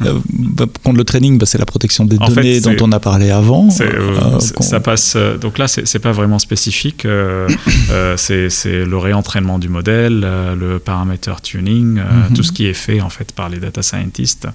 euh, 0.07 0.19
bah, 0.31 0.65
Contre 0.83 0.97
le 0.97 1.05
training, 1.05 1.39
bah, 1.39 1.47
c'est 1.47 1.59
la 1.59 1.67
protection 1.67 2.05
des 2.05 2.17
données 2.17 2.61
dont 2.61 2.77
on 2.81 2.93
a 2.93 3.01
parlé 3.01 3.31
avant. 3.31 3.69
Euh, 3.81 4.39
ça 4.41 4.81
passe. 4.81 5.17
Donc 5.41 5.59
là, 5.59 5.69
c'est 5.69 5.99
pas 5.99 6.13
vraiment 6.13 6.39
spécifique. 6.39 7.07
c'est 8.17 8.49
le 8.65 8.97
réentraînement 8.97 9.59
du 9.59 9.69
modèle, 9.69 10.21
le 10.59 10.79
paramètre 10.79 11.41
tuning, 11.43 11.97
mhm. 11.97 12.35
tout 12.35 12.43
ce 12.43 12.53
qui 12.53 12.67
est 12.67 12.75
fait 12.75 13.01
en 13.01 13.11
fait 13.11 13.33
par 13.33 13.49
les 13.49 13.59
data 13.59 13.83
scientists 13.83 14.49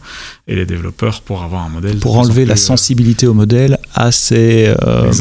et 0.48 0.56
les 0.56 0.66
développeurs 0.66 1.22
pour 1.22 1.44
avoir 1.44 1.64
un 1.64 1.70
modèle. 1.70 1.98
Pour 1.98 2.18
enlever 2.18 2.46
la 2.46 2.56
sensibilité 2.56 3.28
au 3.28 3.34
modèle 3.34 3.78
à 3.94 4.12
ces, 4.12 4.74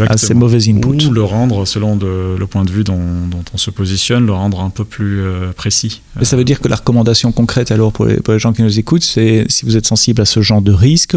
à 0.08 0.16
ces 0.16 0.34
mauvais 0.34 0.68
inputs. 0.68 1.06
Ou 1.06 1.10
le 1.10 1.22
rendre, 1.22 1.66
selon 1.66 1.98
le 2.00 2.46
point 2.46 2.64
de 2.64 2.70
vue 2.70 2.84
dont, 2.84 2.98
dont, 3.30 3.44
on 3.52 3.58
se 3.58 3.70
positionne, 3.70 4.24
le 4.24 4.32
rendre 4.32 4.60
un 4.60 4.70
peu 4.70 4.84
plus 4.84 5.22
précis. 5.56 6.00
Et 6.20 6.24
ça 6.24 6.36
veut 6.36 6.44
dire 6.44 6.60
que 6.60 6.68
la 6.68 6.76
recommandation 6.76 7.01
concrète 7.32 7.70
alors 7.70 7.92
pour 7.92 8.07
les, 8.07 8.38
gens 8.38 8.53
qui 8.53 8.62
nous 8.62 8.78
écoutent, 8.78 9.03
c'est 9.03 9.44
si 9.48 9.64
vous 9.64 9.76
êtes 9.76 9.86
sensible 9.86 10.22
à 10.22 10.24
ce 10.24 10.40
genre 10.42 10.62
de 10.62 10.72
risque, 10.72 11.16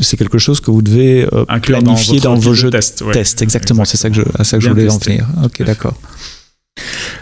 c'est 0.00 0.16
quelque 0.16 0.38
chose 0.38 0.60
que 0.60 0.70
vous 0.70 0.82
devez 0.82 1.26
euh, 1.32 1.44
planifier 1.60 2.20
dans, 2.20 2.34
vos 2.34 2.54
jeux 2.54 2.70
de 2.70 3.12
test. 3.12 3.42
exactement, 3.42 3.84
c'est 3.84 3.96
ça 3.96 4.10
que 4.10 4.16
je, 4.16 4.22
à 4.38 4.44
ça 4.44 4.58
que 4.58 4.64
je 4.64 4.70
voulais 4.70 4.90
en 4.90 4.98
venir. 4.98 5.26
Ok, 5.44 5.62
d'accord. 5.64 5.94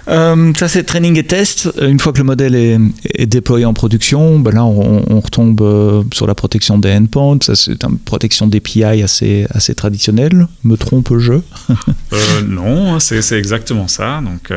Euh, 0.08 0.52
ça, 0.56 0.68
c'est 0.68 0.84
training 0.84 1.16
et 1.18 1.24
test. 1.24 1.70
Une 1.80 2.00
fois 2.00 2.12
que 2.12 2.18
le 2.18 2.24
modèle 2.24 2.54
est, 2.54 3.26
déployé 3.26 3.64
en 3.64 3.74
production, 3.74 4.40
ben 4.40 4.52
là, 4.52 4.64
on, 4.64 5.20
retombe 5.20 5.60
euh, 5.60 6.02
sur 6.12 6.26
la 6.26 6.34
protection 6.34 6.78
des 6.78 6.92
endpoints. 6.92 7.38
Ça, 7.40 7.54
c'est 7.54 7.84
une 7.84 7.98
protection 7.98 8.46
d'API 8.46 9.02
assez, 9.02 9.46
assez 9.50 9.74
traditionnelle. 9.74 10.48
Me 10.64 10.76
trompe-je? 10.76 11.32
Euh, 11.32 12.42
Non, 12.46 12.98
c'est, 12.98 13.32
exactement 13.32 13.88
ça. 13.88 14.20
Donc, 14.22 14.52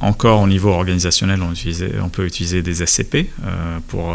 encore 0.00 0.40
au 0.40 0.48
niveau 0.48 0.70
organisationnel, 0.70 1.40
on, 1.42 1.52
on 2.02 2.08
peut 2.08 2.26
utiliser 2.26 2.62
des 2.62 2.86
SCP 2.86 3.26
pour 3.88 4.14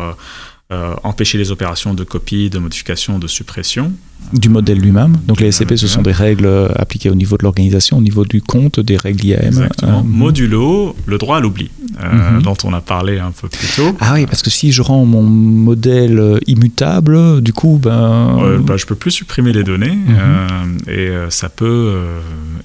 empêcher 1.04 1.38
les 1.38 1.52
opérations 1.52 1.94
de 1.94 2.04
copie, 2.04 2.50
de 2.50 2.58
modification, 2.58 3.20
de 3.20 3.28
suppression. 3.28 3.94
Du 4.34 4.50
modèle 4.50 4.80
lui-même. 4.80 5.18
Donc 5.28 5.40
les 5.40 5.52
SCP, 5.52 5.78
ce 5.78 5.88
sont 5.88 6.02
des 6.02 6.12
règles 6.12 6.48
euh, 6.48 6.68
appliquées 6.76 7.12
au 7.12 7.16
niveau 7.16 7.38
de 7.38 7.44
l'organisation, 7.44 8.00
au 8.00 8.02
niveau 8.02 8.26
du 8.26 8.42
compte, 8.42 8.80
des 8.80 8.98
règles 8.98 9.24
IAM. 9.24 9.46
Exactement. 9.46 10.00
Euh, 10.00 10.04
Modulo, 10.04 10.96
le 11.06 11.18
droit 11.20 11.38
à 11.38 11.40
l'oubli, 11.40 11.70
mhm. 12.02 12.42
dont 12.42 12.58
on 12.64 12.74
a 12.74 12.82
parlé 12.82 13.20
un 13.20 13.32
peu 13.32 13.48
plus 13.48 13.68
tôt. 13.76 13.96
Ah 14.00 14.14
oui, 14.16 14.26
parce 14.26 14.42
que 14.42 14.50
si 14.50 14.72
je 14.72 14.82
rends 14.82 15.06
mon 15.06 15.22
modèle 15.22 16.40
immutable, 16.48 17.42
du 17.42 17.54
coup, 17.54 17.80
ben... 17.82 18.60
bah, 18.66 18.78
je 18.78 18.86
peux 18.88 18.96
plus 18.96 19.12
supprimer 19.12 19.54
les 19.54 19.64
données, 19.64 19.96
mhm. 19.96 20.78
et 20.88 21.10
ça 21.30 21.50
peut 21.50 21.94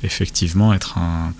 effectivement 0.02 0.72
être 0.72 0.96
un, 0.96 1.32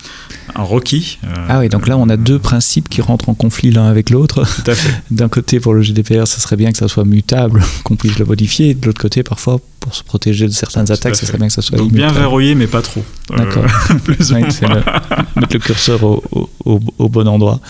un 0.55 0.63
requis. 0.63 1.19
ah 1.49 1.61
oui, 1.61 1.71
donc 1.71 1.89
là, 1.89 1.97
on 1.97 2.09
a 2.09 2.19
deux 2.19 2.39
principes 2.39 2.89
qui 2.89 3.01
rentrent 3.01 3.29
en 3.29 3.35
conflit 3.35 3.71
l'un 3.71 3.87
avec 3.87 4.11
l'autre. 4.11 4.45
Tout 4.45 4.71
à 4.71 4.75
fait. 4.75 5.03
D'un 5.11 5.29
côté, 5.29 5.61
pour 5.61 5.75
le 5.75 5.83
GDPR, 5.83 6.27
ça 6.27 6.39
serait 6.39 6.57
bien 6.57 6.73
que 6.73 6.79
ça 6.79 6.89
soit 6.89 7.05
mutable, 7.05 7.63
qu'on 7.85 7.97
puisse 7.97 8.19
le 8.19 8.25
modifier. 8.25 8.75
de 8.75 8.87
l'autre 8.87 9.01
côté, 9.01 9.23
parfois, 9.23 9.61
pour 9.81 9.95
se 10.01 10.05
protéger 10.05 10.47
de 10.47 10.53
certaines 10.53 10.91
attaques, 10.91 11.15
ça 11.15 11.27
serait 11.27 11.39
bien 11.39 11.49
que 11.49 11.53
ça 11.53 11.63
soit 11.63 11.79
Donc 11.79 11.93
bien 11.93 12.11
verrouillé, 12.11 12.55
mais 12.55 12.67
pas 12.67 12.83
trop. 12.83 13.05
Euh, 13.33 13.37
D'accord. 13.37 13.65
mettre 14.09 15.53
le 15.53 15.59
curseur 15.59 16.01
au, 16.03 17.09
bon 17.09 17.29
endroit. 17.29 17.61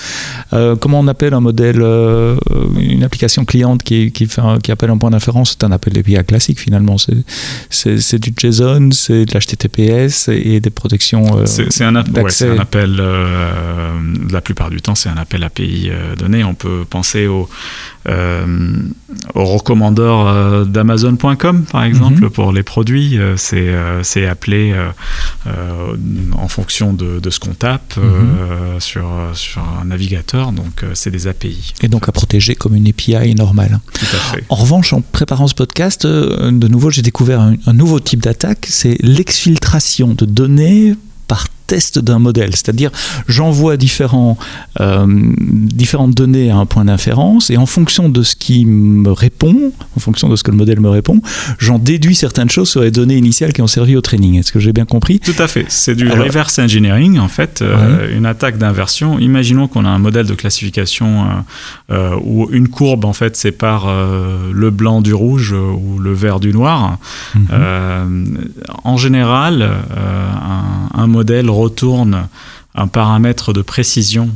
Euh, 0.53 0.77
comment 0.77 1.01
on 1.01 1.09
appelle 1.09 1.35
un 1.35 1.41
modèle, 1.41 1.81
euh, 1.81 2.37
une 2.79 3.03
application 3.03 3.45
cliente 3.45 3.83
qui, 3.83 4.13
qui, 4.13 4.27
fait 4.27 4.43
qui 4.63 4.71
appelle 4.71 4.91
un 4.91 4.99
point 4.99 5.11
d'inférence? 5.11 5.51
C'est 5.51 5.65
un 5.65 5.73
appel 5.73 5.99
API 5.99 6.25
classique 6.25 6.61
finalement. 6.61 6.97
C'est 6.99 8.19
du 8.19 8.33
JSON, 8.37 8.91
c'est 8.93 9.27
de 9.27 9.33
l'HTTPS 9.33 10.29
et 10.29 10.61
des 10.61 10.71
protections. 10.71 11.45
c'est 11.47 11.85
un, 11.85 11.97
un, 11.97 12.59
appel, 12.59 13.03
la 14.31 14.41
plupart 14.41 14.71
du 14.71 14.81
temps, 14.81 14.95
c'est 14.95 15.09
un 15.09 15.17
appel 15.17 15.43
API 15.43 15.91
donné. 16.19 16.45
On 16.45 16.55
peut 16.55 16.85
penser 16.89 17.27
au 17.27 17.49
au 19.35 19.45
recommandeur 19.45 20.67
d'Amazon.com, 20.67 21.65
par 21.71 21.85
exemple, 21.85 22.20
mhm. 22.27 22.31
pour 22.31 22.53
les 22.53 22.63
produits. 22.63 23.19
Euh, 23.19 23.37
c'est 24.03 24.27
appelé 24.27 24.75
en 26.33 26.49
fonction 26.49 26.93
de, 26.93 27.31
ce 27.31 27.39
qu'on 27.39 27.55
tape 27.55 27.97
mhm. 27.97 28.81
sur, 28.81 29.07
sur 29.35 29.63
un 29.81 29.85
navigateur. 29.85 30.53
Donc, 30.53 30.85
c'est 30.95 31.11
des 31.11 31.27
API. 31.27 31.75
Et 31.83 31.89
donc 31.89 32.09
à 32.09 32.13
protéger 32.13 32.55
comme 32.55 32.75
une 32.75 32.89
API 32.89 33.35
normale. 33.35 33.81
Tout 33.93 34.07
à 34.13 34.19
fait. 34.19 34.45
En 34.49 34.57
revanche, 34.57 34.93
en 34.93 35.01
préparant 35.01 35.47
ce 35.47 35.55
podcast, 35.55 36.07
de 36.07 36.69
nouveau, 36.69 36.91
j'ai 36.91 37.03
découvert 37.03 37.41
un 37.41 37.73
nouveau 37.73 38.01
type 38.01 38.23
d'attaque, 38.23 38.67
c'est 38.69 38.97
l'exfiltration 39.01 40.15
de 40.15 40.25
données 40.25 40.95
par 41.29 41.47
test 41.71 42.01
d'un 42.01 42.19
modèle, 42.19 42.51
c'est-à-dire 42.51 42.91
j'envoie 43.29 43.77
différents, 43.77 44.37
euh, 44.81 45.07
différentes 45.07 46.17
données 46.17 46.51
à 46.51 46.57
un 46.57 46.67
point 46.67 46.85
d'inférence 46.85 47.49
et 47.49 47.57
en 47.59 47.67
fonction 47.67 48.09
de 48.09 48.25
ce 48.25 48.35
qui 48.35 48.67
me 48.67 49.13
répond, 49.13 49.71
en 49.97 50.01
fonction 50.01 50.29
de 50.29 50.35
ce 50.35 50.43
que 50.43 50.51
le 50.51 50.57
modèle 50.57 50.81
me 50.81 50.89
répond, 50.89 51.23
j'en 51.61 51.79
déduis 51.79 52.17
certaines 52.17 52.51
choses 52.51 52.69
sur 52.69 52.81
les 52.81 52.91
données 52.91 53.17
initiales 53.17 53.53
qui 53.53 53.63
ont 53.63 53.69
servi 53.69 53.95
au 53.95 54.01
training. 54.01 54.35
Est-ce 54.35 54.51
que 54.51 54.59
j'ai 54.59 54.73
bien 54.73 54.85
compris? 54.85 55.21
Tout 55.21 55.39
à 55.39 55.47
fait. 55.47 55.65
C'est 55.69 55.95
du 55.95 56.09
reverse 56.09 56.59
engineering 56.59 57.21
en 57.21 57.29
fait, 57.29 57.63
euh, 57.63 58.19
une 58.19 58.27
attaque 58.27 58.59
d'inversion. 58.59 59.21
Imaginons 59.21 59.69
qu'on 59.69 59.85
a 59.85 59.91
un 59.91 60.01
modèle 60.01 60.27
de 60.27 60.35
classification 60.35 61.27
euh, 61.93 62.17
où 62.25 62.49
une 62.51 62.67
courbe 62.67 63.05
en 63.05 63.13
fait 63.13 63.37
sépare 63.37 63.87
le 64.53 64.71
blanc 64.71 65.03
du 65.03 65.15
rouge 65.15 65.53
ou 65.53 66.01
le 66.01 66.13
vert 66.13 66.41
du 66.41 66.53
noir. 66.53 66.99
Mhm. 67.37 68.39
en 68.83 68.97
général, 68.97 69.63
un, 69.63 71.01
un 71.01 71.07
modèle 71.07 71.49
retourne 71.61 72.29
un 72.75 72.87
paramètre 72.87 73.53
de 73.53 73.63
précision 73.63 74.31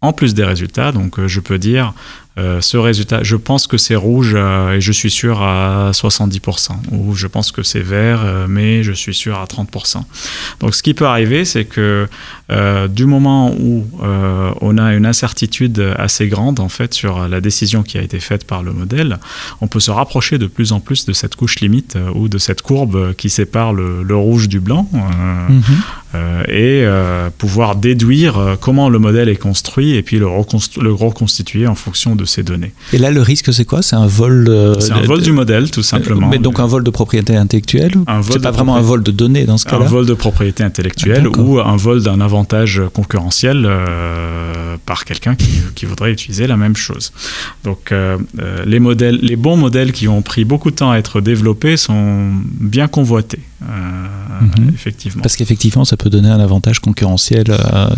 en 0.00 0.12
plus 0.12 0.34
des 0.34 0.44
résultats. 0.44 0.92
Donc 0.92 1.18
euh, 1.18 1.28
je 1.28 1.40
peux 1.40 1.58
dire 1.58 1.94
euh, 2.36 2.60
ce 2.60 2.76
résultat, 2.76 3.22
je 3.22 3.36
pense 3.36 3.68
que 3.68 3.76
c'est 3.76 3.94
rouge 3.94 4.32
euh, 4.34 4.72
et 4.72 4.80
je 4.80 4.90
suis 4.90 5.10
sûr 5.10 5.40
à 5.40 5.92
70%, 5.92 6.72
ou 6.90 7.14
je 7.14 7.28
pense 7.28 7.52
que 7.52 7.62
c'est 7.62 7.80
vert 7.80 8.22
euh, 8.24 8.46
mais 8.48 8.82
je 8.82 8.90
suis 8.90 9.14
sûr 9.14 9.38
à 9.38 9.44
30%. 9.44 10.02
Donc 10.58 10.74
ce 10.74 10.82
qui 10.82 10.94
peut 10.94 11.06
arriver, 11.06 11.44
c'est 11.44 11.64
que 11.64 12.08
du 12.88 13.06
moment 13.06 13.52
où 13.52 13.86
on 14.60 14.78
a 14.78 14.94
une 14.94 15.06
incertitude 15.06 15.94
assez 15.96 16.28
grande 16.28 16.60
en 16.60 16.68
fait 16.68 16.92
sur 16.92 17.26
la 17.26 17.40
décision 17.40 17.82
qui 17.82 17.96
a 17.96 18.02
été 18.02 18.20
faite 18.20 18.46
par 18.46 18.62
le 18.62 18.72
modèle, 18.72 19.18
on 19.60 19.66
peut 19.66 19.80
se 19.80 19.90
rapprocher 19.90 20.36
de 20.36 20.46
plus 20.46 20.72
en 20.72 20.80
plus 20.80 21.06
de 21.06 21.12
cette 21.14 21.36
couche 21.36 21.60
limite 21.60 21.96
ou 22.14 22.28
de 22.28 22.36
cette 22.38 22.60
courbe 22.60 23.14
qui 23.14 23.30
sépare 23.30 23.72
le, 23.72 24.14
rouge 24.14 24.48
du 24.48 24.60
blanc 24.60 24.88
mhm. 24.92 25.62
et 26.48 26.86
pouvoir 27.38 27.76
déduire 27.76 28.56
comment 28.60 28.90
le 28.90 28.98
modèle 28.98 29.30
est 29.30 29.36
construit 29.36 29.94
et 29.94 30.02
puis 30.02 30.18
le, 30.18 30.26
le 30.26 30.92
reconstituer 30.92 31.66
en 31.66 31.74
fonction 31.74 32.14
de 32.14 32.23
ces 32.26 32.42
données. 32.42 32.72
Et 32.92 32.98
là, 32.98 33.10
le 33.10 33.22
risque, 33.22 33.52
c'est 33.52 33.64
quoi? 33.64 33.82
C'est 33.82 33.96
un 33.96 34.06
vol 34.06 34.76
C'est 34.80 34.92
un 34.92 35.02
vol 35.02 35.22
du 35.22 35.32
modèle, 35.32 35.70
tout 35.70 35.82
simplement. 35.82 36.28
Mais 36.28 36.38
donc 36.38 36.60
un 36.60 36.66
vol 36.66 36.84
de 36.84 36.90
propriété 36.90 37.36
intellectuelle 37.36 37.92
C'est 38.30 38.42
pas 38.42 38.50
vraiment 38.50 38.76
un 38.76 38.82
vol 38.82 39.02
de 39.02 39.10
données 39.10 39.44
dans 39.44 39.58
ce 39.58 39.64
cas-là? 39.66 39.84
Un 39.84 39.88
vol 39.88 40.06
de 40.06 40.14
propriété 40.14 40.62
intellectuelle 40.62 41.28
ou 41.28 41.58
un 41.60 41.76
vol 41.76 42.02
d'un 42.02 42.20
avantage 42.20 42.82
concurrentiel 42.92 43.64
euh, 43.66 44.76
par 44.86 45.04
quelqu'un 45.04 45.34
qui, 45.34 45.86
voudrait 45.86 46.12
utiliser 46.12 46.46
la 46.46 46.56
même 46.56 46.76
chose. 46.76 47.12
Donc 47.62 47.92
euh, 47.92 48.16
euh, 48.40 48.64
les, 48.64 48.80
modèles, 48.80 49.18
les 49.20 49.36
bons 49.36 49.56
modèles 49.56 49.92
qui 49.92 50.08
ont 50.08 50.22
pris 50.22 50.44
beaucoup 50.44 50.70
de 50.70 50.76
temps 50.76 50.90
à 50.90 50.96
être 50.96 51.20
développés 51.20 51.76
sont 51.76 52.30
bien 52.42 52.88
convoités. 52.88 53.40
Mhm. 54.40 54.70
effectivement. 54.74 55.22
Parce 55.22 55.36
qu'effectivement, 55.36 55.84
ça 55.84 55.96
peut 55.96 56.10
donner 56.10 56.28
un 56.28 56.40
avantage 56.40 56.80
concurrentiel 56.80 57.46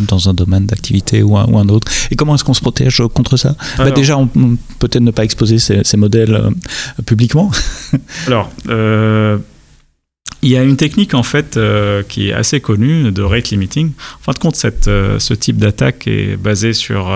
dans 0.01 0.29
un 0.29 0.35
domaine 0.35 0.67
d'activité 0.67 1.23
ou, 1.23 1.37
ou, 1.37 1.59
un 1.59 1.69
autre. 1.69 1.91
Et 2.11 2.17
comment 2.17 2.35
est-ce 2.35 2.45
qu'on 2.45 2.55
se 2.55 2.61
protège 2.61 3.03
contre 3.15 3.37
ça? 3.37 3.57
Bah, 3.79 3.91
Déjà, 3.91 4.19
on 4.19 4.27
peut-être 4.79 5.01
ne 5.01 5.11
pas 5.11 5.25
exposer 5.25 5.59
ces, 5.59 5.97
modèles 5.97 6.35
euh, 6.35 6.51
publiquement 7.05 7.51
Alors, 8.27 8.51
euh, 8.69 9.39
il 10.43 10.51
y 10.51 10.57
a 10.57 10.63
une 10.63 10.77
technique 10.77 11.15
en 11.15 11.23
fait 11.23 11.57
euh, 11.57 12.03
qui 12.07 12.29
est 12.29 12.33
assez 12.33 12.61
connue 12.61 13.11
de 13.11 13.23
rate 13.23 13.51
limiting. 13.51 13.93
En 14.21 14.23
fin 14.23 14.33
de 14.33 14.39
compte, 14.39 14.57
cette, 14.57 14.85
ce 14.85 15.35
type 15.35 15.57
d'attaque 15.57 16.07
est 16.07 16.37
basé 16.37 16.73
sur 16.73 17.11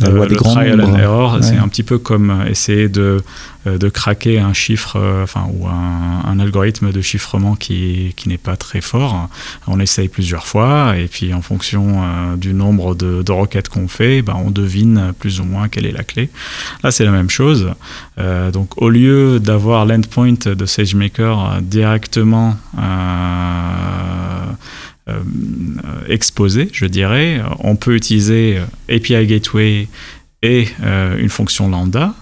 le 0.00 0.36
trial 0.36 0.80
and 0.80 0.96
error. 0.96 1.38
C'est 1.42 1.56
un 1.56 1.68
petit 1.68 1.82
peu 1.82 1.98
comme 1.98 2.44
essayer 2.48 2.88
de 2.88 3.20
euh, 3.57 3.57
de 3.66 3.88
craquer 3.88 4.38
un 4.38 4.52
chiffre, 4.52 4.96
euh, 4.96 5.24
enfin, 5.24 5.48
ou 5.52 5.66
un, 5.66 6.38
algorithme 6.38 6.92
de 6.92 7.00
chiffrement 7.00 7.56
qui, 7.56 8.14
qui 8.16 8.28
n'est 8.28 8.38
pas 8.38 8.56
très 8.56 8.80
fort. 8.80 9.28
On 9.66 9.80
essaye 9.80 10.08
plusieurs 10.08 10.46
fois, 10.46 10.96
et 10.96 11.08
puis 11.08 11.34
en 11.34 11.42
fonction 11.42 12.02
euh, 12.02 12.36
du 12.36 12.54
nombre 12.54 12.94
de, 12.94 13.32
requêtes 13.32 13.68
qu'on 13.68 13.88
fait, 13.88 14.22
ben, 14.22 14.36
on 14.44 14.50
devine 14.50 15.12
plus 15.18 15.40
ou 15.40 15.44
moins 15.44 15.68
quelle 15.68 15.86
est 15.86 15.92
la 15.92 16.04
clé. 16.04 16.30
Là, 16.84 16.90
c'est 16.92 17.04
la 17.04 17.10
même 17.10 17.30
chose. 17.30 17.70
donc, 18.52 18.80
au 18.80 18.88
lieu 18.88 19.38
d'avoir 19.38 19.84
l'endpoint 19.86 20.32
de 20.32 20.66
SageMaker 20.66 21.60
directement 21.60 22.56
exposé, 26.08 26.68
je 26.72 26.86
dirais, 26.86 27.42
on 27.60 27.76
peut 27.76 27.94
utiliser 27.94 28.58
API 28.88 29.26
Gateway 29.26 29.88
et 30.42 30.68
une 31.18 31.30
fonction 31.30 31.68
lambda 31.68 32.14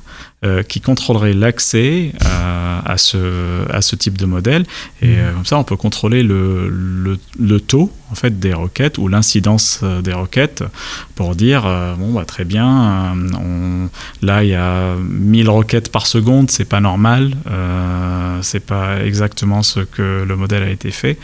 euh, 0.45 0.63
qui 0.63 0.81
contrôlerait 0.81 1.33
l'accès 1.33 2.13
à, 2.21 2.99
ce, 2.99 3.71
à 3.71 3.81
ce 3.83 3.97
type 3.97 4.19
de 4.19 4.27
modèle. 4.27 4.65
Et 5.03 5.17
mmh. 5.17 5.33
comme 5.35 5.47
ça, 5.47 5.59
on 5.59 5.65
peut 5.65 5.77
contrôler 5.77 6.23
le, 6.23 6.69
le, 6.69 7.19
le 7.39 7.61
taux 7.61 7.91
en 8.11 8.15
fait 8.15 8.39
des 8.39 8.53
requêtes 8.53 8.99
ou 8.99 9.09
l'incidence 9.09 9.81
euh, 9.83 10.01
des 10.01 10.13
requêtes 10.13 10.63
pour 11.15 11.35
dire 11.35 11.65
euh, 11.67 11.95
bon 11.95 12.13
bah 12.13 12.25
très 12.25 12.45
bien 12.45 13.15
euh, 13.17 13.87
là 14.23 14.45
il 14.45 14.51
y 14.51 14.55
a 14.55 14.95
1000 14.97 15.49
requêtes 15.51 15.91
par 15.91 16.07
seconde 16.07 16.51
c'est 16.51 16.65
pas 16.65 16.81
normal 16.81 17.35
c'est 18.43 18.65
pas 18.65 19.03
exactement 19.03 19.63
ce 19.63 19.81
que 19.81 20.25
le 20.27 20.37
modèle 20.37 20.63
a 20.63 20.71
été 20.71 20.91
fait 20.91 21.19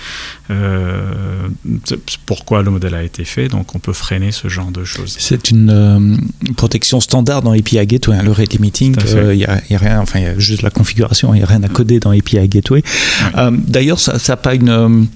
pourquoi 2.27 2.63
le 2.63 2.71
modèle 2.71 2.95
a 2.95 3.03
été 3.03 3.25
fait 3.25 3.49
donc 3.49 3.75
on 3.75 3.79
peut 3.79 3.93
freiner 3.93 4.33
ce 4.33 4.49
genre 4.49 4.71
de 4.71 4.85
choses. 4.85 5.17
C'est 5.19 5.51
une 5.51 6.21
protection 6.57 7.01
standard 7.01 7.43
dans 7.43 7.53
API 7.53 7.87
Gateway 7.87 8.17
hein, 8.17 8.23
le 8.23 8.33
rate 8.33 8.55
limiting 8.55 8.97
il 9.33 9.39
y, 9.39 9.45
a 9.45 9.61
rien 9.71 10.01
enfin 10.01 10.21
il 10.21 10.25
y 10.25 10.29
a 10.29 10.39
juste 10.39 10.63
la 10.63 10.71
configuration 10.71 11.35
il 11.35 11.39
n'y 11.39 11.43
a 11.43 11.47
rien 11.47 11.63
à 11.63 11.69
coder 11.69 12.01
dans 12.01 12.11
API 12.11 12.49
Gateway. 12.49 12.83
D'ailleurs 13.53 14.01
ça 14.01 14.17
n'a 14.27 14.37
pas 14.37 14.55
une 14.55 15.09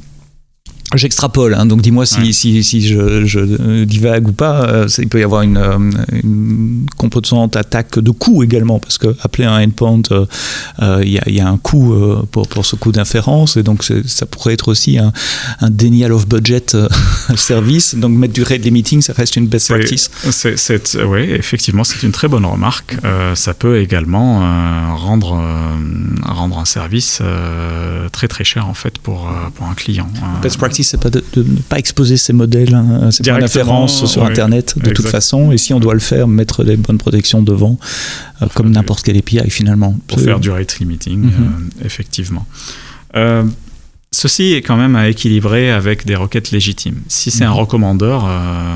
J'extrapole, 0.95 1.55
hein, 1.55 1.67
donc 1.67 1.83
dis-moi 1.83 2.07
si, 2.07 2.33
si, 2.33 2.63
si, 2.63 2.87
je, 2.87 3.25
je, 3.27 3.83
divague 3.83 4.29
ou 4.29 4.33
pas. 4.33 4.69
Euh, 4.69 4.89
il 4.99 5.09
peut 5.09 5.19
y 5.19 5.25
avoir 5.25 5.43
une, 5.43 5.57
euh, 5.57 5.79
une, 6.13 6.87
composante 6.97 7.57
attaque 7.57 7.99
de 7.99 8.11
coût 8.13 8.45
également, 8.45 8.79
parce 8.79 8.97
que 8.97 9.09
appeler 9.21 9.47
un 9.47 9.65
endpoint, 9.65 10.03
euh, 10.13 11.01
il 11.03 11.09
y, 11.09 11.33
y, 11.33 11.41
a 11.41 11.49
un 11.49 11.59
coût 11.59 11.93
pour, 12.31 12.47
pour, 12.47 12.65
ce 12.65 12.77
coût 12.77 12.93
d'inférence, 12.93 13.57
et 13.57 13.65
donc 13.65 13.83
ça 14.07 14.27
pourrait 14.27 14.55
être 14.55 14.69
aussi 14.69 14.97
un, 14.97 15.13
un 15.61 15.71
denial 15.71 16.13
of 16.13 16.29
budget 16.29 16.67
service. 17.37 17.97
Donc 17.97 18.13
mettre 18.13 18.35
du 18.35 18.45
rate 18.45 18.63
limiting, 18.63 19.03
ça 19.03 19.13
reste 19.13 19.35
une 19.35 19.49
best 19.49 19.69
practice. 19.69 20.09
oui, 21.05 21.23
effectivement, 21.33 21.83
c'est 21.83 22.05
une 22.05 22.13
très 22.13 22.29
bonne 22.29 22.47
remarque. 22.47 22.97
ça 23.35 23.55
peut 23.55 23.81
également 23.81 24.39
rendre, 24.97 25.43
rendre 26.23 26.59
un 26.59 26.65
service 26.65 27.21
très 28.13 28.29
très 28.29 28.45
cher 28.45 28.69
en 28.69 28.75
fait 28.75 28.99
pour, 28.99 29.29
pour 29.57 29.67
un 29.67 29.75
client. 29.75 30.09
Best 30.43 30.59
practice 30.59 30.76
c'est 30.85 31.01
pas 31.01 31.11
de, 31.11 31.23
ne 31.37 31.61
pas 31.69 31.79
exposer 31.79 32.17
ces 32.17 32.33
modèles, 32.33 32.75
hein, 32.75 33.11
ces 33.11 33.23
points 33.23 33.89
sur 33.89 34.25
Internet 34.25 34.75
de 34.79 34.91
toute 34.91 35.07
façon. 35.07 35.53
Et 35.53 35.59
si 35.59 35.75
on 35.75 35.81
doit 35.81 35.95
le 35.95 36.01
faire, 36.01 36.29
mettre 36.29 36.65
des 36.65 36.77
bonnes 36.77 36.99
protections 36.99 37.43
devant, 37.43 37.79
euh, 38.43 38.47
comme 38.55 38.71
n'importe 38.71 39.05
quel 39.05 39.17
API 39.17 39.51
finalement. 39.51 39.97
Pour 40.07 40.21
faire 40.21 40.41
du 40.41 40.51
rate 40.51 40.79
limiting, 40.79 41.21
mhm. 41.21 41.31
euh, 41.31 41.85
effectivement. 41.85 42.47
Ceci 44.17 44.55
est 44.55 44.63
quand 44.63 44.79
même 44.79 44.97
à 44.97 45.11
équilibrer 45.11 45.71
avec 45.71 46.07
des 46.07 46.17
requêtes 46.17 46.51
légitimes. 46.51 47.03
Si 47.07 47.31
c'est 47.31 47.45
un 47.45 47.51
mhm. 47.51 47.59
recommandeur, 47.59 48.25
euh, 48.27 48.71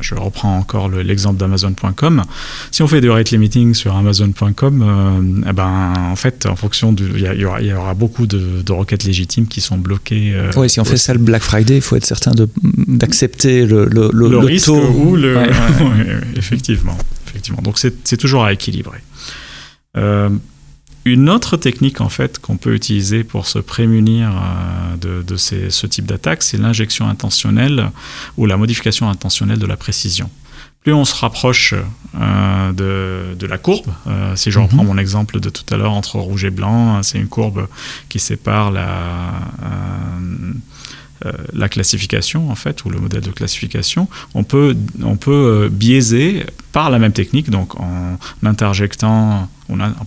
je 0.00 0.16
reprends 0.16 0.58
encore 0.58 0.88
l'exemple 0.88 1.38
d'Amazon.com, 1.38 2.24
si 2.72 2.82
on 2.82 2.88
fait 2.88 3.00
du 3.00 3.08
rate 3.08 3.30
limiting 3.30 3.74
sur 3.74 3.94
Amazon.com, 3.94 4.82
euh, 4.82 5.48
eh 5.48 5.52
ben, 5.52 5.92
en 5.96 6.16
fait, 6.16 6.46
en 6.46 6.56
fonction 6.56 6.92
du. 6.92 7.04
Il 7.14 7.20
y, 7.20 7.66
y, 7.66 7.72
aura 7.72 7.94
beaucoup 7.94 8.26
de, 8.26 8.72
requêtes 8.72 9.04
légitimes 9.04 9.46
qui 9.46 9.60
sont 9.60 9.78
bloquées. 9.78 10.32
Euh, 10.34 10.50
oui, 10.56 10.68
si 10.68 10.80
on 10.80 10.84
fait 10.84 10.96
ça 10.96 11.12
le 11.12 11.20
Black 11.20 11.42
Friday, 11.42 11.76
il 11.76 11.82
faut 11.82 11.94
être 11.94 12.04
certain 12.04 12.32
d'accepter 12.88 13.64
le, 13.64 13.84
le, 13.84 14.10
le, 14.12 14.38
risque 14.38 14.66
ou 14.68 15.14
le. 15.14 15.36
effectivement, 16.36 16.98
effectivement. 17.28 17.62
Donc 17.62 17.78
c'est 17.78 18.16
toujours 18.16 18.42
à 18.42 18.52
équilibrer. 18.52 18.98
Une 21.04 21.28
autre 21.28 21.56
technique 21.56 22.00
en 22.00 22.08
fait 22.08 22.38
qu'on 22.38 22.56
peut 22.56 22.74
utiliser 22.74 23.24
pour 23.24 23.46
se 23.46 23.58
prémunir 23.58 24.30
euh, 25.04 25.22
de, 25.22 25.36
ce 25.36 25.86
type 25.86 26.06
d'attaque, 26.06 26.42
c'est 26.44 26.58
l'injection 26.58 27.08
intentionnelle 27.08 27.90
ou 28.36 28.46
la 28.46 28.56
modification 28.56 29.08
intentionnelle 29.08 29.58
de 29.58 29.66
la 29.66 29.76
précision. 29.76 30.30
Plus 30.84 30.92
on 30.92 31.04
se 31.04 31.14
rapproche 31.14 31.74
euh, 32.20 33.34
de, 33.34 33.46
la 33.46 33.58
courbe, 33.58 33.86
euh, 34.06 34.36
si 34.36 34.50
je 34.52 34.58
mhm. 34.58 34.64
reprends 34.64 34.84
mon 34.84 34.98
exemple 34.98 35.40
de 35.40 35.48
tout 35.48 35.64
à 35.74 35.76
l'heure 35.76 35.92
entre 35.92 36.18
rouge 36.18 36.44
et 36.44 36.50
blanc, 36.50 37.02
c'est 37.02 37.18
une 37.18 37.28
courbe 37.28 37.66
qui 38.08 38.18
sépare 38.18 38.70
la 38.70 39.32
la 41.52 41.68
classification 41.68 42.50
en 42.50 42.56
fait 42.56 42.84
ou 42.84 42.90
le 42.90 42.98
modèle 42.98 43.20
de 43.20 43.30
classification, 43.30 44.08
on 44.34 44.42
peut 44.42 44.76
on 45.04 45.14
peut 45.14 45.68
biaiser 45.70 46.44
par 46.72 46.90
la 46.90 46.98
même 46.98 47.12
technique 47.12 47.50
donc 47.50 47.78
en 47.78 48.16
interjectant 48.42 49.48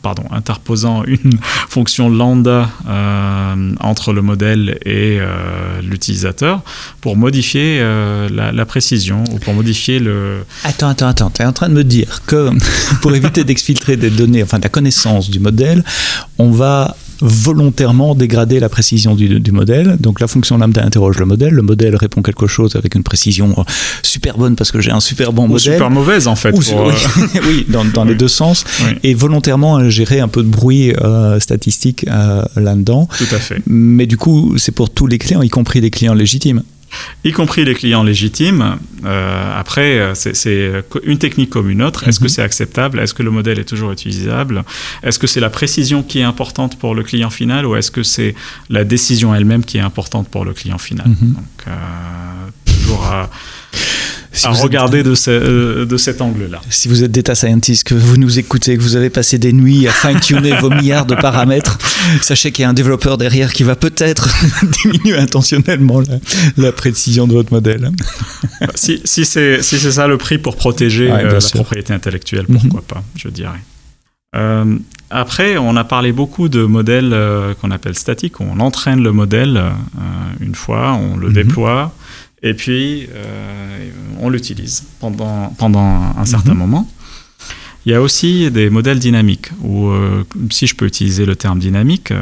pardon, 0.01 0.24
interposant 0.32 1.03
une 1.07 1.38
fonction 1.70 2.09
lambda 2.09 2.70
euh, 2.88 3.74
entre 3.80 4.13
le 4.13 4.22
modèle 4.22 4.78
et 4.86 5.18
euh, 5.20 5.82
l'utilisateur 5.82 6.61
pour 7.01 7.18
modifier 7.18 7.78
euh, 7.80 8.30
la, 8.30 8.66
précision 8.66 9.24
ou 9.32 9.38
pour 9.38 9.53
modifier 9.53 9.99
le... 9.99 10.43
Attends, 10.63 10.89
attends, 10.89 11.07
attends, 11.07 11.30
tu 11.30 11.43
es 11.43 11.45
en 11.45 11.53
train 11.53 11.70
de 11.70 11.74
me 11.74 11.84
dire 11.84 12.22
que 12.26 12.49
pour 13.01 13.16
éviter 13.16 13.43
d'exfiltrer 13.43 13.95
des 13.95 14.09
données, 14.09 14.41
enfin 14.41 14.57
de 14.57 14.63
la 14.63 14.70
connaissance 14.70 15.30
du 15.30 15.39
modèle, 15.39 15.84
on 16.39 16.51
va 16.51 16.95
volontairement 17.22 18.16
dégrader 18.16 18.59
la 18.59 18.70
précision 18.70 19.16
du, 19.16 19.51
modèle. 19.51 19.97
Donc 19.99 20.20
la 20.20 20.28
fonction 20.28 20.57
lambda 20.57 20.84
interroge 20.84 21.18
le 21.20 21.26
modèle, 21.26 21.53
le 21.53 21.61
modèle 21.61 21.95
répond 21.95 22.22
quelque 22.22 22.47
chose 22.47 22.76
avec 22.76 22.95
une 22.95 23.03
précision 23.03 23.53
euh, 23.57 23.63
super 24.01 24.38
bonne 24.38 24.55
parce 24.55 24.72
que 24.72 24.82
j'ai 24.82 24.91
un 24.91 24.99
super 24.99 25.32
bon 25.32 25.47
modèle. 25.47 25.74
Super 25.74 25.89
mauvaise 25.89 26.28
en 26.28 26.36
fait. 26.36 26.53
Euh, 26.53 26.91
oui, 27.47 27.66
dans, 27.70 28.03
les 28.03 28.16
deux 28.16 28.28
sens. 28.28 28.66
Et 29.03 29.13
volontairement 29.13 29.89
gérer 29.89 30.20
un 30.20 30.28
peu 30.28 30.43
de 30.43 30.47
bruit 30.47 30.93
euh, 31.01 31.39
statistique 31.39 32.05
là-dedans. 32.55 33.07
Tout 33.18 33.36
à 33.36 33.39
fait. 33.39 33.61
Mais 33.68 34.05
du 34.05 34.18
coup, 34.18 34.55
c'est 34.57 34.72
pour 34.72 34.89
tous 34.89 35.07
les 35.07 35.18
clients, 35.18 35.41
y 35.41 35.49
compris 35.49 35.82
les 35.82 35.91
clients 35.91 36.13
légitimes 36.13 36.63
y 37.24 37.32
compris 37.32 37.66
les 37.66 37.74
clients 37.74 38.04
légitimes. 38.04 38.78
Euh, 39.06 39.60
après, 39.60 40.12
c'est 40.14 40.84
une 41.04 41.18
technique 41.18 41.50
comme 41.50 41.70
une 41.70 41.82
autre. 41.82 42.08
Est-ce 42.08 42.20
que 42.20 42.26
mhm. 42.26 42.30
c'est 42.30 42.41
acceptable? 42.41 43.00
Est-ce 43.00 43.14
que 43.14 43.24
le 43.24 43.32
modèle 43.32 43.60
est 43.60 43.66
toujours 43.66 43.91
utilisable? 43.91 44.64
Est-ce 45.04 45.20
que 45.20 45.28
c'est 45.28 45.39
la 45.39 45.50
précision 45.50 46.04
qui 46.04 46.20
est 46.20 46.24
importante 46.24 46.78
pour 46.78 46.96
le 46.96 47.04
client 47.04 47.30
final 47.30 47.66
ou 47.66 47.76
est-ce 47.76 47.91
que 47.91 48.04
c'est 48.04 48.36
la 48.70 48.84
décision 48.84 49.34
elle-même 49.34 49.64
qui 49.64 49.78
est 49.78 49.82
importante 49.82 50.28
pour 50.30 50.46
le 50.46 50.54
client 50.54 50.78
final? 50.78 51.08
Mhm. 51.08 51.34
Donc, 51.34 51.68
euh, 51.68 51.72
toujours 52.66 53.06
à 53.06 53.30
à 54.44 54.52
regarder 54.52 55.04
de, 55.04 55.14
euh, 55.28 55.86
de 55.86 55.98
cet 55.98 56.22
angle-là. 56.22 56.62
Si 56.70 56.88
vous 56.88 57.04
êtes 57.04 57.12
data 57.12 57.36
scientist, 57.36 57.84
que 57.84 57.96
vous 57.96 58.18
nous 58.18 58.40
écoutez, 58.40 58.78
que 58.78 58.82
vous 58.82 58.96
avez 58.96 59.10
passé 59.10 59.38
des 59.38 59.54
nuits 59.54 59.88
à 59.88 59.92
fine-tuner 59.92 60.54
vos 60.62 60.70
milliards 60.70 61.06
de 61.06 61.16
paramètres, 61.16 61.78
sachez 62.22 62.52
qu'il 62.52 62.64
y 62.64 62.66
a 62.66 62.70
un 62.70 62.74
développeur 62.74 63.18
derrière 63.18 63.54
qui 63.54 63.64
va 63.64 63.76
peut-être 63.76 64.30
diminuer 64.84 65.18
intentionnellement 65.18 66.02
la, 66.58 66.72
précision 66.72 67.28
de 67.28 67.34
votre 67.34 67.54
modèle. 67.54 67.92
si 68.76 69.02
si 69.06 69.24
c'est 69.24 69.62
si 69.62 69.80
ça 69.80 70.08
le 70.08 70.18
prix 70.18 70.38
pour 70.38 70.58
protéger 70.58 71.10
euh, 71.12 71.40
la 71.40 71.50
propriété 71.50 71.94
intellectuelle, 71.94 72.46
pourquoi 72.46 72.82
mhm. 72.82 72.86
pas, 72.86 73.04
je 73.16 73.30
dirais. 73.30 73.62
Euh, 74.36 74.78
après, 75.10 75.58
on 75.58 75.78
a 75.78 75.84
parlé 75.86 76.12
beaucoup 76.12 76.50
de 76.50 76.64
modèles 76.64 77.16
qu'on 77.62 77.72
appelle 77.72 77.96
statiques. 77.96 78.42
On 78.42 78.60
entraîne 78.60 79.02
le 79.02 79.14
modèle 79.14 79.62
une 80.42 80.56
fois, 80.56 80.94
on 80.94 81.16
le 81.16 81.28
mhm. 81.28 81.34
déploie, 81.34 81.94
et 82.46 82.54
puis, 82.54 83.10
euh, 83.12 83.89
on 84.22 84.30
l'utilise 84.30 84.84
pendant, 85.00 85.50
pendant 85.58 86.14
un 86.16 86.26
certain 86.26 86.54
mhm. 86.54 86.60
moment. 86.60 86.88
Il 87.86 87.92
y 87.92 87.96
a 87.96 88.02
aussi 88.02 88.50
des 88.50 88.72
modèles 88.72 88.98
dynamiques, 88.98 89.52
ou 89.64 89.90
euh, 89.90 90.24
si 90.50 90.66
je 90.66 90.76
peux 90.76 90.88
utiliser 90.88 91.24
le 91.24 91.36
terme 91.36 91.60
dynamique, 91.60 92.10
euh, 92.10 92.18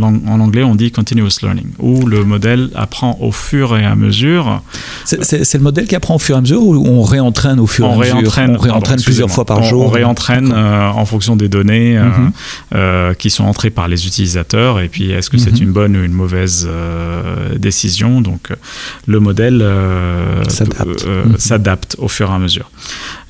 en 0.00 0.40
anglais 0.40 0.62
on 0.62 0.76
dit 0.76 0.92
continuous 0.92 1.40
learning, 1.42 1.66
où 1.80 2.06
le 2.06 2.24
modèle 2.24 2.70
apprend 2.76 3.18
au 3.20 3.32
fur 3.32 3.76
et 3.76 3.84
à 3.84 3.96
mesure. 3.96 4.62
C'est 5.04 5.54
le 5.54 5.60
modèle 5.60 5.88
qui 5.88 5.96
apprend 5.96 6.14
au 6.14 6.18
fur 6.20 6.36
et 6.36 6.38
à 6.38 6.40
mesure 6.40 6.62
ou 6.62 6.86
on 6.86 7.02
réentraîne 7.02 7.58
au 7.58 7.66
fur 7.66 7.84
et 7.84 7.88
à 7.88 7.96
mesure? 7.96 8.32
On 8.48 8.58
réentraîne 8.58 9.02
plusieurs 9.02 9.30
fois 9.30 9.44
par 9.44 9.64
jour? 9.64 9.86
On 9.86 9.88
réentraîne 9.88 10.52
euh, 10.54 10.88
en 10.90 11.04
fonction 11.04 11.34
des 11.34 11.48
données 11.48 11.98
mhm. 11.98 13.14
qui 13.16 13.30
sont 13.30 13.44
entrées 13.44 13.70
par 13.70 13.88
les 13.88 14.06
utilisateurs, 14.06 14.78
et 14.78 14.88
puis 14.88 15.10
est-ce 15.10 15.30
que 15.30 15.38
c'est 15.38 15.50
mhm. 15.50 15.62
une 15.62 15.72
bonne 15.72 15.96
ou 15.96 16.04
une 16.04 16.12
mauvaise 16.12 16.68
décision? 17.56 18.20
Donc 18.20 18.50
le 19.08 19.18
modèle 19.18 19.64
mhm. 19.64 21.38
s'adapte 21.38 21.96
au 21.98 22.06
fur 22.06 22.30
et 22.30 22.34
à 22.34 22.38
mesure. 22.38 22.70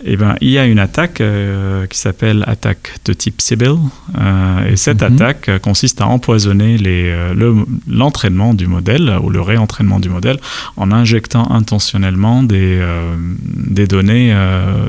Eh 0.05 0.16
ben, 0.16 0.34
il 0.42 0.51
y 0.51 0.59
a 0.59 0.66
une 0.66 0.78
attaque 0.78 1.22
euh, 1.22 1.86
qui 1.86 1.99
s'appelle 1.99 2.44
attaque 2.47 2.92
de 3.07 3.14
type 3.14 3.40
Sybil. 3.40 3.76
Euh, 4.18 4.70
et 4.70 4.76
cette 4.76 5.01
mhm. 5.03 5.14
attaque 5.14 5.51
consiste 5.62 6.03
à 6.03 6.07
empoisonner 6.07 6.76
euh, 6.84 7.64
l'entraînement 7.88 8.53
du 8.53 8.66
modèle 8.66 9.16
ou 9.22 9.30
le 9.30 9.40
réentraînement 9.40 9.99
du 9.99 10.11
modèle 10.11 10.38
en 10.76 10.92
injectant 10.92 11.51
intentionnellement 11.51 12.42
des, 12.42 12.84
des 13.16 13.86
données, 13.86 14.34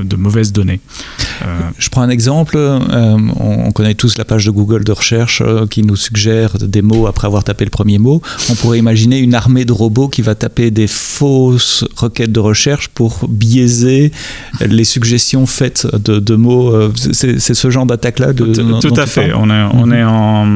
de 0.02 0.16
mauvaises 0.16 0.52
données. 0.52 0.80
Je 1.78 1.88
prends 1.88 2.02
un 2.02 2.10
exemple. 2.10 2.56
on, 2.58 3.72
connaît 3.72 3.94
tous 3.94 4.18
la 4.18 4.24
page 4.24 4.44
de 4.46 4.50
Google 4.50 4.84
de 4.84 4.92
recherche 4.92 5.42
qui 5.70 5.82
nous 5.82 5.96
suggère 5.96 6.58
des 6.58 6.82
mots 6.82 7.06
après 7.06 7.26
avoir 7.26 7.44
tapé 7.44 7.64
le 7.64 7.70
premier 7.70 7.98
mot. 7.98 8.20
On 8.50 8.54
pourrait 8.54 8.78
imaginer 8.78 9.18
une 9.18 9.34
armée 9.34 9.64
de 9.64 9.72
robots 9.72 10.08
qui 10.08 10.22
va 10.22 10.34
taper 10.34 10.70
des 10.70 10.86
fausses 10.86 11.84
requêtes 11.96 12.32
de 12.32 12.40
recherche 12.40 12.88
pour 12.88 13.26
biaiser 13.28 14.12
les 14.60 14.84
suggestions 14.98 15.46
faites 15.46 15.86
de, 15.94 16.18
de 16.18 16.34
mots 16.34 16.74
euh, 16.74 16.92
c'est 17.12 17.38
ce 17.54 17.70
genre 17.70 17.86
d'attaque-là 17.86 18.34
Tout, 18.34 18.94
à 18.96 19.06
fait. 19.06 19.32
On 19.32 19.48
est, 19.48 19.62
on 19.72 19.86
mhm. 19.86 19.92
est 19.92 20.02
en, 20.02 20.46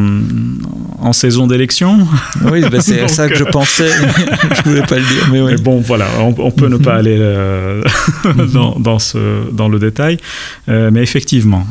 en 1.00 1.12
saison 1.12 1.46
d'élection. 1.46 2.06
Oui, 2.50 2.62
bah, 2.62 2.80
c'est 2.80 3.08
ça 3.18 3.28
que 3.28 3.36
je 3.36 3.44
pensais. 3.44 3.90
je 4.56 4.68
voulais 4.68 4.82
pas 4.82 4.96
le 4.96 5.02
dire, 5.02 5.28
mais, 5.30 5.40
oui. 5.40 5.54
bon, 5.62 5.80
voilà, 5.80 6.06
on, 6.20 6.50
peut 6.50 6.68
ne 6.68 6.76
pas 6.76 6.96
aller 6.96 7.18
dans, 8.52 8.78
dans, 8.78 8.98
ce, 8.98 9.50
dans 9.52 9.68
le 9.68 9.78
détail, 9.78 10.18
mais 10.66 11.02
effectivement, 11.02 11.66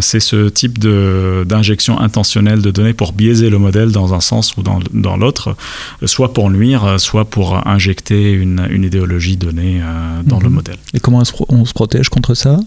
c'est 0.00 0.20
ce 0.20 0.48
type 0.48 0.78
d'injection 0.78 1.98
intentionnelle 1.98 2.62
de 2.62 2.70
données 2.70 2.94
pour 2.94 3.12
biaiser 3.12 3.50
le 3.50 3.58
modèle 3.58 3.90
dans 3.90 4.14
un 4.14 4.20
sens 4.20 4.56
ou 4.56 4.62
dans, 4.62 4.78
dans 4.92 5.16
l'autre, 5.16 5.56
soit 6.04 6.32
pour 6.32 6.50
nuire, 6.50 6.96
soit 6.98 7.24
pour 7.24 7.66
injecter 7.66 8.32
une, 8.32 8.66
une 8.70 8.84
idéologie 8.84 9.36
donnée 9.36 9.80
dans 10.24 10.38
le 10.38 10.48
mhm. 10.48 10.54
modèle. 10.54 10.76
Et 10.94 11.00
comment 11.00 11.22
on 11.48 11.64
se 11.64 11.72
protège 11.72 12.08
contre 12.12 12.34
ça? 12.34 12.58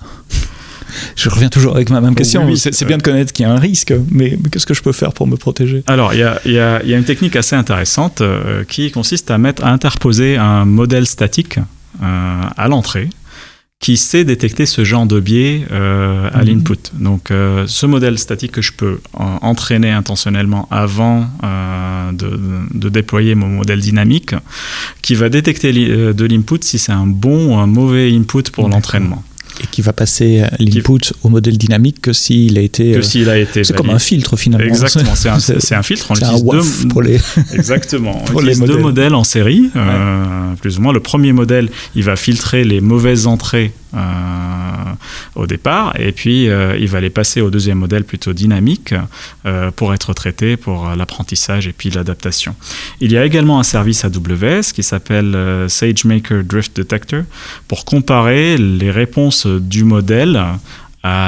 Je 1.15 1.29
reviens 1.29 1.49
toujours 1.49 1.75
avec 1.75 1.89
ma 1.89 2.01
même 2.01 2.15
question. 2.15 2.47
c'est 2.55 2.85
bien 2.85 2.97
de 2.97 3.03
connaître 3.03 3.33
qu'il 3.33 3.45
y 3.45 3.49
a 3.49 3.51
un 3.51 3.59
risque, 3.59 3.93
mais, 4.11 4.37
qu'est-ce 4.51 4.65
que 4.65 4.73
je 4.73 4.81
peux 4.81 4.91
faire 4.91 5.13
pour 5.13 5.27
me 5.27 5.35
protéger? 5.35 5.83
Alors, 5.87 6.13
il 6.13 6.19
y 6.19 6.23
a, 6.23 6.39
y 6.45 6.59
a, 6.59 6.97
une 6.97 7.03
technique 7.03 7.35
assez 7.35 7.55
intéressante 7.55 8.21
euh, 8.21 8.63
qui 8.63 8.91
consiste 8.91 9.31
à, 9.31 9.37
mettre, 9.37 9.63
à 9.63 9.69
interposer 9.71 10.37
un 10.37 10.65
modèle 10.65 11.05
statique 11.05 11.59
euh, 12.03 12.41
à 12.55 12.67
l'entrée 12.67 13.09
qui 13.81 13.97
sait 13.97 14.23
détecter 14.23 14.65
ce 14.65 14.83
genre 14.83 15.05
de 15.05 15.19
biais 15.19 15.63
euh, 15.71 16.29
à 16.33 16.39
mhm. 16.39 16.47
l'input. 16.47 16.91
Donc, 16.93 17.29
ce 17.29 17.85
modèle 17.85 18.17
statique 18.17 18.53
que 18.53 18.61
je 18.61 18.71
peux 18.71 18.99
entraîner 19.13 19.91
intentionnellement 19.91 20.67
avant 20.71 21.27
de, 22.13 22.39
de, 22.73 22.89
déployer 22.89 23.35
mon 23.35 23.47
modèle 23.47 23.81
dynamique, 23.81 24.33
qui 25.01 25.13
va 25.13 25.29
détecter 25.29 25.71
de 25.73 26.25
l'input 26.25 26.63
si 26.63 26.79
c'est 26.79 26.93
un 26.93 27.05
bon 27.05 27.51
ou 27.51 27.57
un 27.57 27.67
mauvais 27.67 28.11
input 28.11 28.49
pour 28.51 28.69
l'entraînement 28.69 29.23
qui 29.75 29.81
va 29.81 29.91
passer 29.91 30.41
l'input 30.57 31.11
au 31.23 31.27
modèle 31.27 31.57
dynamique 31.57 31.99
que 31.99 32.13
s'il 32.13 32.57
a 32.57 32.61
été. 32.61 32.93
Que 32.93 33.01
s'il 33.01 33.29
a 33.29 33.37
été. 33.37 33.65
C'est 33.65 33.75
comme 33.75 33.89
un 33.89 33.99
filtre 33.99 34.37
finalement. 34.37 34.65
Exactement, 34.65 35.15
c'est 35.15 35.27
un, 35.27 35.35
un, 35.79 35.83
filtre. 35.83 36.07
On 36.11 36.15
utilise 36.15 36.45
deux. 36.45 36.87
Pour 36.87 37.01
les... 37.01 37.19
Exactement. 37.53 38.23
On 38.33 38.37
utilise 38.37 38.61
deux 38.61 38.77
modèles 38.77 39.15
en 39.15 39.25
série, 39.25 39.69
euh, 39.75 40.53
plus 40.61 40.77
ou 40.77 40.81
moins. 40.81 40.93
Le 40.93 41.01
premier 41.01 41.33
modèle, 41.33 41.67
il 41.93 42.03
va 42.03 42.15
filtrer 42.15 42.63
les 42.63 42.79
mauvaises 42.79 43.27
entrées 43.27 43.65
euh, 43.65 43.84
au 45.35 45.47
départ, 45.47 45.99
et 45.99 46.11
puis 46.11 46.49
euh, 46.49 46.77
il 46.77 46.87
va 46.87 47.01
les 47.01 47.09
passer 47.09 47.41
au 47.41 47.49
deuxième 47.49 47.79
modèle 47.79 48.03
plutôt 48.03 48.33
dynamique 48.33 48.93
pour 49.75 49.93
être 49.93 50.13
traité 50.13 50.57
pour 50.57 50.89
l'apprentissage 50.95 51.67
et 51.67 51.73
puis 51.73 51.89
l'adaptation. 51.89 52.55
Il 52.99 53.11
y 53.11 53.17
a 53.17 53.25
également 53.25 53.59
un 53.59 53.63
service 53.63 54.05
AWS 54.05 54.73
qui 54.73 54.83
s'appelle 54.83 55.37
SageMaker 55.67 56.43
Drift 56.43 56.75
Detector 56.75 57.23
pour 57.67 57.85
comparer 57.85 58.57
les 58.57 58.91
réponses 58.91 59.45
du 59.47 59.83
modèle 59.83 60.41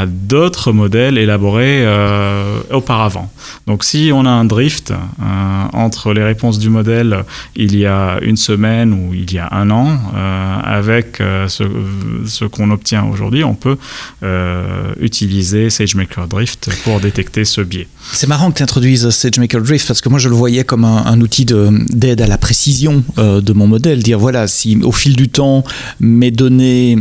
d'autres 0.07 0.71
modèles 0.71 1.17
élaborés 1.17 1.85
euh, 1.85 2.59
auparavant. 2.71 3.29
Donc 3.67 3.83
si 3.83 4.11
on 4.13 4.25
a 4.25 4.29
un 4.29 4.45
drift 4.45 4.91
euh, 4.91 5.23
entre 5.73 6.13
les 6.13 6.23
réponses 6.23 6.57
du 6.57 6.69
modèle 6.69 7.23
il 7.55 7.77
y 7.77 7.85
a 7.85 8.17
une 8.21 8.37
semaine 8.37 8.93
ou 8.93 9.13
il 9.13 9.31
y 9.31 9.37
a 9.37 9.49
un 9.51 9.69
an, 9.69 9.99
euh, 10.15 10.57
avec 10.63 11.21
ce, 11.47 12.45
qu'on 12.45 12.71
obtient 12.71 13.05
aujourd'hui, 13.05 13.43
on 13.43 13.55
peut 13.55 13.77
utiliser 14.99 15.69
SageMaker 15.69 16.27
Drift 16.27 16.69
pour 16.83 16.99
détecter 16.99 17.45
ce 17.45 17.61
biais. 17.61 17.87
C'est 18.13 18.27
marrant 18.27 18.51
que 18.51 18.57
tu 18.57 18.63
introduises 18.63 19.09
SageMaker 19.09 19.61
Drift 19.61 19.87
parce 19.87 20.01
que 20.01 20.09
moi 20.09 20.19
je 20.19 20.29
le 20.29 20.35
voyais 20.35 20.63
comme 20.63 20.85
un, 20.85 21.21
outil 21.21 21.45
d'aide 21.45 22.21
à 22.21 22.27
la 22.27 22.37
précision 22.37 23.03
de 23.17 23.53
mon 23.53 23.67
modèle. 23.67 24.01
Dire 24.01 24.19
voilà, 24.19 24.47
si 24.47 24.77
au 24.83 24.91
fil 24.91 25.15
du 25.15 25.29
temps 25.29 25.63
mes 25.99 26.31
données 26.31 26.97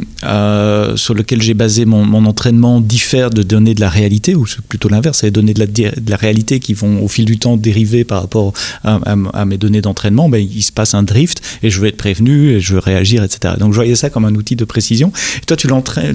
sur 0.97 1.15
lesquelles 1.15 1.43
j'ai 1.43 1.55
basé 1.55 1.85
mon 1.85 2.25
entraînement 2.27 2.66
diffèrent 2.81 3.31
de 3.31 3.43
données 3.43 3.75
de 3.75 3.81
la 3.81 3.89
réalité, 3.89 4.35
ou 4.35 4.47
plutôt 4.69 4.89
l'inverse, 4.89 5.19
c'est 5.19 5.27
les 5.27 5.31
données 5.31 5.55
de 5.55 5.61
la, 5.61 5.67
de 5.67 6.11
la, 6.11 6.17
réalité 6.17 6.61
qui 6.61 6.75
vont 6.75 7.03
au 7.03 7.09
fil 7.09 7.25
du 7.25 7.39
temps 7.39 7.57
dériver 7.57 8.05
par 8.05 8.23
rapport 8.23 8.53
à, 8.85 9.45
mes 9.45 9.59
données 9.59 9.81
d'entraînement, 9.81 10.29
ben, 10.29 10.39
il 10.39 10.63
se 10.63 10.73
passe 10.73 10.95
un 10.95 11.03
drift 11.03 11.43
et 11.63 11.71
je 11.71 11.81
veux 11.81 11.89
être 11.89 11.97
prévenu 11.97 12.53
et 12.53 12.61
je 12.61 12.75
veux 12.75 12.79
réagir, 12.79 13.23
etc. 13.23 13.55
Donc 13.59 13.73
je 13.73 13.77
voyais 13.77 13.95
ça 13.95 14.11
comme 14.11 14.25
un 14.25 14.35
outil 14.35 14.57
de 14.57 14.65
précision. 14.65 15.13
Et 15.43 15.47
toi, 15.47 15.57
tu 15.57 15.69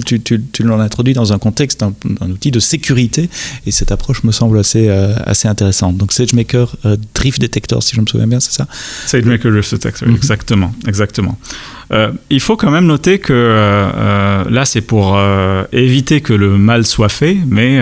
tu, 0.04 0.20
tu, 0.20 0.42
tu 0.52 0.62
l'as 0.62 0.74
introduit 0.74 1.14
dans 1.14 1.32
un 1.32 1.38
contexte, 1.38 1.82
un, 1.82 1.92
outil 2.30 2.50
de 2.50 2.60
sécurité, 2.60 3.28
et 3.66 3.70
cette 3.70 3.92
approche 3.92 4.24
me 4.24 4.32
semble 4.32 4.58
assez, 4.58 4.88
euh, 4.88 5.14
assez 5.24 5.48
intéressante. 5.48 5.96
Donc 5.96 6.12
SageMaker 6.12 6.76
euh, 6.84 6.96
Drift 7.14 7.40
Detector, 7.40 7.82
si 7.82 7.94
je 7.94 8.00
me 8.00 8.06
souviens 8.06 8.26
bien, 8.26 8.40
c'est 8.40 8.52
ça? 8.52 8.66
SageMaker 9.06 9.50
Drift 9.50 9.72
Detector, 9.72 10.08
mhm. 10.08 10.16
exactement, 10.16 10.74
exactement. 10.86 11.38
Euh, 11.92 12.10
il 12.30 12.40
faut 12.40 12.56
quand 12.56 12.70
même 12.70 12.86
noter 12.86 13.18
que 13.18 14.44
là, 14.50 14.64
c'est 14.64 14.80
pour 14.80 15.18
éviter 15.72 16.20
que 16.20 16.32
le 16.32 16.56
mal 16.58 16.84
soit 16.84 17.08
fait, 17.08 17.36
mais 17.46 17.80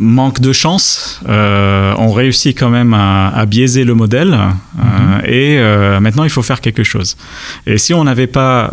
manque 0.00 0.40
de 0.40 0.52
chance, 0.52 1.20
euh, 1.28 1.92
on 1.98 2.12
réussit 2.12 2.56
quand 2.56 2.70
même 2.70 2.94
à, 2.94 3.44
biaiser 3.46 3.82
le 3.82 3.94
modèle 3.94 4.32
euh, 4.32 4.82
mhm. 4.82 5.24
et 5.24 5.58
euh, 5.58 5.98
maintenant 5.98 6.22
il 6.22 6.30
faut 6.30 6.42
faire 6.42 6.60
quelque 6.60 6.84
chose. 6.84 7.16
Et 7.66 7.78
si 7.78 7.94
on 7.94 8.04
n'avait 8.04 8.28
pas 8.28 8.70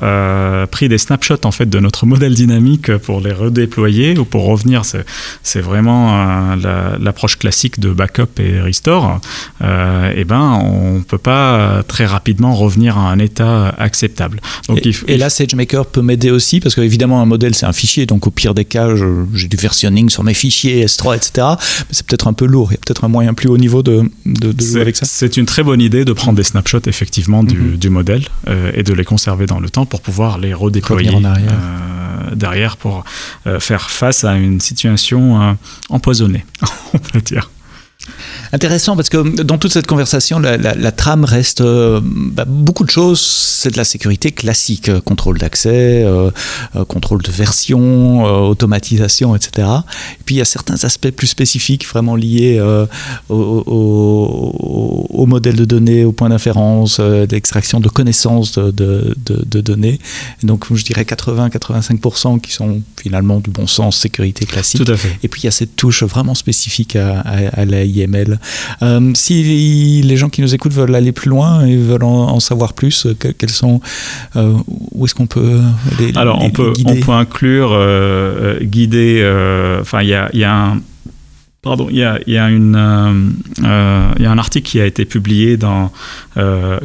pris 0.70 0.88
des 0.88 1.00
snapshots 1.00 1.46
en 1.46 1.52
fait 1.52 1.68
de 1.68 1.80
notre 1.80 2.06
modèle 2.06 2.36
dynamique 2.36 2.96
pour 2.98 3.22
les 3.22 3.32
redéployer 3.32 4.18
ou 4.20 4.26
pour 4.26 4.46
revenir, 4.46 4.84
c'est 4.86 5.62
vraiment 5.62 6.56
l'approche 7.00 7.40
classique 7.40 7.80
de 7.80 7.90
backup 7.90 8.40
et 8.40 8.62
restore. 8.62 9.20
et 9.62 9.66
eh 10.18 10.24
ben 10.26 10.60
on 10.64 11.02
peut 11.02 11.18
pas 11.18 11.82
très 11.88 12.06
rapidement 12.06 12.54
revenir 12.54 12.98
à 12.98 13.10
un 13.10 13.18
état 13.18 13.70
acceptable. 13.80 14.42
Donc, 14.68 14.86
et, 14.86 14.92
et 15.08 15.18
là 15.18 15.30
SageMaker 15.32 15.88
peut 15.88 16.02
m'aider 16.02 16.30
aussi 16.30 16.60
parce 16.60 16.76
qu'évidemment 16.76 17.22
un 17.22 17.26
modèle 17.26 17.56
c'est 17.56 17.66
un 17.66 17.74
fichier, 17.74 18.06
donc 18.06 18.28
au 18.28 18.32
pire 18.32 18.54
des 18.54 18.66
cas 18.66 18.90
j'ai 19.34 19.48
du 19.48 19.58
versionning 19.58 20.10
sur 20.10 20.24
mes 20.24 20.36
fichiers 20.36 20.86
S3 20.86 21.15
etc. 21.16 21.48
Mais 21.58 21.86
c'est 21.92 22.06
peut-être 22.06 22.28
un 22.28 22.34
peu 22.34 22.46
lourd. 22.46 22.72
Il 22.72 22.76
y 22.76 22.78
a 22.78 22.80
peut-être 22.86 23.04
un 23.04 23.08
moyen 23.08 23.34
plus 23.34 23.50
haut 23.50 23.58
niveau 23.58 23.84
de, 23.84 24.10
de, 24.26 24.54
jouer 24.64 24.82
avec 24.82 24.96
ça. 24.96 25.06
C'est 25.06 25.38
une 25.38 25.46
très 25.46 25.64
bonne 25.64 25.82
idée 25.82 26.06
de 26.06 26.14
prendre 26.14 26.38
des 26.38 26.44
snapshots 26.44 26.80
effectivement 26.88 27.44
du, 27.44 27.58
mhm. 27.58 27.90
modèle 27.90 28.24
euh, 28.48 28.72
et 28.74 28.84
de 28.84 28.94
les 28.94 29.06
conserver 29.06 29.46
dans 29.46 29.60
le 29.60 29.70
temps 29.70 29.86
pour 29.86 30.02
pouvoir 30.02 30.38
les 30.38 30.54
redéployer 30.54 31.12
euh, 31.16 32.36
derrière 32.36 32.78
pour 32.78 33.04
euh, 33.48 33.60
faire 33.60 33.90
face 33.90 34.24
à 34.24 34.36
une 34.36 34.60
situation 34.60 35.58
empoisonnée, 35.90 36.46
on 36.94 36.98
peut 36.98 37.22
dire. 37.22 37.50
Intéressant 38.54 38.96
parce 38.96 39.10
que 39.10 39.42
dans 39.42 39.58
toute 39.58 39.74
cette 39.74 39.88
conversation, 39.88 40.40
la, 40.40 40.92
trame 40.92 41.26
reste 41.26 41.62
euh, 41.62 42.00
bah, 42.04 42.46
beaucoup 42.48 42.84
de 42.86 42.90
choses. 42.90 43.20
C'est 43.20 43.72
de 43.72 43.78
la 43.78 43.84
sécurité 43.84 44.32
classique, 44.32 44.90
euh, 44.90 45.02
contrôle 45.02 45.38
d'accès, 45.38 46.04
euh, 46.06 46.32
contrôle 46.88 47.22
de 47.22 47.32
version, 47.32 48.24
automatisation, 48.24 49.36
etc. 49.36 49.68
Et 50.20 50.24
puis 50.26 50.36
il 50.36 50.38
y 50.38 50.42
a 50.42 50.46
certains 50.46 50.84
aspects 50.84 51.10
plus 51.12 51.28
spécifiques, 51.28 51.88
vraiment 51.88 52.16
liés 52.16 52.62
au, 53.30 53.66
modèle 55.28 55.56
de 55.56 55.66
données, 55.66 56.06
au 56.06 56.12
point 56.12 56.30
d'inférence, 56.30 57.00
d'extraction 57.00 57.80
de 57.80 57.90
connaissances 57.90 58.60
de, 58.60 59.16
données. 59.62 60.00
donc 60.44 60.72
je 60.74 60.84
dirais 60.84 61.04
80-85% 61.04 62.40
qui 62.40 62.52
sont 62.52 62.82
finalement 63.02 63.40
du 63.40 63.50
bon 63.50 63.66
sens 63.68 63.98
sécurité 63.98 64.46
classique. 64.46 64.86
Tout 64.86 64.92
à 64.92 64.98
fait. 64.98 65.18
Et 65.24 65.28
puis 65.28 65.42
il 65.42 65.46
y 65.46 65.48
a 65.48 65.52
cette 65.52 65.76
touche 65.76 66.04
vraiment 66.04 66.36
spécifique 66.36 66.96
à, 66.96 67.22
à, 67.22 67.62
à 67.62 67.66
euh, 68.82 69.12
si 69.14 70.02
les 70.02 70.18
gens 70.18 70.30
qui 70.30 70.42
nous 70.42 70.54
écoutent 70.54 70.74
veulent 70.74 70.96
aller 70.96 71.12
plus 71.12 71.30
loin 71.30 71.66
et 71.66 71.76
veulent 71.76 72.04
en, 72.04 72.40
savoir 72.40 72.74
plus, 72.74 73.06
euh, 73.06 73.14
quels 73.14 73.50
sont, 73.50 73.82
euh, 74.36 74.54
où 74.92 75.06
est-ce 75.06 75.16
qu'on 75.16 75.28
peut 75.28 75.60
les, 76.00 76.18
Alors, 76.18 76.42
on, 76.42 76.50
peut, 76.50 76.74
on 76.86 76.96
peut 76.96 77.12
inclure, 77.12 77.78
guider, 78.62 79.22
enfin, 79.82 80.02
il 80.02 80.10
y 80.10 80.14
a, 80.14 80.30
y 80.34 80.44
a 80.44 80.54
un 80.54 80.82
Pardon, 81.62 81.88
il 81.90 81.98
y 81.98 82.04
a, 82.04 82.20
y, 82.28 82.38
a 82.38 82.48
une, 82.48 82.76
y 83.58 83.66
a 83.66 84.32
un 84.32 84.38
article 84.38 84.70
qui 84.70 84.80
a 84.80 84.86
été 84.86 85.04
publié 85.04 85.58
dans 85.58 85.92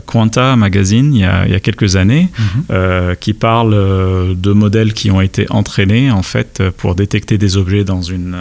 Quanta 0.06 0.56
Magazine 0.56 1.14
il 1.14 1.20
y 1.20 1.24
a, 1.24 1.46
y 1.46 1.54
a 1.54 1.60
quelques 1.60 1.96
années 1.96 2.28
mhm. 2.70 3.16
qui 3.20 3.34
parle 3.34 3.74
de 4.34 4.52
modèles 4.52 4.94
qui 4.94 5.10
ont 5.10 5.20
été 5.20 5.44
entraînés 5.50 6.10
en 6.10 6.22
fait 6.22 6.62
pour 6.78 6.94
détecter 6.94 7.36
des 7.36 7.58
objets 7.58 7.84
dans 7.84 8.00
une, 8.00 8.34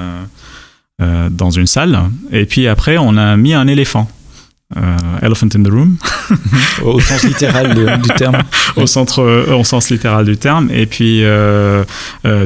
euh, 1.02 1.30
dans 1.30 1.50
une 1.50 1.68
salle. 1.68 1.98
Et 2.32 2.46
puis 2.46 2.68
après, 2.68 2.98
on 2.98 3.16
a 3.16 3.38
mis 3.38 3.54
un 3.54 3.68
éléphant. 3.68 4.10
Euh, 4.78 4.98
elephant 5.24 5.48
in 5.56 5.64
the 5.64 5.72
room. 5.72 5.98
au 6.84 7.00
sens 7.00 7.24
littéral 7.24 7.74
du 7.74 8.10
terme. 8.18 8.38
au, 8.76 8.86
centre, 8.86 9.20
euh, 9.20 9.56
au 9.56 9.64
sens 9.64 9.90
littéral 9.90 10.26
du 10.26 10.36
terme. 10.36 10.70
Et 10.72 10.86
puis, 10.86 11.24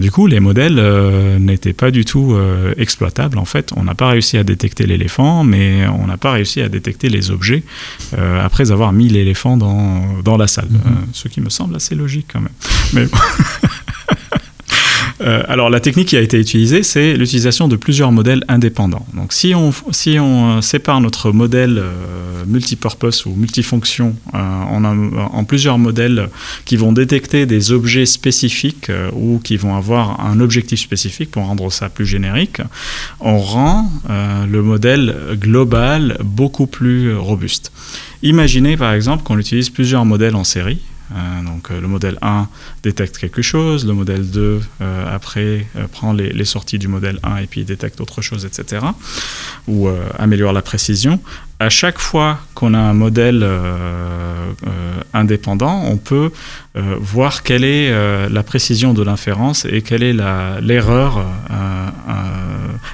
du 0.02 0.12
coup, 0.12 0.28
les 0.28 0.40
modèles 0.40 0.80
n'étaient 1.40 1.74
pas 1.74 1.90
du 1.90 2.06
tout 2.06 2.38
exploitables. 2.78 3.40
En 3.40 3.46
fait, 3.46 3.72
on 3.76 3.84
n'a 3.84 3.96
pas 3.96 4.10
réussi 4.10 4.38
à 4.38 4.44
détecter 4.44 4.86
l'éléphant, 4.86 5.44
mais 5.44 5.88
on 5.88 6.06
n'a 6.06 6.18
pas 6.18 6.34
réussi 6.34 6.62
à 6.62 6.70
détecter 6.70 7.10
les 7.10 7.32
objets 7.32 7.64
après 8.16 8.72
avoir 8.72 8.94
mis 8.94 9.10
l'éléphant 9.10 9.58
dans, 9.58 10.22
dans 10.24 10.38
la 10.38 10.48
salle. 10.48 10.70
Mm-hmm. 10.70 11.14
ce 11.14 11.28
qui 11.28 11.42
me 11.42 11.50
semble 11.50 11.76
assez 11.76 11.96
logique 11.96 12.28
quand 12.32 12.40
même. 12.40 12.54
Mais 12.94 13.08
Euh, 15.24 15.44
alors 15.48 15.70
la 15.70 15.80
technique 15.80 16.10
qui 16.10 16.18
a 16.18 16.22
été 16.22 16.40
utilisée, 16.40 16.84
c'est 16.84 17.16
l'utilisation 17.16 17.68
de 17.68 17.76
plusieurs 17.76 18.12
modèles 18.12 18.44
indépendants. 18.48 19.06
Donc 19.14 19.32
si 19.34 19.54
on, 19.56 19.72
on 20.20 20.62
sépare 20.62 21.02
notre 21.02 21.32
modèle 21.32 21.78
euh, 21.78 22.44
multipurpose 22.46 23.26
ou 23.26 23.34
multifonction 23.36 24.16
euh, 24.34 24.38
en, 24.40 25.44
plusieurs 25.46 25.78
modèles 25.78 26.30
qui 26.66 26.76
vont 26.78 26.92
détecter 26.92 27.46
des 27.46 27.72
objets 27.72 28.06
spécifiques 28.06 28.92
ou 29.14 29.40
qui 29.44 29.58
vont 29.58 29.76
avoir 29.76 30.26
un 30.26 30.40
objectif 30.40 30.80
spécifique 30.80 31.32
pour 31.32 31.46
rendre 31.46 31.72
ça 31.72 31.90
plus 31.90 32.06
générique, 32.06 32.62
on 33.20 33.38
rend 33.40 33.90
le 34.10 34.62
modèle 34.62 35.16
global 35.34 36.18
beaucoup 36.24 36.68
plus 36.68 37.16
robuste. 37.16 37.72
Imaginez 38.24 38.78
par 38.78 38.94
exemple 38.94 39.24
qu'on 39.24 39.38
utilise 39.38 39.70
plusieurs 39.70 40.06
modèles 40.06 40.36
en 40.36 40.44
série 40.44 40.80
euh, 40.80 40.93
donc 41.46 41.70
euh, 41.72 41.80
le 41.80 41.88
modèle 41.88 42.18
1 42.22 42.48
détecte 42.82 43.18
quelque 43.18 43.42
chose, 43.42 43.86
le 43.86 43.94
modèle 43.94 44.30
2 44.30 44.62
euh, 44.82 45.16
après 45.16 45.68
prend 45.92 46.14
les, 46.14 46.46
sorties 46.46 46.80
du 46.80 46.88
modèle 46.88 47.20
1 47.24 47.38
et 47.38 47.48
puis 47.48 47.64
détecte 47.64 48.02
autre 48.02 48.22
chose, 48.22 48.46
etc. 48.46 48.86
Ou 49.68 49.90
améliore 50.18 50.54
la 50.54 50.62
précision 50.62 51.20
à 51.64 51.70
chaque 51.70 52.00
fois 52.00 52.40
qu'on 52.56 52.74
a 52.74 52.80
un 52.80 52.94
modèle 52.94 53.42
euh, 53.42 54.52
euh, 54.68 54.94
indépendant, 55.14 55.84
on 55.86 55.96
peut 55.96 56.32
euh, 56.76 56.98
voir 57.00 57.42
quelle 57.42 57.64
est 57.64 57.90
la 58.30 58.44
précision 58.44 58.94
de 58.94 59.02
l'inférence 59.02 59.66
et 59.66 59.82
quelle 59.82 60.04
est 60.04 60.14
l'erreur 60.62 61.26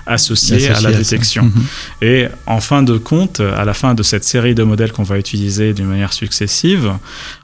associée 0.06 0.70
à 0.70 0.82
la 0.82 0.92
détection. 0.92 1.44
Mhm. 1.44 1.64
Et 2.02 2.28
en 2.46 2.62
fin 2.62 2.84
de 2.84 2.98
compte, 2.98 3.40
à 3.40 3.66
la 3.66 3.74
fin 3.74 3.94
de 3.94 4.04
cette 4.04 4.24
série 4.24 4.56
de 4.56 4.64
modèles 4.64 4.92
qu'on 4.92 5.04
va 5.04 5.18
utiliser 5.18 5.74
d'une 5.74 5.88
manière 5.88 6.14
successive, 6.14 6.92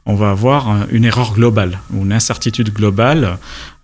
on 0.06 0.16
va 0.16 0.32
avoir 0.32 0.86
une 0.92 1.06
erreur 1.06 1.34
globale 1.34 1.80
ou 1.94 2.04
une 2.04 2.14
incertitude 2.14 2.72
globale 2.74 3.38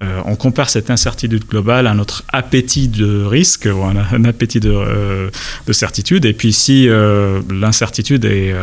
euh, 0.03 0.19
on 0.25 0.35
compare 0.35 0.69
cette 0.69 0.89
incertitude 0.89 1.45
globale 1.47 1.85
à 1.85 1.93
notre 1.93 2.23
appétit 2.29 2.87
de 2.87 3.23
risque 3.23 3.67
ou 3.71 3.83
un, 3.83 4.25
appétit 4.25 4.59
euh, 4.65 5.29
de, 5.67 5.73
certitude. 5.73 6.25
Et 6.25 6.33
puis 6.33 6.53
si 6.53 6.87
euh, 6.89 7.41
l'incertitude 7.51 8.25
est, 8.25 8.55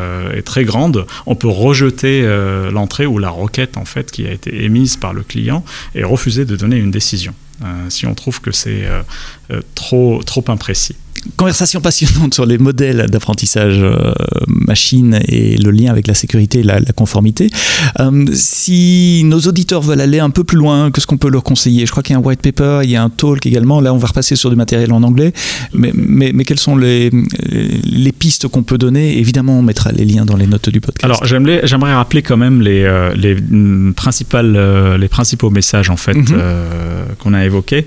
très 0.45 0.65
grande, 0.65 1.07
on 1.27 1.35
peut 1.35 1.49
rejeter 1.49 2.27
l'entrée 2.73 3.07
ou 3.07 3.19
la 3.19 3.31
requête 3.31 3.77
en 3.77 3.85
fait 3.85 4.11
qui 4.11 4.27
a 4.27 4.33
été 4.33 4.65
émise 4.65 4.97
par 4.97 5.13
le 5.13 5.23
client 5.23 5.65
et 5.95 6.05
refuser 6.05 6.45
de 6.45 6.57
donner 6.57 6.77
une 6.77 6.91
décision 6.91 7.35
si 7.89 8.07
on 8.07 8.15
trouve 8.15 8.41
que 8.41 8.53
c'est 8.53 8.87
trop, 9.75 10.23
trop 10.23 10.45
imprécis 10.49 10.97
conversation 11.37 11.81
passionnante 11.81 12.35
sur 12.35 12.47
les 12.47 12.59
modèles 12.59 13.07
d'apprentissage 13.11 13.79
euh, 13.83 14.13
machine 14.49 15.21
et 15.27 15.57
le 15.57 15.71
lien 15.71 15.91
avec 15.91 16.07
la 16.07 16.15
sécurité 16.15 16.61
et 16.61 16.63
la, 16.63 16.81
conformité. 16.95 17.49
Euh, 18.01 18.27
si 18.33 19.23
nos 19.25 19.41
auditeurs 19.41 19.83
veulent 19.83 20.01
aller 20.01 20.19
un 20.19 20.31
peu 20.31 20.45
plus 20.45 20.57
loin, 20.57 20.91
que 20.91 21.01
ce 21.01 21.07
qu'on 21.07 21.17
peut 21.17 21.31
leur 21.31 21.43
conseiller 21.43 21.87
Je 21.87 21.91
crois 21.91 22.03
qu'il 22.03 22.15
y 22.15 22.17
a 22.17 22.19
un 22.19 22.23
white 22.23 22.43
paper, 22.43 22.81
il 22.83 22.91
y 22.91 22.97
a 22.97 23.03
un 23.03 23.11
talk 23.11 23.47
également. 23.47 23.81
Là, 23.81 23.95
on 23.95 23.99
va 23.99 24.09
repasser 24.09 24.37
sur 24.37 24.51
du 24.51 24.57
matériel 24.57 24.93
en 24.93 25.03
anglais. 25.03 25.33
Mais, 25.73 25.93
mais, 25.95 26.33
mais 26.35 26.45
quelles 26.45 26.59
sont 26.59 26.77
les, 26.77 27.11
les 27.51 28.13
pistes 28.13 28.49
qu'on 28.49 28.63
peut 28.63 28.79
donner? 28.79 29.19
Évidemment, 29.19 29.59
on 29.59 29.63
mettra 29.63 29.93
les 29.93 30.05
liens 30.05 30.25
dans 30.25 30.37
les 30.37 30.47
notes 30.47 30.71
du 30.71 30.81
podcast. 30.81 31.05
Alors, 31.05 31.25
j'aimerais 31.25 31.95
rappeler 31.95 32.23
quand 32.23 32.37
même 32.37 32.61
les, 32.61 32.83
euh, 32.83 33.15
les, 33.15 33.37
principales, 33.93 34.97
les 34.97 35.09
principaux 35.09 35.51
messages 35.51 35.91
en 35.91 35.97
fait, 35.97 36.15
mhm. 36.15 36.41
qu'on 37.19 37.35
a 37.35 37.45
évoqués. 37.45 37.87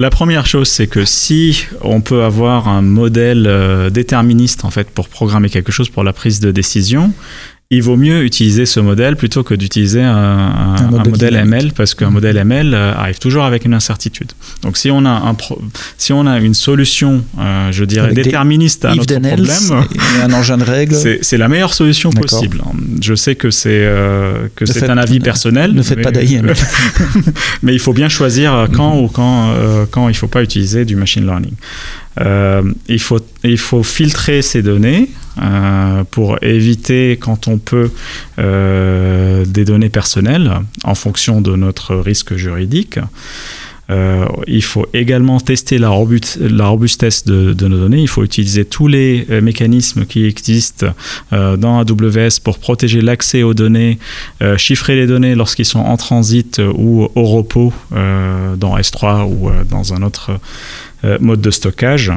La 0.00 0.08
première 0.08 0.46
chose, 0.46 0.66
c'est 0.68 0.86
que 0.86 1.04
si 1.04 1.66
on 1.82 2.00
peut 2.00 2.22
avoir 2.22 2.68
un 2.68 2.80
modèle 2.80 3.46
euh, 3.46 3.90
déterministe 3.90 4.64
en 4.64 4.70
fait 4.70 4.88
pour 4.88 5.10
programmer 5.10 5.50
quelque 5.50 5.72
chose 5.72 5.90
pour 5.90 6.04
la 6.04 6.14
prise 6.14 6.40
de 6.40 6.50
décision, 6.50 7.12
il 7.72 7.84
vaut 7.84 7.96
mieux 7.96 8.24
utiliser 8.24 8.66
ce 8.66 8.80
modèle 8.80 9.14
plutôt 9.14 9.44
que 9.44 9.54
d'utiliser 9.54 10.02
un, 10.02 10.74
modèle, 10.90 11.36
ML 11.36 11.72
parce 11.72 11.94
qu'un 11.94 12.10
modèle 12.10 12.36
ML 12.36 12.74
euh, 12.74 12.92
arrive 12.96 13.20
toujours 13.20 13.44
avec 13.44 13.64
une 13.64 13.74
incertitude. 13.74 14.32
Donc 14.62 14.76
si 14.76 14.90
on 14.90 15.04
a, 15.04 15.10
un 15.10 15.36
si 15.96 16.12
on 16.12 16.26
a 16.26 16.40
une 16.40 16.54
solution, 16.54 17.22
euh, 17.38 17.70
je 17.70 17.84
dirais, 17.84 18.12
déterministe 18.12 18.84
à 18.84 18.96
notre 18.96 19.20
problème, 19.20 19.84
un 20.24 20.32
engin 20.32 20.58
de 20.58 20.64
règles, 20.64 20.96
c'est 21.22 21.38
la 21.38 21.46
meilleure 21.46 21.72
solution 21.72 22.10
possible. 22.10 22.60
Je 23.00 23.14
sais 23.14 23.36
que 23.36 23.52
c'est 23.52 23.84
euh, 23.84 24.48
que 24.56 24.66
c'est 24.66 24.90
un 24.90 24.98
avis 24.98 25.20
personnel. 25.20 25.72
Ne 25.72 25.82
faites 25.82 26.02
pas 26.02 26.10
d'AIML. 26.10 26.54
mais 27.62 27.72
il 27.72 27.78
faut 27.78 27.92
bien 27.92 28.08
choisir 28.08 28.66
quand 28.74 28.98
ou 28.98 29.06
quand, 29.06 29.54
quand 29.92 30.08
il 30.08 30.12
ne 30.12 30.16
faut 30.16 30.26
pas 30.26 30.42
utiliser 30.42 30.84
du 30.84 30.96
machine 30.96 31.24
learning. 31.24 31.54
il, 32.88 33.00
faut, 33.00 33.20
il 33.44 33.58
faut 33.58 33.84
filtrer 33.84 34.42
ces 34.42 34.60
données 34.60 35.08
euh, 35.40 36.04
pour 36.10 36.42
éviter, 36.42 37.16
quand 37.18 37.48
on 37.48 37.56
peut, 37.58 37.90
euh, 38.38 39.44
des 39.46 39.64
données 39.64 39.88
personnelles 39.88 40.52
en 40.84 40.94
fonction 40.94 41.40
de 41.40 41.56
notre 41.56 41.96
risque 41.96 42.34
juridique. 42.34 42.98
Euh, 43.88 44.26
il 44.46 44.62
faut 44.62 44.86
également 44.92 45.40
tester 45.40 45.78
la, 45.78 45.88
robustesse 45.88 47.24
de, 47.24 47.66
nos 47.66 47.78
données. 47.78 48.02
Il 48.02 48.08
faut 48.08 48.22
utiliser 48.22 48.64
tous 48.64 48.86
les 48.86 49.26
mécanismes 49.42 50.04
qui 50.04 50.26
existent 50.26 50.92
dans 51.32 51.80
AWS 51.80 52.40
pour 52.44 52.60
protéger 52.60 53.00
l'accès 53.00 53.42
aux 53.42 53.54
données, 53.54 53.98
chiffrer 54.58 54.94
les 54.94 55.08
données 55.08 55.34
lorsqu'ils 55.34 55.64
sont 55.64 55.80
en 55.80 55.96
transit 55.96 56.60
ou 56.72 57.08
au 57.16 57.24
repos 57.24 57.72
dans 57.90 58.78
S3 58.78 59.24
ou 59.24 59.50
dans 59.68 59.92
un 59.92 60.02
autre 60.02 60.38
mode 61.18 61.40
de 61.40 61.50
stockage 61.50 62.12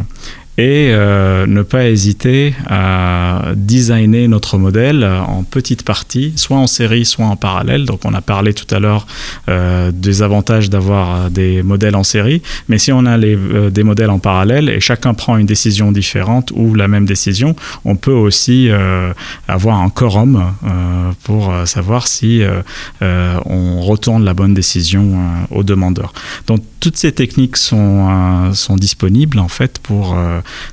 et 0.58 0.90
euh, 0.92 1.48
ne 1.48 1.64
pas 1.64 1.88
hésiter 1.88 2.54
à 2.68 3.54
designer 3.56 4.28
notre 4.28 4.60
modèle 4.60 5.04
en 5.04 5.44
petites 5.44 5.84
parties, 5.84 6.34
soit 6.36 6.58
en 6.58 6.68
série, 6.68 7.06
soit 7.06 7.26
en 7.26 7.36
parallèle. 7.36 7.86
Donc 7.86 8.02
on 8.06 8.14
a 8.14 8.22
parlé 8.22 8.54
tout 8.54 8.74
à 8.74 8.80
l'heure 8.80 9.08
euh, 9.50 9.92
des 9.92 10.22
avantages 10.22 10.70
d'avoir 10.70 11.32
des 11.32 11.64
modèles 11.64 11.96
en 11.96 12.04
série, 12.04 12.44
mais 12.70 12.78
si 12.78 12.92
on 12.92 13.06
a 13.06 13.18
les, 13.18 13.36
euh, 13.36 13.72
des 13.72 13.84
modèles 13.84 14.12
en 14.12 14.20
parallèle 14.20 14.70
et 14.70 14.80
chacun 14.80 15.16
prend 15.16 15.38
une 15.38 15.48
décision 15.48 15.92
différente 15.92 16.52
ou 16.56 16.76
la 16.76 16.88
même 16.88 17.06
décision, 17.06 17.56
on 17.84 17.96
peut 17.96 18.12
aussi 18.12 18.70
avoir 19.48 19.82
un 19.82 19.90
quorum 19.90 20.54
pour 21.24 21.54
savoir 21.66 22.08
si 22.08 22.42
on 23.02 23.82
retourne 23.82 24.24
la 24.24 24.34
bonne 24.34 24.54
décision 24.54 25.18
au 25.52 25.64
demandeur. 25.64 26.14
Donc 26.48 26.62
toutes 26.80 26.98
ces 26.98 27.12
techniques 27.12 27.58
sont, 27.58 28.54
sont 28.54 28.76
disponibles 28.76 29.40
en 29.40 29.48
fait 29.48 29.80
pour 29.80 30.16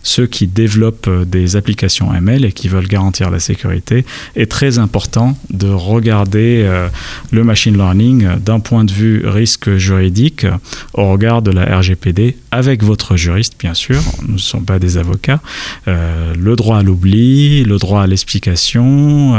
ceux 0.03 0.27
qui 0.27 0.47
développent 0.47 1.09
euh, 1.09 1.25
des 1.25 1.57
applications 1.57 2.13
ML 2.13 2.45
et 2.45 2.53
qui 2.53 2.69
veulent 2.69 2.89
garantir 2.89 3.31
la 3.31 3.41
sécurité, 3.41 4.05
est 4.37 4.51
très 4.51 4.79
important 4.79 5.37
de 5.51 5.69
regarder 5.69 6.63
euh, 6.65 6.89
le 7.31 7.45
machine 7.45 7.77
learning 7.77 8.39
d'un 8.39 8.61
point 8.61 8.85
de 8.85 8.93
vue 8.93 9.27
risque 9.27 9.77
juridique 9.77 10.47
au 10.95 11.11
regard 11.11 11.43
de 11.43 11.51
la 11.51 11.79
RGPD 11.79 12.37
avec 12.51 12.83
votre 12.83 13.17
juriste, 13.17 13.55
bien 13.59 13.75
sûr. 13.75 14.01
Nous 14.27 14.35
ne 14.35 14.39
sommes 14.39 14.65
pas 14.65 14.79
des 14.79 14.99
avocats. 14.99 15.41
Euh, 15.89 16.35
le 16.35 16.57
droit 16.57 16.79
à 16.79 16.83
l'oubli, 16.83 17.65
le 17.65 17.79
droit 17.79 18.03
à 18.03 18.07
l'explication, 18.07 19.35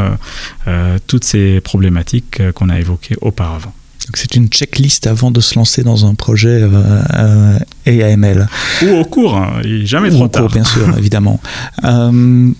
toutes 1.07 1.23
ces 1.23 1.61
problématiques 1.61 2.41
qu'on 2.53 2.69
a 2.69 2.79
évoquées 2.79 3.15
auparavant 3.21 3.73
c'est 4.13 4.35
une 4.35 4.47
checklist 4.47 5.07
avant 5.07 5.31
de 5.31 5.39
se 5.39 5.55
lancer 5.55 5.83
dans 5.83 6.05
un 6.05 6.15
projet 6.15 6.61
euh, 6.63 7.59
AML. 7.85 8.47
Ou 8.83 8.89
au 8.97 9.05
cours, 9.05 9.35
hein, 9.35 9.61
jamais 9.83 10.09
trop 10.09 10.27
tard. 10.27 10.47
bien 10.49 10.63
sûr, 10.63 10.87
évidemment. 10.97 11.39
Euh, 11.83 12.51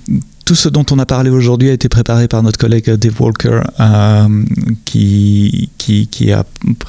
tout 0.46 0.56
ce 0.56 0.70
dont 0.70 0.86
on 0.92 1.00
a 1.00 1.06
parlé 1.06 1.30
aujourd'hui 1.30 1.70
a 1.70 1.74
été 1.74 1.88
préparé 1.88 2.28
par 2.28 2.44
notre 2.44 2.58
collègue 2.58 2.90
Dave 2.90 3.22
Walker, 3.22 3.62
euh, 3.80 4.44
qui, 4.86 5.70
qui, 5.78 6.08
qui, 6.08 6.32
a 6.32 6.44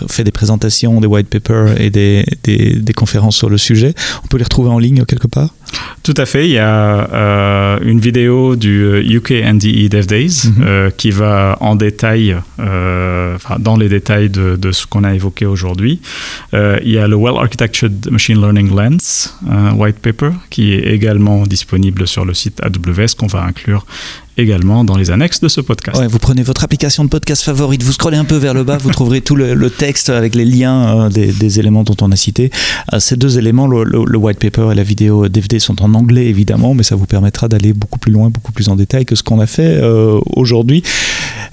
fait 0.09 0.25
des 0.25 0.33
présentations, 0.33 1.01
des 1.01 1.07
white 1.07 1.29
papers 1.29 1.81
et 1.81 1.91
des, 1.91 2.25
des, 2.43 2.75
des, 2.77 2.93
conférences 2.93 3.37
sur 3.37 3.51
le 3.51 3.59
sujet. 3.59 3.95
On 4.25 4.27
peut 4.27 4.39
les 4.39 4.45
retrouver 4.45 4.71
en 4.71 4.79
ligne 4.79 5.05
quelque 5.05 5.29
part? 5.29 5.55
Tout 6.03 6.15
à 6.17 6.27
fait. 6.27 6.47
Il 6.47 6.53
y 6.53 6.59
a 6.59 7.09
euh, 7.13 7.79
une 7.83 8.01
vidéo 8.01 8.57
du 8.57 9.01
UK 9.01 9.31
NDE 9.31 9.89
Dev 9.89 10.07
Days 10.07 10.45
mhm. 10.45 10.65
euh, 10.67 10.91
qui 10.91 11.11
va 11.11 11.57
en 11.61 11.77
détail, 11.77 12.37
euh, 12.59 13.37
dans 13.59 13.77
les 13.77 13.89
détails 13.89 14.29
de, 14.29 14.57
de 14.57 14.73
ce 14.73 14.87
qu'on 14.87 15.05
a 15.05 15.15
évoqué 15.15 15.47
aujourd'hui. 15.47 16.01
il 16.53 16.91
y 16.91 16.99
a 16.99 17.07
le 17.07 17.17
Well 17.17 17.37
Architectured 17.39 18.11
Machine 18.11 18.41
Learning 18.41 18.75
Lens 18.75 19.37
white 19.77 19.99
paper 19.99 20.31
qui 20.51 20.73
est 20.73 20.93
également 20.93 21.45
disponible 21.45 22.07
sur 22.07 22.25
le 22.25 22.35
site 22.35 22.61
AWS 22.63 23.15
qu'on 23.19 23.27
va 23.27 23.43
inclure 23.43 23.87
également 24.39 24.85
dans 24.85 24.97
les 24.97 25.11
annexes 25.11 25.41
de 25.41 25.49
ce 25.49 25.61
podcast. 25.61 26.03
vous 26.09 26.19
prenez 26.19 26.43
votre 26.43 26.65
application 26.65 27.05
de 27.05 27.09
podcast 27.09 27.43
favorite, 27.43 27.83
vous 27.83 27.93
scrollez 27.93 28.17
un 28.17 28.25
peu 28.25 28.37
vers 28.37 28.55
le 28.55 28.65
bas, 28.65 28.79
vous 28.79 28.91
trouverez 28.91 29.21
tout 29.21 29.37
le, 29.37 29.71
texte 29.71 30.11
avec 30.11 30.35
les 30.35 30.45
liens 30.45 31.09
des, 31.09 31.59
éléments 31.59 31.83
dont 31.83 31.97
on 32.01 32.11
a 32.13 32.17
cité. 32.17 32.51
ces 32.99 33.17
deux 33.17 33.39
éléments, 33.39 33.67
le, 33.67 34.17
white 34.17 34.39
paper 34.39 34.71
et 34.73 34.75
la 34.75 34.83
vidéo 34.83 35.29
DVD 35.29 35.59
sont 35.59 35.83
en 35.83 35.95
anglais 35.95 36.27
évidemment, 36.27 36.75
mais 36.75 36.83
ça 36.83 36.97
vous 36.97 37.07
permettra 37.07 37.49
d'aller 37.49 37.73
beaucoup 37.73 37.99
plus 37.99 38.13
loin, 38.13 38.31
beaucoup 38.31 38.53
plus 38.53 38.69
en 38.69 38.77
détail 38.77 39.05
que 39.05 39.17
ce 39.17 39.23
qu'on 39.23 39.41
a 39.41 39.47
fait 39.47 39.81
euh, 39.83 40.21
aujourd'hui. 40.37 40.83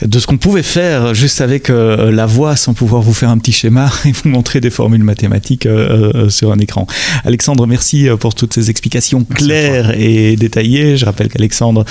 De 0.05 0.19
ce 0.19 0.27
qu'on 0.27 0.37
pouvait 0.37 0.63
faire 0.63 1.13
juste 1.13 1.41
avec 1.41 1.69
euh, 1.69 2.11
la 2.11 2.25
voix 2.25 2.55
sans 2.55 2.73
pouvoir 2.73 3.01
vous 3.01 3.13
faire 3.13 3.29
un 3.29 3.37
petit 3.37 3.51
schéma 3.51 3.91
et 4.05 4.11
vous 4.11 4.29
montrer 4.29 4.59
des 4.61 4.69
formules 4.69 5.03
mathématiques 5.03 5.65
euh, 5.65 6.11
euh, 6.15 6.29
sur 6.29 6.51
un 6.51 6.59
écran. 6.59 6.87
Alexandre, 7.25 7.67
merci 7.67 8.07
pour 8.19 8.35
toutes 8.35 8.53
ces 8.53 8.69
explications 8.69 9.23
claires 9.23 9.93
et 9.97 10.35
détaillées. 10.35 10.97
Je 10.97 11.05
rappelle 11.05 11.29
qu'Alexandre 11.29 11.85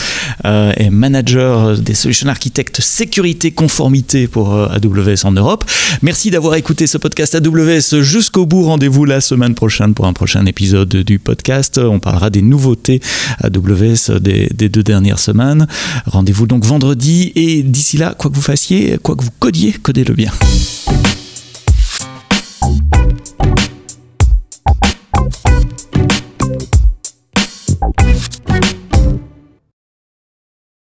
est 0.44 0.90
manager 0.90 1.78
des 1.78 1.94
solutions 1.94 2.28
architectes 2.28 2.80
sécurité 2.80 3.50
conformité 3.50 4.26
pour 4.26 4.54
AWS 4.54 5.24
en 5.24 5.32
Europe. 5.32 5.64
Merci 6.02 6.30
d'avoir 6.30 6.54
écouté 6.54 6.86
ce 6.86 6.98
podcast 6.98 7.34
AWS 7.34 8.02
jusqu'au 8.02 8.46
bout. 8.46 8.64
Rendez-vous 8.64 9.04
la 9.04 9.20
semaine 9.20 9.54
prochaine 9.54 9.94
pour 9.94 10.06
un 10.06 10.12
prochain 10.12 10.44
épisode 10.46 10.88
du 10.88 11.18
podcast. 11.18 11.78
On 11.78 11.98
parlera 11.98 12.30
des 12.30 12.42
nouveautés 12.42 13.00
AWS 13.42 14.18
des, 14.20 14.48
des 14.54 14.68
deux 14.68 14.82
dernières 14.82 15.18
semaines. 15.18 15.66
Rendez-vous 16.06 16.46
donc 16.46 16.64
vendredi 16.64 17.32
et 17.34 17.62
d'ici 17.62 17.87
d'ici 17.88 17.96
là, 17.96 18.12
quoi 18.12 18.30
que 18.30 18.36
vous 18.36 18.42
fassiez, 18.42 18.98
quoi 19.02 19.16
que 19.16 19.24
vous 19.24 19.30
codiez, 19.38 19.72
codez-le 19.72 20.12
bien. 20.12 20.30